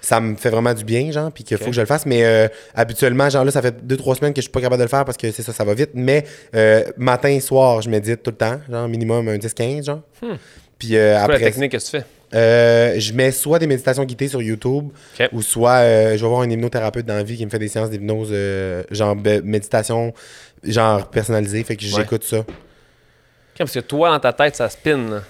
[0.00, 2.06] ça me fait vraiment du bien, genre, puis qu'il faut que je le fasse.
[2.06, 4.78] Mais euh, habituellement, genre là, ça fait deux, trois semaines que je suis pas capable
[4.78, 5.90] de le faire parce que c'est ça, ça va vite.
[5.94, 6.24] Mais
[6.54, 10.00] euh, matin, soir, je médite tout le temps, genre, minimum un 10-15, genre.
[10.78, 11.38] Puis euh, après.
[11.38, 12.04] la technique que tu fais?
[12.32, 14.90] Euh, je mets soit des méditations guidées sur YouTube
[15.32, 17.66] ou soit euh, je vais voir un hypnothérapeute dans la vie qui me fait des
[17.68, 20.12] séances d'hypnose euh, genre méditation
[20.62, 22.44] genre personnalisée fait que j'écoute ça.
[23.58, 25.22] Parce que toi, dans ta tête, ça spin.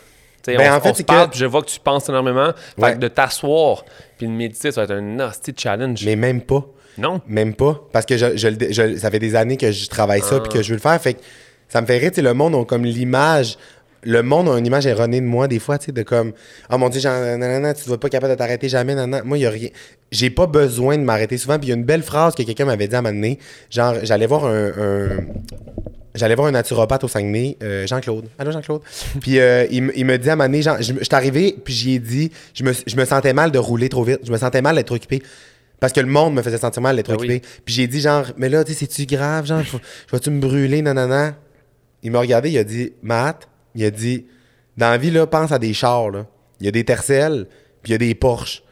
[0.46, 2.52] Ben, on, en fait, on parle, que- je vois que tu penses énormément.
[2.76, 2.92] Fait Ouais.
[2.94, 3.84] que de t'asseoir
[4.16, 6.04] puis de méditer, ça va être un nasty challenge.
[6.04, 6.64] Mais même pas.
[6.98, 7.20] Non?
[7.26, 7.80] Même pas.
[7.92, 10.40] Parce que je, je le dé- je- ça fait des années que je travaille ça
[10.40, 11.00] puis que je veux le faire.
[11.00, 11.20] Fait que
[11.68, 13.56] ça me fait rire, le monde a comme l'image.
[14.02, 16.32] Le monde a une image erronée de moi des fois, tu sais, de comme
[16.70, 19.22] Oh mon dieu, genre, nanana, tu ne vas pas capable de t'arrêter jamais, nanana.
[19.24, 19.68] Moi, il y a rien.
[20.10, 21.58] J'ai pas besoin de m'arrêter souvent.
[21.58, 23.38] Puis il y a une belle phrase que quelqu'un m'avait dit à un moment donné.
[23.70, 24.68] Genre, j'allais voir un.
[24.68, 25.20] un-
[26.12, 28.24] J'allais voir un naturopathe au Saguenay, euh, Jean-Claude.
[28.36, 28.82] Allô, Jean-Claude?
[29.20, 31.94] puis euh, il, me- il me dit à donné, genre, je, suis arrivé, puis j'y
[31.94, 34.18] ai dit, je me, je me sentais mal de rouler trop vite.
[34.24, 35.22] Je me sentais mal d'être occupé.
[35.78, 37.40] Parce que le monde me faisait sentir mal d'être Ah occupé.
[37.44, 37.60] oui.
[37.64, 39.76] Puis j'ai dit, genre, mais là, tu sais, c'est-tu grave, genre, je
[40.12, 41.36] vais-tu me brûler, nanana?
[42.02, 44.26] Il m'a regardé, il a dit, Matt, il a dit,
[44.76, 46.26] dans la vie, là, pense à des chars, là.
[46.60, 47.46] Il y a des Tercel,
[47.82, 48.62] puis il y a des Porsche.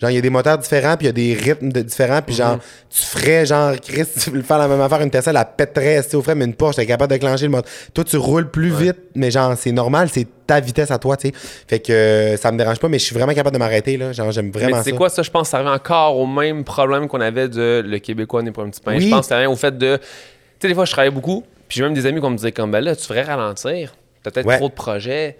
[0.00, 2.22] Genre, il y a des moteurs différents, puis il y a des rythmes de- différents,
[2.22, 5.44] puis genre, tu ferais, genre, Chris, tu veux faire la même affaire, une Tercel, elle
[5.56, 7.68] pèterait, si au frais, mais une Porsche, t'es capable de clencher le moteur.
[7.94, 11.28] Toi, tu roules plus vite, mais genre, c'est normal, c'est ta vitesse à toi, tu
[11.28, 11.34] sais.
[11.66, 14.12] Fait que euh, ça me dérange pas, mais je suis vraiment capable de m'arrêter, là.
[14.12, 14.96] Genre, j'aime vraiment Mais c'est ça.
[14.96, 15.22] quoi ça?
[15.22, 18.52] Je pense que ça revient encore au même problème qu'on avait de le Québécois n'est
[18.52, 18.94] pas un petit pain.
[18.94, 19.06] Oui.
[19.06, 19.96] Je pense que ça revient au fait de.
[19.96, 20.02] Tu
[20.62, 22.70] sais, des fois, je travaillais beaucoup, puis j'ai même des amis qui me disaient comme,
[22.70, 23.94] ben là, tu ferais ralentir.
[24.22, 24.56] T'as peut-être Ouais.
[24.58, 25.36] trop de projets.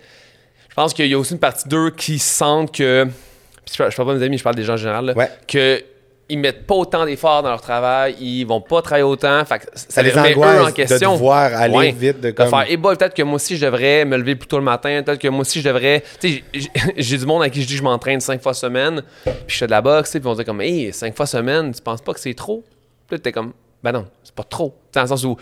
[0.69, 3.07] Je pense qu'il y a aussi une partie d'eux qui sentent que.
[3.71, 5.05] Je, parle- pas de mes amis, je parle des gens en général.
[5.07, 5.31] là, Ouais.
[5.47, 5.83] Que.
[6.31, 9.43] Ils mettent pas autant d'efforts dans leur travail, ils vont pas travailler autant.
[9.47, 11.15] Fait que ça, Ça les remet eux en de question.
[11.15, 11.91] devoir aller Ouais.
[11.91, 14.37] vite, de De comme- faire, eh boy, peut-être que moi aussi je devrais me lever
[14.37, 16.05] plus tôt le matin, peut-être que moi aussi je devrais.
[16.21, 19.03] Tu sais, j'ai- du monde à qui je dis que je m'entraîne cinq fois semaine,
[19.25, 21.81] puis je fais de la boxe, puis on dit comme, hey, cinq fois semaine, tu
[21.81, 22.63] penses pas que c'est trop?
[23.07, 24.75] Puis là, t'es comme, ben non, c'est pas trop.
[24.93, 25.35] Dans le sens où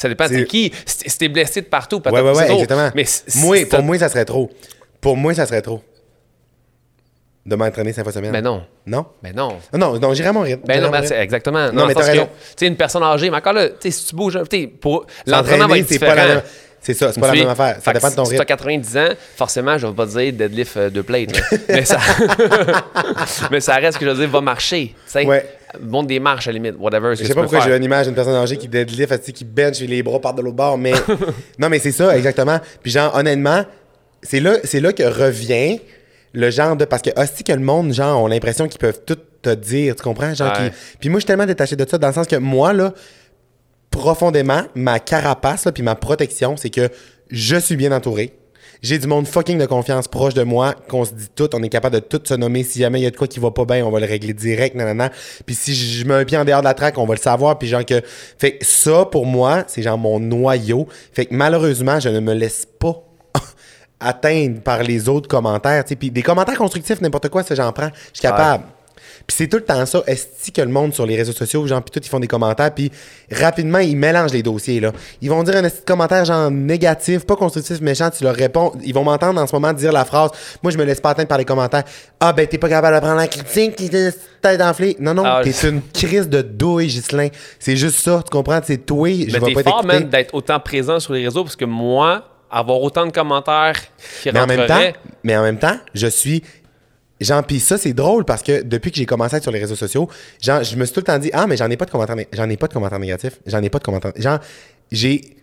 [0.00, 0.72] ça dépend de C'est- qui?
[0.86, 2.54] Si si t'es blessé de partout, peut-être Ouais, ouais, ouais, trop.
[2.54, 2.90] exactement.
[2.94, 4.50] Mais si- moi, si pour moi, ça serait trop.
[5.00, 5.82] Pour moi, ça serait trop.
[7.46, 8.30] De m'entraîner cinq fois semaine.
[8.32, 9.06] Ben non, Non?
[9.22, 9.56] ben non.
[9.72, 10.62] Non, non, j'irai à mon rythme.
[10.66, 11.06] Ben non, rythme.
[11.06, 11.72] c'est exactement.
[11.72, 12.26] Non, mais t'as raison.
[12.26, 14.66] Tu sais, une personne âgée, mais encore là, tu sais, si tu bouges, tu sais,
[14.66, 16.14] pour l'entraînement va être c'est différent.
[16.14, 16.42] pas.
[16.80, 17.78] C'est ça, c'est pas la même affaire.
[17.82, 18.48] Ça dépend de ton si tu as rythme.
[18.48, 21.32] 90 ans, forcément, je vais pas te dire deadlift euh, deux plates.
[21.36, 21.42] là.
[21.68, 21.98] mais, ça...
[23.50, 24.94] mais ça reste que je veux dire, va marcher.
[25.14, 25.57] Ouais.
[25.80, 27.14] Monte des marches à la limite, whatever.
[27.14, 29.86] Je sais pas pourquoi j'ai une image d'une personne âgée qui deadlift, qui bench et
[29.86, 30.92] les bras partent de l'autre bord, mais.
[31.58, 32.58] non, mais c'est ça, exactement.
[32.82, 33.64] Puis, genre, honnêtement,
[34.22, 35.80] c'est là, c'est là que revient
[36.32, 36.84] le genre de.
[36.84, 40.02] Parce que, hostie, que le monde, genre, ont l'impression qu'ils peuvent tout te dire, tu
[40.02, 40.34] comprends?
[40.34, 40.72] Genre, Ouais.
[41.00, 42.92] Puis, moi, je suis tellement détaché de ça, dans le sens que moi, là,
[43.90, 46.88] profondément, ma carapace, là, puis ma protection, c'est que
[47.30, 48.34] je suis bien entouré.
[48.80, 51.68] J'ai du monde fucking de confiance proche de moi, qu'on se dit tout, on est
[51.68, 52.62] capable de tout se nommer.
[52.62, 54.32] Si jamais il y a de quoi qui va pas bien, on va le régler
[54.34, 55.10] direct, nanana.
[55.46, 57.58] Puis si je mets un pied en dehors de la traque, on va le savoir.
[57.58, 58.00] Puis genre que.
[58.38, 60.86] Fait que ça, pour moi, c'est genre mon noyau.
[61.12, 63.02] Fait que malheureusement, je ne me laisse pas
[64.00, 65.84] atteindre par les autres commentaires.
[65.84, 67.90] Puis des commentaires constructifs, n'importe quoi, ça, j'en prends.
[68.12, 68.64] Je suis capable.
[69.28, 70.02] Puis c'est tout le temps ça.
[70.06, 72.72] Est-ce que le monde sur les réseaux sociaux, genre, puis tout, ils font des commentaires,
[72.74, 72.90] puis
[73.30, 74.90] rapidement, ils mélangent les dossiers, là.
[75.20, 78.72] Ils vont dire un esti de commentaire, genre, négatif, pas constructif, méchant, tu leur réponds.
[78.82, 80.30] Ils vont m'entendre en ce moment dire la phrase
[80.62, 81.84] Moi, je me laisse pas atteindre par les commentaires.
[82.18, 83.76] Ah, ben, t'es pas capable de prendre la critique,
[84.40, 84.96] tête enflée.
[84.98, 87.28] Non, non, Ah, t'es je- une crise de douille, Ghislain.
[87.58, 88.60] C'est juste ça, tu comprends?
[88.64, 91.56] C'est toi, je Mais vais pas fort, man, d'être autant présent sur les réseaux parce
[91.56, 93.74] que moi, avoir autant de commentaires
[94.22, 94.80] qui Mais en même temps,
[95.22, 96.42] mais en même temps, je suis
[97.20, 99.58] genre puis ça c'est drôle parce que depuis que j'ai commencé à être sur les
[99.58, 100.08] réseaux sociaux,
[100.40, 102.16] genre je me suis tout le temps dit ah mais j'en ai pas de commentaires
[102.32, 104.38] j'en ai pas de commentaires négatifs, j'en ai pas de commentaires genre
[104.92, 105.36] j'ai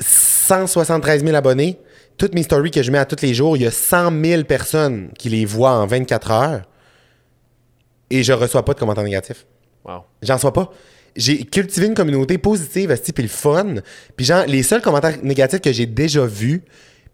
[0.00, 1.78] 173 000 abonnés,
[2.16, 4.44] toutes mes stories que je mets à tous les jours, il y a 100 000
[4.44, 6.62] personnes qui les voient en 24 heures
[8.10, 9.46] et je reçois pas de commentaires négatifs.
[9.84, 10.02] wow.
[10.22, 10.72] J'en sois pas.
[11.16, 13.76] J'ai cultivé une communauté positive, puis le fun.
[14.16, 16.62] Puis genre, les seuls commentaires négatifs que j'ai déjà vus,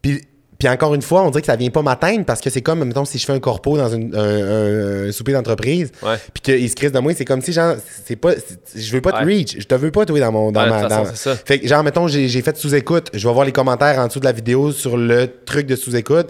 [0.03, 0.23] puis,
[0.59, 2.85] puis encore une fois, on dirait que ça vient pas m'atteindre parce que c'est comme,
[2.85, 6.17] mettons, si je fais un corpo dans une- un, un- un souper d'entreprise, Ouais.
[6.35, 7.75] puis qu'ils se crissent de moi, c'est comme si, genre,
[8.07, 8.31] c'est pas,
[8.75, 9.25] je veux pas te Ouais.
[9.25, 11.37] reach, je te veux pas, toi, dans mon, dans Ouais, ma, façon, dans- c'est ça.
[11.37, 14.21] Fait que, genre, mettons, j'ai j'ai fait sous-écoute, je vais voir les commentaires en dessous
[14.21, 16.29] de la vidéo sur le truc de sous-écoute,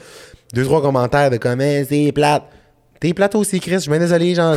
[0.55, 2.43] deux, trois commentaires de comme, Eh, c'est plate.
[3.01, 3.73] T'es plate aussi, Chris.
[3.73, 4.35] Je suis bien désolé.
[4.35, 4.57] Genre,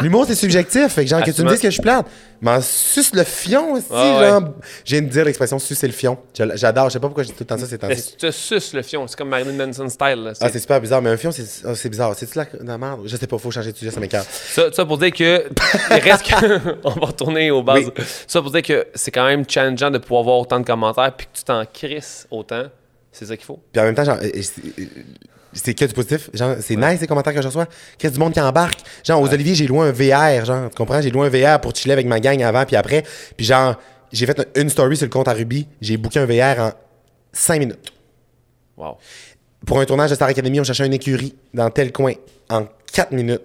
[0.00, 0.88] l'humour, c'est subjectif.
[0.88, 2.06] Fait que, genre, que tu me dises que je suis plate.
[2.42, 3.86] Mais suce le fion aussi.
[3.90, 4.28] Ah ouais.
[4.28, 4.42] genre,
[4.84, 6.18] j'ai de dire l'expression sucer le fion.
[6.34, 6.88] J'adore.
[6.88, 8.82] Je sais pas pourquoi j'ai tout le temps ça, c'est si tu te suces le
[8.82, 10.22] fion, c'est comme Marilyn Manson style.
[10.24, 10.32] là.
[10.40, 11.02] Ah, C'est- super bizarre.
[11.02, 12.14] Mais un fion, c'est ah, c'est bizarre.
[12.14, 13.00] C'est-tu la, la merde?
[13.06, 13.38] Je sais pas.
[13.38, 13.90] Faut changer de sujet.
[13.90, 14.28] Ça m'écarte.
[14.30, 15.46] Ça, ça pour dire que
[15.90, 17.90] il reste que- on va retourner aux bases.
[17.96, 18.04] Oui.
[18.26, 21.26] Ça pour dire que c'est quand même challengeant de pouvoir avoir autant de commentaires puis
[21.26, 22.64] que tu t'en crisses autant.
[23.12, 23.60] C'est ça qu'il faut.
[23.72, 24.18] Puis en même temps, genre,
[25.52, 26.30] c'est- que du positif.
[26.34, 27.66] Genre, c'est nice les commentaires que je reçois.
[27.98, 28.80] Qu'est-ce du monde qui embarque?
[29.04, 30.44] Genre, aux Olivier, j'ai loué un VR.
[30.44, 31.00] Genre, tu comprends?
[31.00, 33.02] J'ai loué un VR pour chiller avec ma gang avant puis après.
[33.36, 33.76] Puis genre,
[34.12, 35.66] j'ai fait une story sur le compte à Ruby.
[35.80, 36.72] J'ai booké un VR en
[37.32, 37.92] 5 minutes.
[38.76, 38.96] Wow.
[39.66, 42.14] Pour un tournage de Star Academy, on cherchait une écurie dans tel coin.
[42.48, 43.42] En 4 minutes,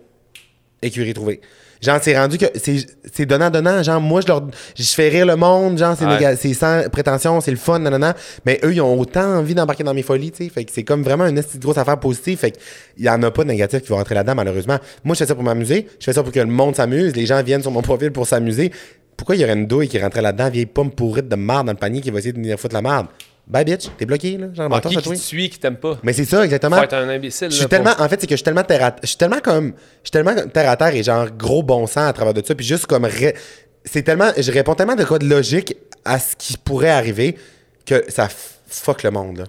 [0.81, 1.41] écurie trouvée.
[1.81, 2.77] Genre, c'est rendu que c'est
[3.13, 3.83] c'est donnant-donnant.
[3.83, 4.41] Genre, moi, je leur
[4.77, 5.77] je fais rire le monde.
[5.77, 6.53] Genre, c'est Ouais.
[6.53, 8.15] sans prétention, c'est le fun, nanana.
[8.45, 10.49] Mais eux, ils ont autant envie d'embarquer dans mes folies, tu sais.
[10.49, 12.37] Fait que c'est comme vraiment une grosse affaire positive.
[12.39, 14.77] Fait qu'il y en a pas de négatif qui vont rentrer là-dedans, malheureusement.
[15.03, 15.87] Moi, je fais ça pour m'amuser.
[15.99, 17.15] Je fais ça pour que le monde s'amuse.
[17.15, 18.71] Les gens viennent sur mon profil pour s'amuser.
[19.17, 21.73] Pourquoi il y aurait une douille qui rentrait là-dedans, vieille pomme pourrite de marde dans
[21.73, 23.07] le panier qui va essayer de venir foutre la marde?
[23.47, 23.87] Bye, bitch.
[23.97, 24.47] T'es bloqué, là.
[24.53, 25.99] Genre, Ah, qui, qui te suit, qui t'aime pas?
[26.01, 26.77] Mais c'est ça, exactement.
[26.77, 27.49] Faut être un imbécile.
[27.51, 29.07] Je suis là, tellement, pour- en fait, c'est que je suis tellement terre à, je
[29.07, 32.13] suis tellement comme, je suis tellement terre à terre et genre gros bon sens à
[32.13, 33.35] travers de ça, puis juste comme, ré-
[33.83, 35.75] c'est tellement, je réponds tellement de quoi de logique
[36.05, 37.37] à ce qui pourrait arriver
[37.85, 38.27] que ça
[38.67, 39.43] fuck le monde, là.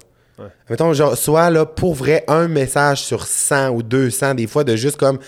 [0.68, 4.76] Mettons, genre, soit là, pour vrai, un message sur 100 ou 200, des fois, de
[4.76, 5.18] juste comme,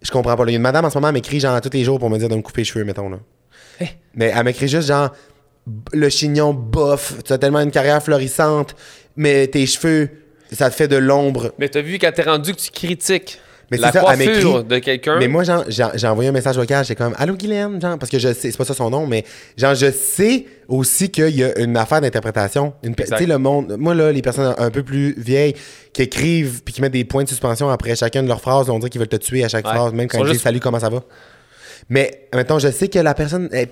[0.00, 0.44] je comprends pas.
[0.46, 0.50] là.
[0.50, 2.08] Il y a une madame en ce moment, elle m'écrit genre tous les jours pour
[2.08, 3.18] me dire de me couper les cheveux, mettons, là.
[4.14, 5.10] Mais elle m'écrit juste genre,
[5.92, 8.74] le chignon bof, tu as tellement une carrière florissante,
[9.16, 10.08] mais tes cheveux,
[10.52, 11.52] ça te fait de l'ombre.
[11.58, 13.40] Mais t'as vu quand t'es rendu que tu critiques
[13.72, 15.18] Mais la ça, coiffure de quelqu'un?
[15.18, 18.10] Mais moi, genre, j'ai j'ai envoyé un message vocal, j'étais comme Allô Guylaine, genre, parce
[18.12, 19.24] que je sais, c'est pas ça son nom, mais
[19.56, 22.72] genre, je sais aussi qu'il y a une affaire d'interprétation.
[22.84, 25.54] Tu sais, le monde, moi, là, les personnes un peu plus vieilles
[25.92, 28.78] qui écrivent puis qui mettent des points de suspension après chacune de leurs phrases, on
[28.78, 29.74] dirait qu'ils veulent te tuer à chaque Ouais.
[29.74, 31.02] phrase, même quand Ils disent juste- Salut, comment ça va?
[31.88, 33.48] Mais, mettons, je sais que la personne.
[33.52, 33.68] elle-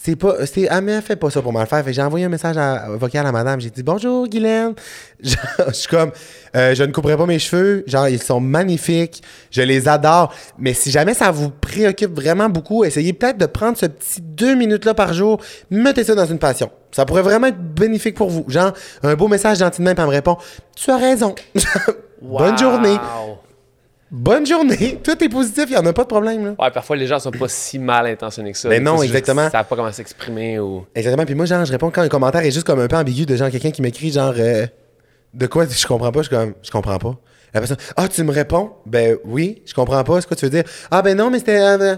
[0.00, 0.46] c'est pas.
[0.46, 0.68] C'est,
[1.02, 1.84] fait pas ça pour mal faire.
[1.88, 2.56] J'ai envoyé un message
[2.98, 3.60] vocal à madame.
[3.60, 4.74] J'ai dit Bonjour, Guylaine.
[5.22, 5.36] Genre,
[5.68, 6.12] je suis comme
[6.54, 7.84] euh, Je ne couperai pas mes cheveux.
[7.86, 9.22] Genre, ils sont magnifiques.
[9.50, 10.32] Je les adore.
[10.58, 14.54] Mais si jamais ça vous préoccupe vraiment beaucoup, essayez peut-être de prendre ce petit deux
[14.54, 15.40] minutes-là par jour.
[15.70, 16.70] Mettez ça dans une passion.
[16.92, 18.44] Ça pourrait vraiment être bénéfique pour vous.
[18.48, 18.72] Genre,
[19.02, 20.36] un beau message même, puis elle me répond
[20.76, 21.34] Tu as raison.
[22.22, 22.96] Bonne journée.
[24.10, 24.98] Bonne journée.
[25.04, 25.64] Tout est positif.
[25.68, 26.44] Il n'y en a pas de problème.
[26.46, 26.54] Là.
[26.58, 28.68] Ouais, parfois les gens sont pas si mal intentionnés que ça.
[28.68, 29.42] Mais Des non, exactement.
[29.42, 30.86] qu'ils savent pas comment s'exprimer ou.
[30.94, 31.26] Exactement.
[31.26, 33.36] Puis moi, genre, je réponds quand un commentaire est juste comme un peu ambigu de
[33.36, 34.66] genre quelqu'un qui m'écrit genre euh,
[35.34, 36.22] de quoi je comprends pas.
[36.22, 37.16] Je suis comme je comprends pas.
[37.54, 40.20] La personne Ah, tu me réponds Ben oui, je comprends pas.
[40.20, 41.58] C'est quoi tu veux dire Ah, ben non, mais c'était.
[41.60, 41.96] euh,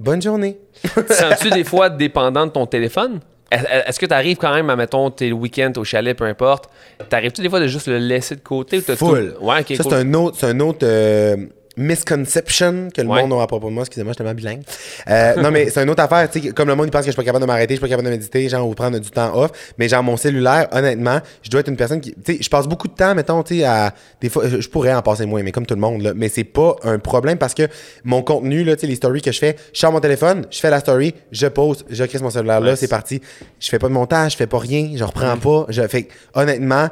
[0.00, 0.58] bonne journée.
[1.10, 3.20] Sens-tu des fois dépendant de ton téléphone?
[3.52, 6.68] Est- Est-ce que tu arrives quand même à, mettons, tes week-ends au chalet, peu importe,
[7.08, 9.34] t'arrives-tu des fois de juste le laisser de côté ou t'as Full.
[9.40, 9.92] Ouais, ok, ça, cool.
[9.92, 10.36] c'est un autre.
[10.38, 10.78] C'est un autre.
[10.84, 11.36] euh,
[11.76, 13.22] misconception que le Ouais.
[13.26, 13.82] monde a à propos de moi.
[13.82, 14.62] Excusez-moi, je suis tellement bilingue.
[15.08, 16.30] Euh, non, mais c'est une autre affaire.
[16.30, 17.78] tu sais, Comme le monde, il pense que je suis pas capable de m'arrêter, je
[17.78, 19.50] suis pas capable de méditer, genre, ou prendre du temps off.
[19.78, 22.14] Mais genre, mon cellulaire, honnêtement, je dois être une personne qui.
[22.14, 23.94] Tu sais, je passe beaucoup de temps, mettons, tu sais, à.
[24.20, 26.12] Des fois, je pourrais en passer moins, mais comme tout le monde, là.
[26.14, 27.68] Mais c'est pas un problème parce que
[28.04, 30.58] mon contenu, là, tu sais, les stories que je fais, je sors mon téléphone, je
[30.58, 33.20] fais la story, je pose, je crée mon cellulaire là, c'est parti.
[33.60, 35.66] Je fais pas de montage, je fais pas rien, je reprends pas.
[35.68, 35.98] Je que,
[36.34, 36.88] Honnêtement,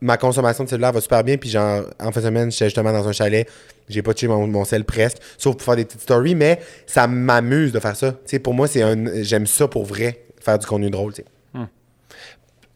[0.00, 1.36] ma consommation de cellulaire va super bien.
[1.36, 3.48] Puis, genre, en fin de semaine, j'étais justement dans un chalet.
[3.88, 7.06] J'ai pas touché mon, mon sel presque, sauf pour faire des petites stories, mais ça
[7.06, 8.14] m'amuse de faire ça.
[8.42, 9.22] Pour moi, c'est un.
[9.22, 11.24] J'aime ça pour vrai, faire du contenu drôle, sais.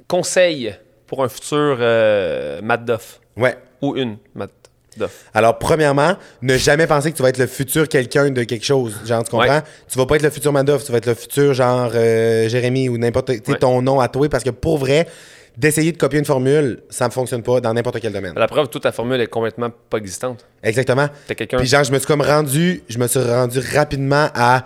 [0.07, 0.75] Conseil
[1.07, 3.57] pour un futur euh, Matt Duff Ouais.
[3.83, 4.51] ou une Matt
[4.97, 5.27] Duff.
[5.35, 8.99] Alors, premièrement, ne jamais penser que tu vas être le futur quelqu'un de quelque chose.
[9.05, 9.47] Genre, tu comprends?
[9.49, 9.63] Ouais.
[9.91, 12.89] Tu vas pas être le futur Madoff, tu vas être le futur, genre, euh, Jérémy
[12.89, 13.43] ou n'importe.
[13.43, 13.59] Tu Ouais.
[13.59, 15.07] ton nom à toi, parce que pour vrai,
[15.59, 18.33] d'essayer de copier une formule, ça ne fonctionne pas dans n'importe quel domaine.
[18.37, 20.47] La preuve, toute ta formule est complètement pas existante.
[20.63, 21.09] Exactement.
[21.27, 24.65] Puis genre, je me suis comme rendu, je me suis rendu rapidement à,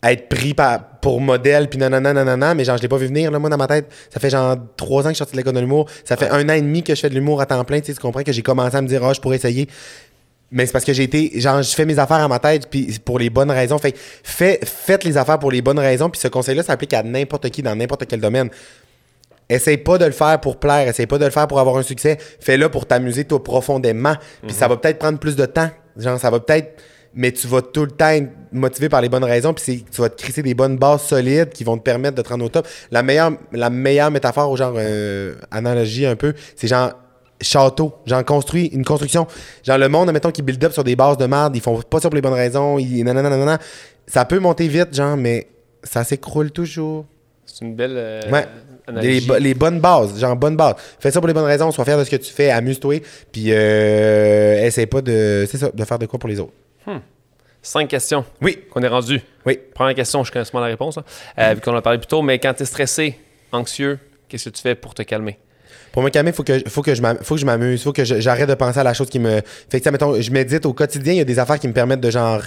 [0.00, 3.08] à être pris par, pour modèle, puis nanana, nanana, mais genre, je l'ai pas vu
[3.08, 3.92] venir, là, moi, dans ma tête.
[4.08, 5.86] Ça fait genre trois ans que je suis sorti de l'école de l'humour.
[6.04, 7.94] Ça fait un an et demi que je fais de l'humour à temps plein, tu
[7.96, 9.68] comprends que j'ai commencé à me dire, ah, je pourrais essayer.
[10.50, 12.98] Mais c'est parce que j'ai été, genre, je fais mes affaires à ma tête, puis
[13.04, 13.76] pour les bonnes raisons.
[13.76, 13.94] Fait
[14.24, 17.60] fait, faites les affaires pour les bonnes raisons, puis ce conseil-là s'applique à n'importe qui
[17.62, 18.48] dans n'importe quel domaine.
[19.50, 21.82] Essaye pas de le faire pour plaire, essaye pas de le faire pour avoir un
[21.82, 22.16] succès.
[22.38, 24.14] Fais-le pour t'amuser toi profondément.
[24.46, 25.68] Puis ça va peut-être prendre plus de temps.
[25.96, 26.80] Genre, ça va peut-être.
[27.12, 29.52] Mais tu vas tout le temps être motivé par les bonnes raisons.
[29.52, 32.28] Puis tu vas te crisser des bonnes bases solides qui vont te permettre de te
[32.28, 32.68] rendre au top.
[32.92, 36.92] La meilleure, la meilleure métaphore, ou genre euh, analogie un peu, c'est genre
[37.40, 37.94] château.
[38.06, 39.26] Genre construit une construction.
[39.64, 41.98] Genre le monde, mettons, qui build up sur des bases de merde, ils font pas
[41.98, 42.78] ça pour les bonnes raisons.
[42.78, 43.58] Ils, nanana, nanana.
[44.06, 45.48] Ça peut monter vite, genre, mais
[45.82, 47.06] ça s'écroule toujours.
[47.46, 48.46] C'est une belle euh, Ouais.
[48.88, 50.74] Les, bonnes bases, genre bonnes bases.
[50.98, 53.00] Fais ça pour les bonnes raisons, sois fier de ce que tu fais, amuse-toi,
[53.32, 56.52] puis euh, essaie pas de, c'est ça, de faire de quoi pour les autres.
[57.62, 59.20] Cinq questions Oui, qu'on est rendu.
[59.44, 59.58] oui.
[59.74, 61.04] Première question, je connais sûrement la réponse, là,
[61.38, 63.18] euh, vu qu'on en a parlé plus tôt, mais quand tu es stressé,
[63.52, 65.38] anxieux, qu'est-ce que tu fais pour te calmer?
[65.92, 68.48] Pour me calmer, faut que, faut que je faut que je m'amuse, faut que j'arrête
[68.48, 69.40] de penser à la chose qui me.
[69.68, 71.72] Fait que, ça, mettons, je médite au quotidien, il y a des affaires qui me
[71.72, 72.42] permettent de genre.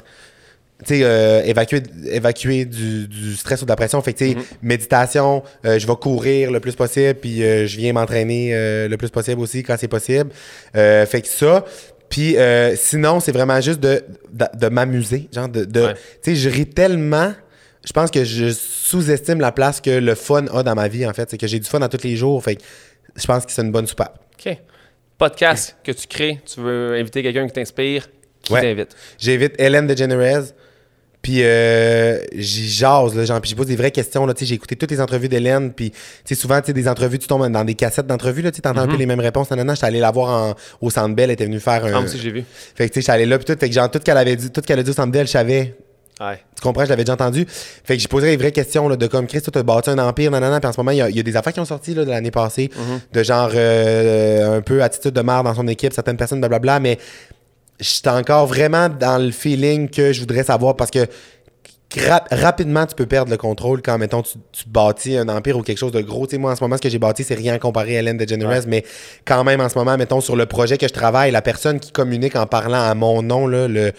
[0.86, 4.02] Tu sais, euh, évacuer, évacuer du, du stress ou de la pression.
[4.02, 7.78] Fait que, tu sais, méditation, euh, je vais courir le plus possible, puis euh, je
[7.78, 8.52] viens m'entraîner
[8.88, 10.30] le plus possible aussi quand c'est possible.
[10.74, 11.66] Fait que ça.
[12.10, 12.36] Puis
[12.76, 15.28] sinon, c'est vraiment juste de, de, de m'amuser.
[15.34, 15.66] Genre, de.
[15.66, 15.94] de- Ouais.
[16.24, 17.34] Tu sais, je ris tellement.
[17.86, 21.12] Je pense que je sous-estime la place que le fun a dans ma vie, en
[21.14, 21.30] fait.
[21.30, 22.42] C'est que j'ai du fun à tous les jours.
[22.44, 22.62] Fait que
[23.16, 24.20] je pense que c'est une bonne soupape.
[24.46, 24.58] OK.
[25.18, 28.08] Podcast que tu crées, tu veux inviter quelqu'un qui t'inspire,
[28.42, 28.62] qui Ouais.
[28.62, 28.96] t'invite?
[29.18, 30.44] J'invite Hélène DeGeneres.
[31.24, 34.26] Puis euh, j'y jase, là, genre, puis je pose des vraies questions.
[34.26, 35.72] Là, tu j'ai écouté toutes les entrevues d'Hélène.
[35.74, 38.42] Puis tu sais, souvent, tu sais, des entrevues, tu tombes dans des cassettes d'entrevues.
[38.42, 39.50] là, Tu entends un peu les mêmes réponses.
[39.50, 41.30] Nanana, j'étais allé la voir en- au Centre Bell.
[41.30, 41.92] Elle était venue faire Ah, un.
[41.92, 42.44] moi aussi, j'ai vu.
[42.76, 43.38] Fait que tu sais, j'étais allé là.
[43.40, 43.58] Puis tout.
[43.60, 45.32] Fait que genre, tout qu'elle avait dit, tout qu'elle a dit au Centre Bell, je
[45.32, 45.76] savais.
[46.20, 46.40] Ouais.
[46.56, 47.46] Tu comprends, je l'avais déjà entendu.
[47.48, 49.98] Fait que j'ai posé les vraies questions là, de comme Chris, toi, t'as bâti un
[50.00, 50.60] empire, nanana.
[50.60, 51.94] Puis en ce moment, il y a, il y a des affaires qui ont sorti
[51.96, 52.70] là, de l'année passée,
[53.14, 56.80] de genre euh, un peu attitude de marre dans son équipe, certaines personnes, blablabla.
[56.82, 57.00] Mais
[57.84, 61.06] j'étais encore vraiment dans le feeling que je voudrais savoir parce que
[61.98, 65.62] rap- rapidement, tu peux perdre le contrôle quand, mettons, tu, tu bâtis un empire ou
[65.62, 66.26] quelque chose de gros.
[66.26, 68.18] Tu sais, moi, en ce moment, ce que j'ai bâti, c'est rien comparé à Hélène
[68.18, 68.62] DeGeneres, Ouais.
[68.68, 68.84] mais
[69.26, 71.92] quand même, en ce moment, mettons, sur le projet que je travaille, la personne qui
[71.92, 73.92] communique en parlant à mon nom, là, le,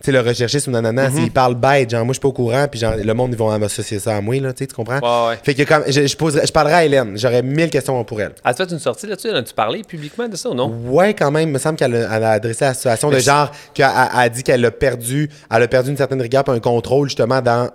[0.00, 2.66] sais, le recherchiste ou nanana, s'il parle bête, genre, moi, je suis pas au courant,
[2.70, 4.98] puis genre, le monde, ils vont associer ça à moi, là, tu sais, tu comprends?
[5.00, 5.38] Ouais, ouais.
[5.42, 8.34] Fait que comme, je, je, poserais- je parlerai à Hélène, j'aurais mille questions pour elle.
[8.44, 9.30] As-tu fait une sortie là-dessus?
[9.30, 10.68] As-tu parlé publiquement de ça ou non?
[10.88, 13.86] Ouais, quand même, il me semble qu'elle a, a adressé la situation de genre, qu'elle
[13.86, 17.40] a, dit qu'elle a perdu, elle a perdu une certaine rigueur puis un contrôle, justement,
[17.40, 17.70] dans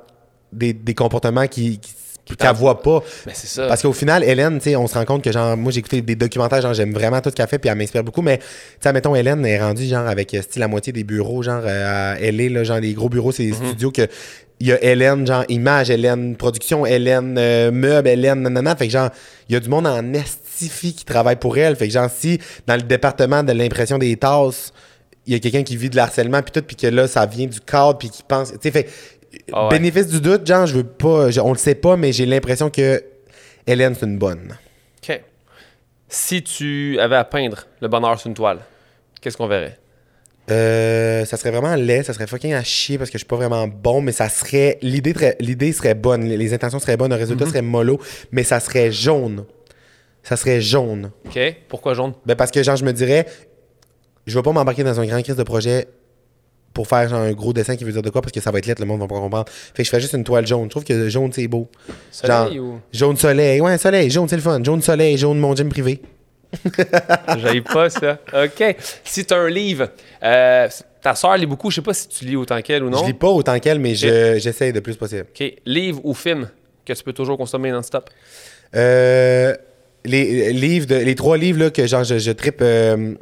[0.54, 1.94] des, des comportements qui, qui-
[2.36, 3.04] qu'elle voit pas.
[3.26, 3.68] Mais c'est ça.
[3.68, 6.02] Parce qu'au final, Hélène, tu sais, on se rend compte que genre, moi j'ai écouté
[6.02, 8.46] des documentaires, genre j'aime vraiment tout ce qu'elle fait, puis elle m'inspire beaucoup, mais tu
[8.82, 12.16] sais, mettons, Hélène est rendue genre avec euh, style la moitié des bureaux, genre euh,
[12.16, 14.08] à LA, là, genre des gros bureaux, c'est des studios que.
[14.60, 18.76] Il y a Hélène, genre image, Hélène production, Hélène euh, meuble, Hélène, nanana.
[18.76, 19.10] Fait que genre,
[19.50, 21.76] il y a du monde en estifie qui travaille pour elle.
[21.76, 24.72] Fait que genre, si dans le département de l'impression des tasses,
[25.26, 27.48] il y a quelqu'un qui vit de l'harcèlement, puis tout, puis que là, ça vient
[27.48, 28.52] du cadre, puis qui pense.
[28.52, 28.90] Tu sais, fait.
[29.54, 29.70] Ah ouais.
[29.78, 31.30] Bénéfice du doute, genre, je veux pas.
[31.32, 33.04] je- on le sait pas, mais j'ai l'impression que
[33.68, 34.58] Hélène, c'est une bonne.
[35.08, 35.22] OK.
[36.10, 38.60] Si tu avais à peindre le bonheur sur une toile,
[39.22, 39.78] qu'est-ce qu'on verrait?
[40.49, 43.36] Euh, ça serait vraiment laid, ça serait fucking à chier parce que je suis pas
[43.38, 44.78] vraiment bon, mais ça serait.
[44.82, 47.99] L'idée très- l'idée serait bonne, les, les intentions seraient bonnes, le résultat serait mollo,
[48.32, 49.45] mais ça serait jaune.
[50.24, 51.12] Ça serait jaune.
[51.26, 51.39] OK.
[51.70, 52.14] Pourquoi jaune?
[52.26, 53.26] Ben parce que genre, je me dirais,
[54.28, 55.88] je vais pas m'embarquer dans un grand crise de projet
[56.74, 58.60] pour faire genre un gros dessin qui veut dire de quoi parce que ça va
[58.60, 59.46] être lettre, le monde va pas comprendre.
[59.50, 60.66] Fait que je ferais juste une toile jaune.
[60.66, 61.70] Je trouve que jaune c'est beau.
[62.12, 62.80] Soleil ou...
[62.94, 64.64] Jaune soleil, ouais, soleil, jaune c'est le fun.
[64.64, 66.02] Jaune soleil, jaune mon gym privé.
[67.38, 68.18] J'aille pas ça.
[68.34, 68.76] OK.
[69.04, 69.89] Si tu as un livre,
[70.24, 70.68] euh,
[71.02, 73.00] ta soeur lit beaucoup, je sais pas si tu lis autant qu'elle ou non.
[73.00, 75.26] Je lis pas autant qu'elle, mais je- j'essaie le plus possible.
[75.30, 75.54] OK.
[75.66, 76.50] Livre ou film
[76.86, 78.10] que tu peux toujours consommer non-stop?
[78.76, 79.56] Euh,
[80.06, 83.14] les, livres de, les trois livres là, que genre, je, je trippe euh,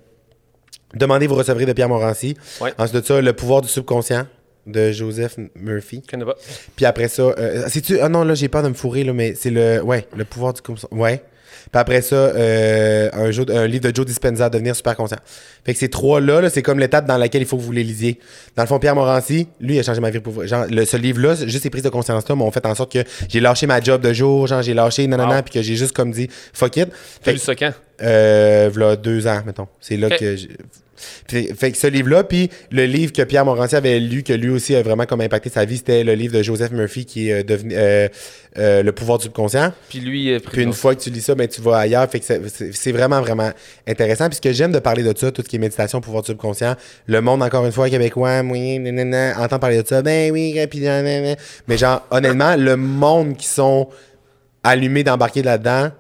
[0.94, 2.36] Demandez, vous recevrez de Pierre Morancy.
[2.62, 2.74] Ouais.
[2.78, 4.26] Ensuite de ça, Le pouvoir du subconscient
[4.66, 6.02] de Joseph Murphy.
[6.06, 6.36] Je connais pas.
[6.76, 8.00] Puis après ça, euh, c'est-tu.
[8.00, 9.82] Ah non, là, j'ai peur de me fourrer, là, mais c'est le.
[9.82, 10.58] Ouais, le pouvoir du.
[10.58, 10.90] subconscient.
[10.92, 11.24] Ouais.
[11.72, 15.18] Puis après ça, euh, un, jeu- un livre de Joe Dispenza, Devenir super conscient.
[15.66, 17.84] Fait que ces trois-là, là, c'est comme l'étape dans laquelle il faut que vous les
[17.84, 18.20] lisiez.
[18.56, 20.46] Dans le fond, Pierre Morancy, lui, il a changé ma vie pour.
[20.46, 23.40] Genre, le, ce livre-là, juste ces prises de conscience-là m'ont fait en sorte que j'ai
[23.40, 25.42] lâché ma job de jour, genre, j'ai lâché nanana, Wow.
[25.44, 26.90] puis que j'ai juste comme dit, fuck it.
[27.22, 27.72] Fait lu ça quand?
[28.02, 29.68] euh, v'là deux ans, mettons.
[29.82, 30.36] C'est là que
[31.28, 34.50] Fait, fait que ce livre-là, puis le livre que Pierre Morancy avait lu, que lui
[34.50, 37.40] aussi a vraiment comme impacté sa vie, c'était le livre de Joseph Murphy qui est
[37.40, 38.08] euh, devenu euh,
[38.58, 39.72] euh, Le pouvoir du subconscient.
[39.90, 42.10] Puis lui, euh, Puis une fois que tu lis ça, ben, tu vas ailleurs.
[42.10, 43.52] Fait que c'est vraiment, vraiment
[43.88, 44.28] intéressant.
[44.28, 46.28] Puis ce que j'aime de parler de ça, tout ce qui est méditation, pouvoir du
[46.28, 50.60] subconscient, le monde, encore une fois, québécois, oui, nanana, entend parler de ça, ben oui,
[50.70, 51.36] puis nanana.
[51.68, 53.90] Mais genre, honnêtement, le monde qui sont
[54.64, 55.92] allumés d'embarquer là-dedans,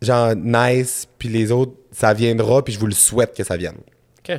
[0.00, 3.76] genre, nice, puis les autres, ça viendra, puis je vous le souhaite que ça vienne.
[4.18, 4.38] OK.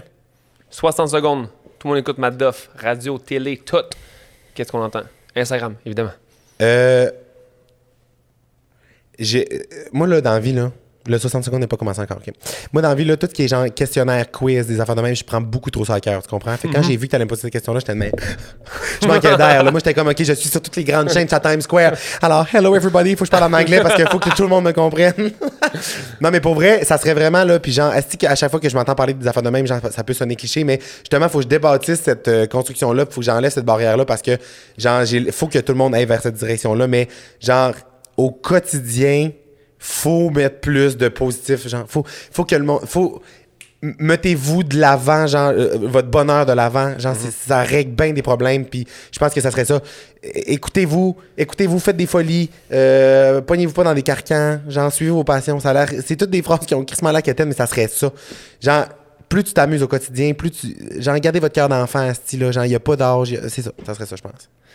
[0.69, 1.47] 60 secondes.
[1.79, 2.69] Tout le monde écoute Matt Duff.
[2.75, 3.77] Radio, télé, tout.
[4.53, 5.03] Qu'est-ce qu'on entend?
[5.35, 6.11] Instagram, évidemment.
[6.61, 7.09] Euh,
[9.17, 10.71] j'ai, euh, moi, là, dans la vie, là,
[11.07, 12.19] le 60 secondes n'est pas commencé encore.
[12.72, 15.02] Moi, dans la vie, là, tout ce qui est genre questionnaire, quiz, des affaires de
[15.02, 16.56] même, je prends beaucoup trop ça à cœur, tu comprends?
[16.57, 18.11] Fait que quand j'ai vu que t'allais me poser cette question-là, j'étais de même.
[19.02, 19.64] je manquais d'air.
[19.64, 21.94] Moi, j'étais comme, OK, je suis sur toutes les grandes chaînes à Times Square.
[22.22, 24.49] Alors, hello everybody, faut que je parle en anglais parce qu'il faut que tout le
[24.49, 25.14] monde me comprenne.
[26.22, 28.69] non, mais pour vrai, ça serait vraiment, là, puis genre, est-ce qu'à chaque fois que
[28.69, 31.40] je m'entends parler des affaires de même, genre, ça peut sonner cliché, mais justement, faut
[31.40, 34.38] que je débâtisse cette euh, construction-là, faut que j'enlève cette barrière-là parce que,
[34.78, 37.07] genre, il faut que tout le monde aille vers cette direction-là, mais
[37.40, 37.73] genre,
[38.18, 39.32] au quotidien,
[39.83, 43.19] faut mettre plus de positif, genre, faut, faut que le monde, faut,
[43.81, 48.21] mettez-vous de l'avant, genre, euh, votre bonheur de l'avant, genre, c'est- ça règle bien des
[48.21, 49.81] problèmes, puis je pense que ça serait ça.
[50.21, 55.59] Écoutez-vous, écoutez-vous, faites des folies, euh, pognez-vous pas dans des carcans, genre, suivez vos passions,
[55.59, 57.87] ça a l'air, c'est toutes des phrases qui ont crissement la quétaine, mais ça serait
[57.87, 58.11] ça.
[58.61, 58.85] Genre,
[59.31, 62.65] plus tu t'amuses au quotidien, plus tu, genre, gardez votre cœur d'enfant, style là, genre,
[62.65, 64.33] il y a pas d'âge, a- c'est ça, ça serait ça, je pense.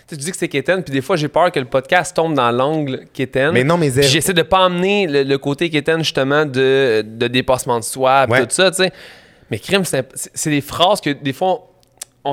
[0.08, 2.16] Tu sais, tu dis que c'est Kéten, puis des fois, j'ai peur que le podcast
[2.16, 3.52] tombe dans l'angle Kéten.
[3.52, 4.06] Mais non, mais zéro.
[4.08, 8.40] J'essaie de pas emmener le, le côté Kéten, justement, de, de dépassement de soi, Ouais.
[8.42, 8.92] tout ça, tu sais.
[9.50, 11.60] Mais crime, c'est des phrases que des fois, on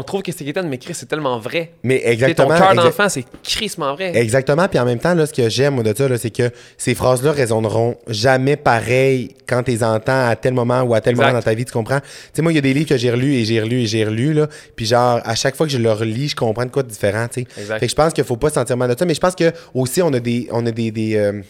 [0.01, 1.73] trouve que c'est Kéten, mais Chris, c'est tellement vrai.
[1.83, 2.47] Mais exactement.
[2.47, 4.17] Ton cœur d'enfant, c'est crissement vrai.
[4.17, 4.67] Exactement.
[4.67, 7.95] Puis en même temps, là, ce que j'aime de ça, c'est que ces phrases-là résonneront
[8.07, 11.25] jamais pareil quand tu les entends à tel moment ou à tel Exact.
[11.25, 11.99] moment dans ta vie, tu comprends?
[11.99, 13.85] Tu sais, moi, il y a des livres que j'ai relus et j'ai relus et
[13.85, 14.47] j'ai relus, là.
[14.75, 17.27] Puis genre, à chaque fois que je le relis, je comprends de quoi de différent,
[17.31, 17.63] tu sais.
[17.79, 19.05] Fait que je pense qu'il faut pas se sentir mal de ça.
[19.05, 20.47] Mais je pense que aussi, on a des.
[20.51, 20.91] On a des.
[20.91, 21.41] des, euh,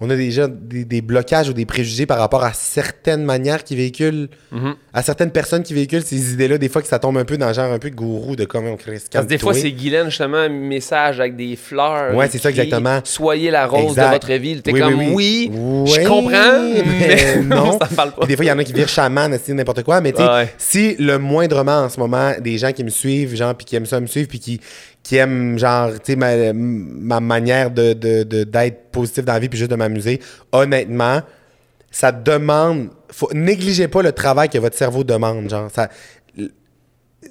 [0.00, 3.76] on a déjà des, des blocages ou des préjugés par rapport à certaines manières qui
[3.76, 4.74] véhiculent, Mhm.
[4.94, 6.58] à certaines personnes qui véhiculent ces idées-là.
[6.58, 8.44] Des fois, que ça tombe un peu dans le genre un peu de gourou de
[8.44, 12.14] comment on crée Parce que des fois, c'est Guylaine, justement, un message avec des fleurs.
[12.16, 13.00] Ouais, c'est ça, exactement.
[13.04, 14.06] Soyez la rose Exact.
[14.08, 14.62] de votre ville.
[14.62, 15.90] T'es Oui, comme, oui, oui, oui.
[15.94, 16.30] je comprends,
[17.00, 17.78] mais mais non.
[17.78, 18.20] ça parle pas.
[18.20, 20.00] Puis des fois, il y en a qui virent chaman, c'est n'importe quoi.
[20.00, 20.54] Mais tu sais, Ouais.
[20.58, 23.86] si le moindrement en ce moment, des gens qui me suivent, genre, puis qui aiment
[23.86, 24.60] ça me suivre, puis qui,
[25.02, 29.38] qui aiment, genre, tu sais, ma, ma manière de, de, de- d'être positif dans la
[29.38, 30.20] vie, puis juste de m'amuser,
[30.52, 31.20] honnêtement,
[31.90, 32.88] ça demande.
[33.10, 35.48] Faut, négligez pas le travail que votre cerveau demande.
[35.50, 35.88] Genre, ça.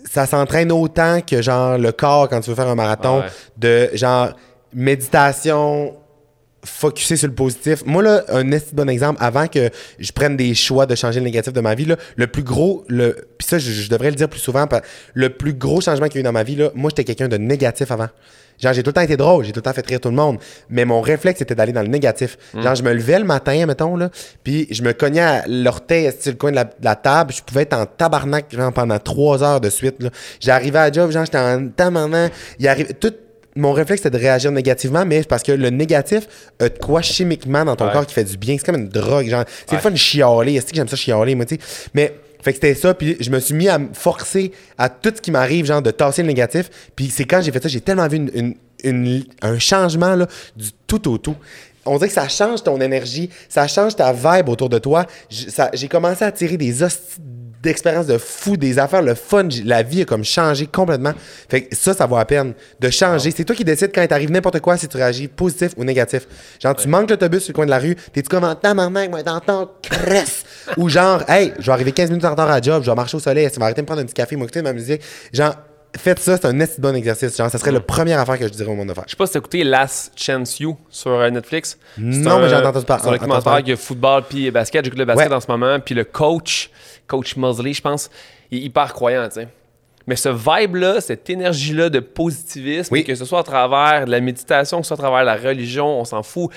[0.06, 3.26] Ça s'entraîne autant que, genre, le corps quand tu veux faire un marathon, Ouais.
[3.58, 4.30] de, genre,
[4.74, 5.96] méditation,
[6.64, 7.84] focuser sur le positif.
[7.86, 9.70] Moi, là, un bon exemple, avant que
[10.00, 12.84] je prenne des choix de changer le négatif de ma vie, là, le plus gros,
[12.88, 14.68] le puis ça, je, je devrais le dire plus souvent,
[15.14, 17.30] le plus gros changement qu'il y a eu dans ma vie, là, moi, j'étais quelqu'un
[17.30, 18.10] de négatif avant.
[18.60, 20.16] Genre, j'ai tout le temps été drôle, j'ai tout le temps fait rire tout le
[20.16, 20.38] monde,
[20.70, 22.38] mais mon réflexe, c'était d'aller dans le négatif.
[22.54, 24.10] Genre, je me levais le matin, mettons, là,
[24.44, 27.42] puis je me cognais à l'orteil, sur le coin de la, de la table, je
[27.42, 30.10] pouvais être en tabarnak, genre, pendant trois heures de suite, là.
[30.42, 33.14] J'arrivais à la job, genre, j'étais en tabarnak, il arrive, tout,
[33.60, 36.28] mon réflexe, c'est de réagir négativement, mais parce que le négatif
[36.60, 37.92] a de quoi chimiquement dans ton Ouais.
[37.94, 38.56] corps qui fait du bien.
[38.58, 39.28] C'est comme une drogue.
[39.28, 39.78] Genre, c'est Ouais.
[39.78, 40.56] le fun de chialer.
[40.56, 41.62] Est-ce que j'aime ça chialer, moi, tu sais?
[41.94, 42.94] Mais, fait que c'était ça.
[42.94, 45.92] Puis je me suis mis à me forcer à tout ce qui m'arrive, genre, de
[45.92, 46.70] tasser le négatif.
[46.96, 50.26] Puis c'est quand j'ai fait ça, j'ai tellement vu une, une- une- un changement, là,
[50.56, 51.36] du tout au tout.
[51.86, 55.06] On dirait que ça change ton énergie, ça change ta vibe autour de toi.
[55.74, 57.20] J'ai commencé à tirer des hosties
[57.62, 61.14] d'expériences de fou, des affaires, le fun, la vie a comme changé complètement.
[61.50, 63.32] Fait que ça, ça vaut la peine de changer.
[63.32, 66.28] C'est toi qui décides quand il t'arrive n'importe quoi si tu réagis positif ou négatif.
[66.62, 69.24] Genre, tu manques l'autobus sur le coin de la rue, t'es-tu comme en tabarnak, moi,
[69.24, 70.44] ton cresse.
[70.78, 72.96] ou genre, hey, je vais arriver 15 minutes en retard à la job, je vais
[72.96, 74.74] marcher au soleil, tu vas arrêter de me prendre un petit café, m'occuper de ma
[74.74, 75.02] musique?
[75.34, 75.54] Genre,
[75.98, 77.36] faites ça, c'est un de bon exercice.
[77.38, 79.04] Genre, ça serait la première affaire que je dirais au monde de faire.
[79.06, 81.78] Je sais pas si t'as écouté Last Chance You sur euh, Netflix.
[81.98, 83.64] Non, un- mais j'ai entendu par- C'est un entendu documentaire parler.
[83.64, 84.86] qui a football puis basket.
[84.86, 85.36] J'écoute le basket Ouais.
[85.36, 85.80] en ce moment.
[85.80, 86.70] Puis le coach,
[87.08, 88.10] coach Mosley, je pense,
[88.52, 89.48] il est hyper croyant, tu sais.
[90.08, 93.04] Mais ce vibe-là, cette énergie-là de positivisme, Oui.
[93.04, 96.00] que ce soit à travers de la méditation, que ce soit à travers la religion,
[96.00, 96.50] on s'en fout.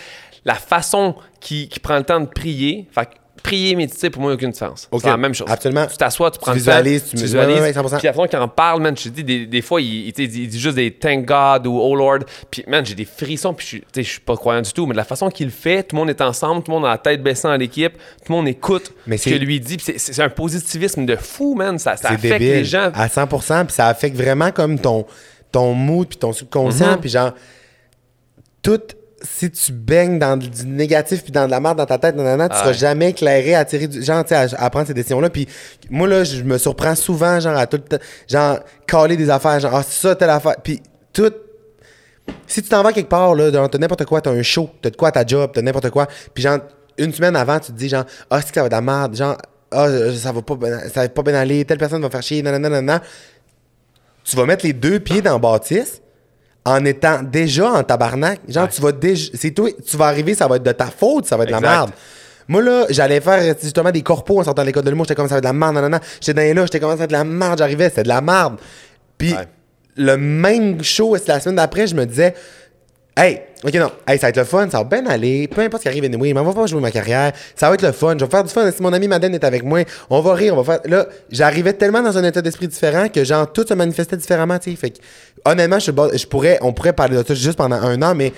[0.44, 3.08] La façon qui, qui prend le temps de prier, fait
[3.42, 4.88] prier, méditer, pour moi, il n'y a aucune différence.
[4.90, 5.00] Ok.
[5.02, 5.46] C'est la même chose.
[5.50, 5.86] Absolument.
[5.86, 7.56] Tu t'assois, tu prends le visualises, temps, tu tu visualises.
[7.56, 7.98] ouais, ouais, 100%.
[7.98, 10.26] Puis façon qu'il en parle, man, je te dis, des, des fois, il, il, tu
[10.28, 12.20] dit juste des thank God ou oh Lord.
[12.50, 14.98] Puis, man, j'ai des frissons, puis je suis- tu pas croyant du tout, mais de
[14.98, 16.98] la façon qu'il le fait, tout le monde est ensemble, tout le monde a la
[16.98, 19.76] tête baissée dans l'équipe, tout le monde écoute Mais ce que lui dit.
[19.76, 21.78] Puis c'est- un positivisme de fou, man.
[21.78, 22.52] Ça, ça affecte débile.
[22.52, 22.90] les gens.
[22.94, 25.04] À 100%, puis ça affecte vraiment comme ton,
[25.50, 26.98] ton mood puis ton subconscient, Mhm.
[27.00, 27.32] puis genre,
[28.62, 28.80] tout,
[29.22, 32.48] si tu baignes dans du négatif puis dans de la merde dans ta tête, nanana,
[32.48, 34.94] tu Ah seras jamais éclairé à tirer du, genre, tu sais, à, à prendre ces
[34.94, 35.30] décisions-là.
[35.30, 35.48] Puis
[35.90, 39.60] moi, là, je me surprends souvent, genre, à tout le temps, genre, caler des affaires,
[39.60, 40.82] genre, ah, ça, telle affaire, puis
[41.12, 41.32] tout.
[42.46, 44.90] Si tu t'en vas quelque part, là, dans t'as n'importe quoi, t'as un show, t'as
[44.90, 46.58] de quoi à ta job, t'as n'importe quoi, puis genre,
[46.98, 49.16] une semaine avant, tu te dis, genre, ah, c'est que ça va de la merde,
[49.16, 49.36] genre,
[49.70, 50.56] ah, ça va pas,
[50.92, 53.02] ça va pas bien aller, telle personne va faire chier, nanana, nanana.
[54.24, 56.01] Tu vas mettre les deux pieds dans la bâtisse
[56.64, 58.40] en étant déjà en tabarnak.
[58.48, 58.68] Genre, Ouais.
[58.70, 59.30] tu vas déjà.
[59.34, 61.52] C'est toi, tu vas arriver, ça va être de ta faute, ça va être de
[61.54, 61.90] la merde.
[62.48, 65.04] Moi, là, j'allais faire justement des corpos en sortant de l'école de l'humour.
[65.06, 66.00] J'étais comme ça va être de la merde, nanana.
[66.20, 67.58] J'étais dans les là, j'étais comme ça va être de la merde.
[67.58, 68.56] J'arrivais, c'était de la merde.
[69.18, 69.48] Puis, Ouais.
[69.96, 72.34] le même show, la semaine d'après, je me disais,
[73.16, 75.48] hey, ok, non, hey, ça va être le fun, ça va bien aller.
[75.48, 77.32] Peu importe ce qui arrive, anyway, mais on va pas jouer ma carrière.
[77.56, 78.14] Ça va être le fun.
[78.18, 78.70] Je vais faire du fun.
[78.70, 80.90] Si mon ami Madeleine est avec moi, on va rire, on va faire.
[80.90, 84.70] Là, j'arrivais tellement dans un état d'esprit différent que, genre, tout se manifestait différemment, tu
[84.70, 84.76] sais.
[84.76, 84.98] Fait que,
[85.44, 88.32] honnêtement, je, je pourrais, on pourrait parler de ça juste pendant un an, mais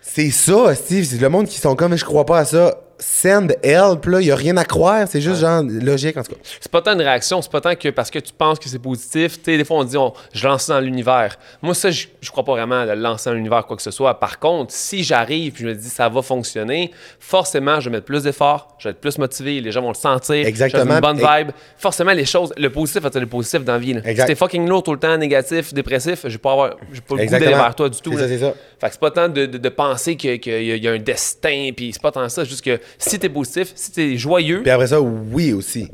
[0.00, 1.04] c'est ça, Steve.
[1.04, 2.78] C'est le monde qui sont comme, je crois pas à ça.
[3.02, 5.06] Send help, là, il a rien à croire.
[5.08, 6.38] C'est juste, genre, logique, en tout cas.
[6.60, 8.78] C'est pas tant une réaction, c'est pas tant que parce que tu penses que c'est
[8.78, 9.38] positif.
[9.38, 11.36] Tu sais, des fois, on dit, on- je lance dans l'univers.
[11.62, 14.18] Moi, ça, je, je crois pas vraiment à lancer dans l'univers, quoi que ce soit.
[14.20, 18.06] Par contre, si j'arrive puis je me dis, ça va fonctionner, forcément, je vais mettre
[18.06, 20.46] plus d'efforts, je vais être plus motivé, les gens vont le sentir.
[20.46, 20.82] Exactement.
[20.84, 21.50] Je vais avoir une bonne Et- vibe.
[21.76, 23.94] Forcément, les choses, le positif, c'est le positif dans la vie.
[23.94, 24.00] là.
[24.04, 24.26] Exact.
[24.26, 27.16] Si t'es fucking lourd tout le temps, négatif, dépressif, je vais pas avoir, j'ai pas
[27.16, 28.12] le goût vers toi du tout.
[28.12, 28.54] C'est ça, c'est ça.
[28.80, 31.70] Fait que c'est pas tant de, de- de penser qu'il y, y a un destin,
[31.76, 34.86] puis c'est pas tant ça, juste que si t'es positif, si t'es joyeux, Puis après
[34.88, 35.88] ça, oui aussi.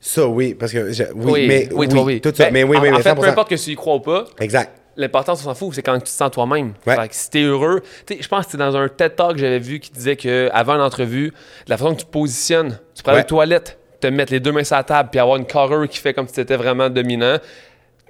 [0.00, 0.92] Ça, oui, parce que.
[0.92, 1.68] je- oui, oui, mais.
[1.72, 2.20] oui, toi, oui.
[2.20, 2.44] Tout ça.
[2.44, 3.20] Ben, mais oui, en, oui, en mais fait, 100%.
[3.20, 4.70] peu importe que tu y crois ou pas, Exact.
[4.96, 6.74] l'important, on s'en fout, c'est quand tu te sens toi-même.
[6.86, 6.94] Ouais.
[6.94, 9.32] Fait que si t'es heureux, tu sais, je pense que c'était dans un TED Talk
[9.32, 11.32] que j'avais vu qui disait que avant l'entrevue,
[11.66, 13.18] la façon que tu te positionnes, tu prends Ouais.
[13.18, 15.98] les toilettes, te mettre les deux mains sur la table, puis avoir une carrure qui
[15.98, 17.38] fait comme si tu étais vraiment dominant.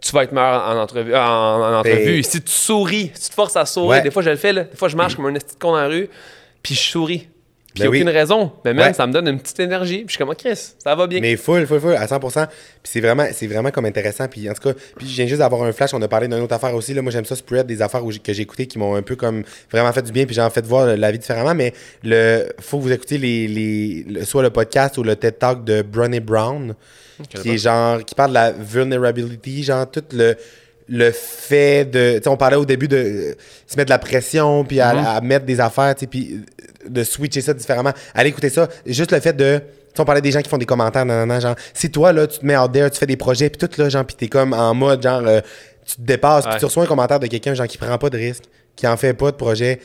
[0.03, 1.17] Tu vas être meilleur en entrevue.
[1.17, 2.23] En, en entrevue.
[2.23, 4.03] Si tu souris, si tu te forces à sourire, Ouais.
[4.03, 4.65] des fois je le fais, là.
[4.65, 6.09] des fois je marche comme un esti con dans la rue,
[6.63, 7.29] puis je souris.
[7.75, 7.99] Puis Ben oui.
[7.99, 8.51] aucune raison.
[8.65, 8.93] Mais même, Ouais.
[8.95, 9.99] ça me donne une petite énergie.
[9.99, 11.21] Puis je suis comme, oh, Chris, ça va bien.
[11.21, 12.47] Mais full, full, full, à 100%.
[12.47, 14.27] Puis c'est vraiment, c'est vraiment comme intéressant.
[14.27, 15.93] Puis en tout cas, puis je viens juste d'avoir un flash.
[15.95, 16.95] On a parlé d'une autre affaire aussi.
[16.95, 19.17] Là, moi, j'aime ça, spread des affaires où que j'ai écoutées qui m'ont un peu
[19.17, 20.25] comme vraiment fait du bien.
[20.25, 21.55] Puis j'ai en fait voir la vie différemment.
[21.55, 21.73] Mais
[22.03, 25.63] le, faut que vous écoutiez les, les, le- soit le podcast ou le TED Talk
[25.65, 26.75] de Brené Brown.
[27.29, 30.37] qui est genre, qui parle de la vulnerability, genre tout le,
[30.89, 32.17] le fait de.
[32.17, 33.35] Tu sais, on parlait au début de euh,
[33.67, 36.41] se mettre de la pression, puis à, à mettre des affaires, tu sais, puis
[36.89, 37.93] de switcher ça différemment.
[38.15, 38.69] Allez écouter ça.
[38.87, 39.59] Juste le fait de.
[39.59, 42.27] Tu sais, on parlait des gens qui font des commentaires, nanana, genre, si toi, là,
[42.27, 44.29] tu te mets out there, tu fais des projets, puis tout, là, genre, puis t'es
[44.29, 45.41] comme en mode, genre, euh,
[45.85, 48.17] tu te dépasses, puis tu reçois un commentaire de quelqu'un, genre, qui prend pas de
[48.17, 48.45] risque,
[48.77, 49.81] qui en fait pas de projet,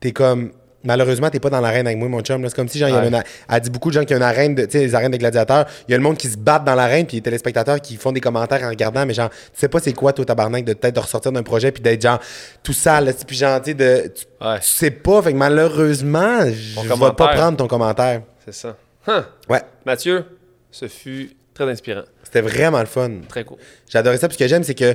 [0.00, 0.52] t'es comme.
[0.84, 2.46] Malheureusement, t'es pas dans l'arène avec moi, mon chum.
[2.48, 3.08] C'est comme si, genre, il y Ouais.
[3.08, 5.12] une, elle dit beaucoup de gens qui ont une arène, de, tu sais, les arènes
[5.12, 5.66] de gladiateurs.
[5.88, 8.12] Il y a le monde qui se battent dans l'arène, puis les téléspectateurs qui font
[8.12, 10.94] des commentaires en regardant, mais genre, tu sais pas c'est quoi, toi, tabarnak, de peut-être
[10.94, 12.20] de ressortir d'un projet, puis d'être genre,
[12.62, 14.12] tout sale, puis genre, tu sais, de.
[14.14, 14.60] Tu, Ouais.
[14.60, 18.22] tu sais pas, fait que malheureusement, je vais pas prendre ton commentaire.
[18.44, 18.76] C'est ça.
[19.06, 19.22] Huh.
[19.48, 19.62] Ouais.
[19.86, 20.24] Mathieu,
[20.70, 22.02] ce fut très inspirant.
[22.22, 23.10] C'était vraiment le fun.
[23.28, 23.58] Très cool.
[23.88, 24.94] J'adorais ça, puis ce que j'aime, c'est que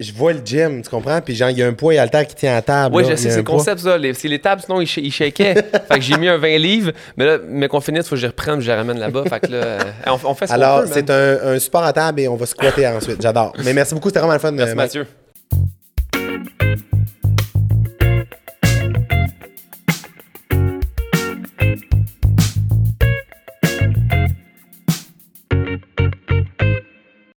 [0.00, 1.20] je vois le gym, tu comprends?
[1.20, 2.94] Puis genre, il y a un poids et haltère qui tient à la table.
[2.94, 3.10] Oui, là.
[3.10, 3.98] je sais, c'est le concept, ça.
[3.98, 5.54] Les, c'est les tables, sinon, ils, sh- ils shakaient.
[5.90, 8.20] fait que j'ai mis un 20 livres, mais là, mais qu'on finisse, il faut que
[8.20, 9.24] je reprenne, je les ramène là-bas.
[9.28, 12.20] Fait que là, euh, on, on fait ce Alors, c'est un, un support à table
[12.20, 13.20] et on va squatter ensuite.
[13.20, 13.52] J'adore.
[13.64, 14.52] Mais merci beaucoup, c'était vraiment le fun.
[14.52, 15.06] Merci, euh, Mathieu.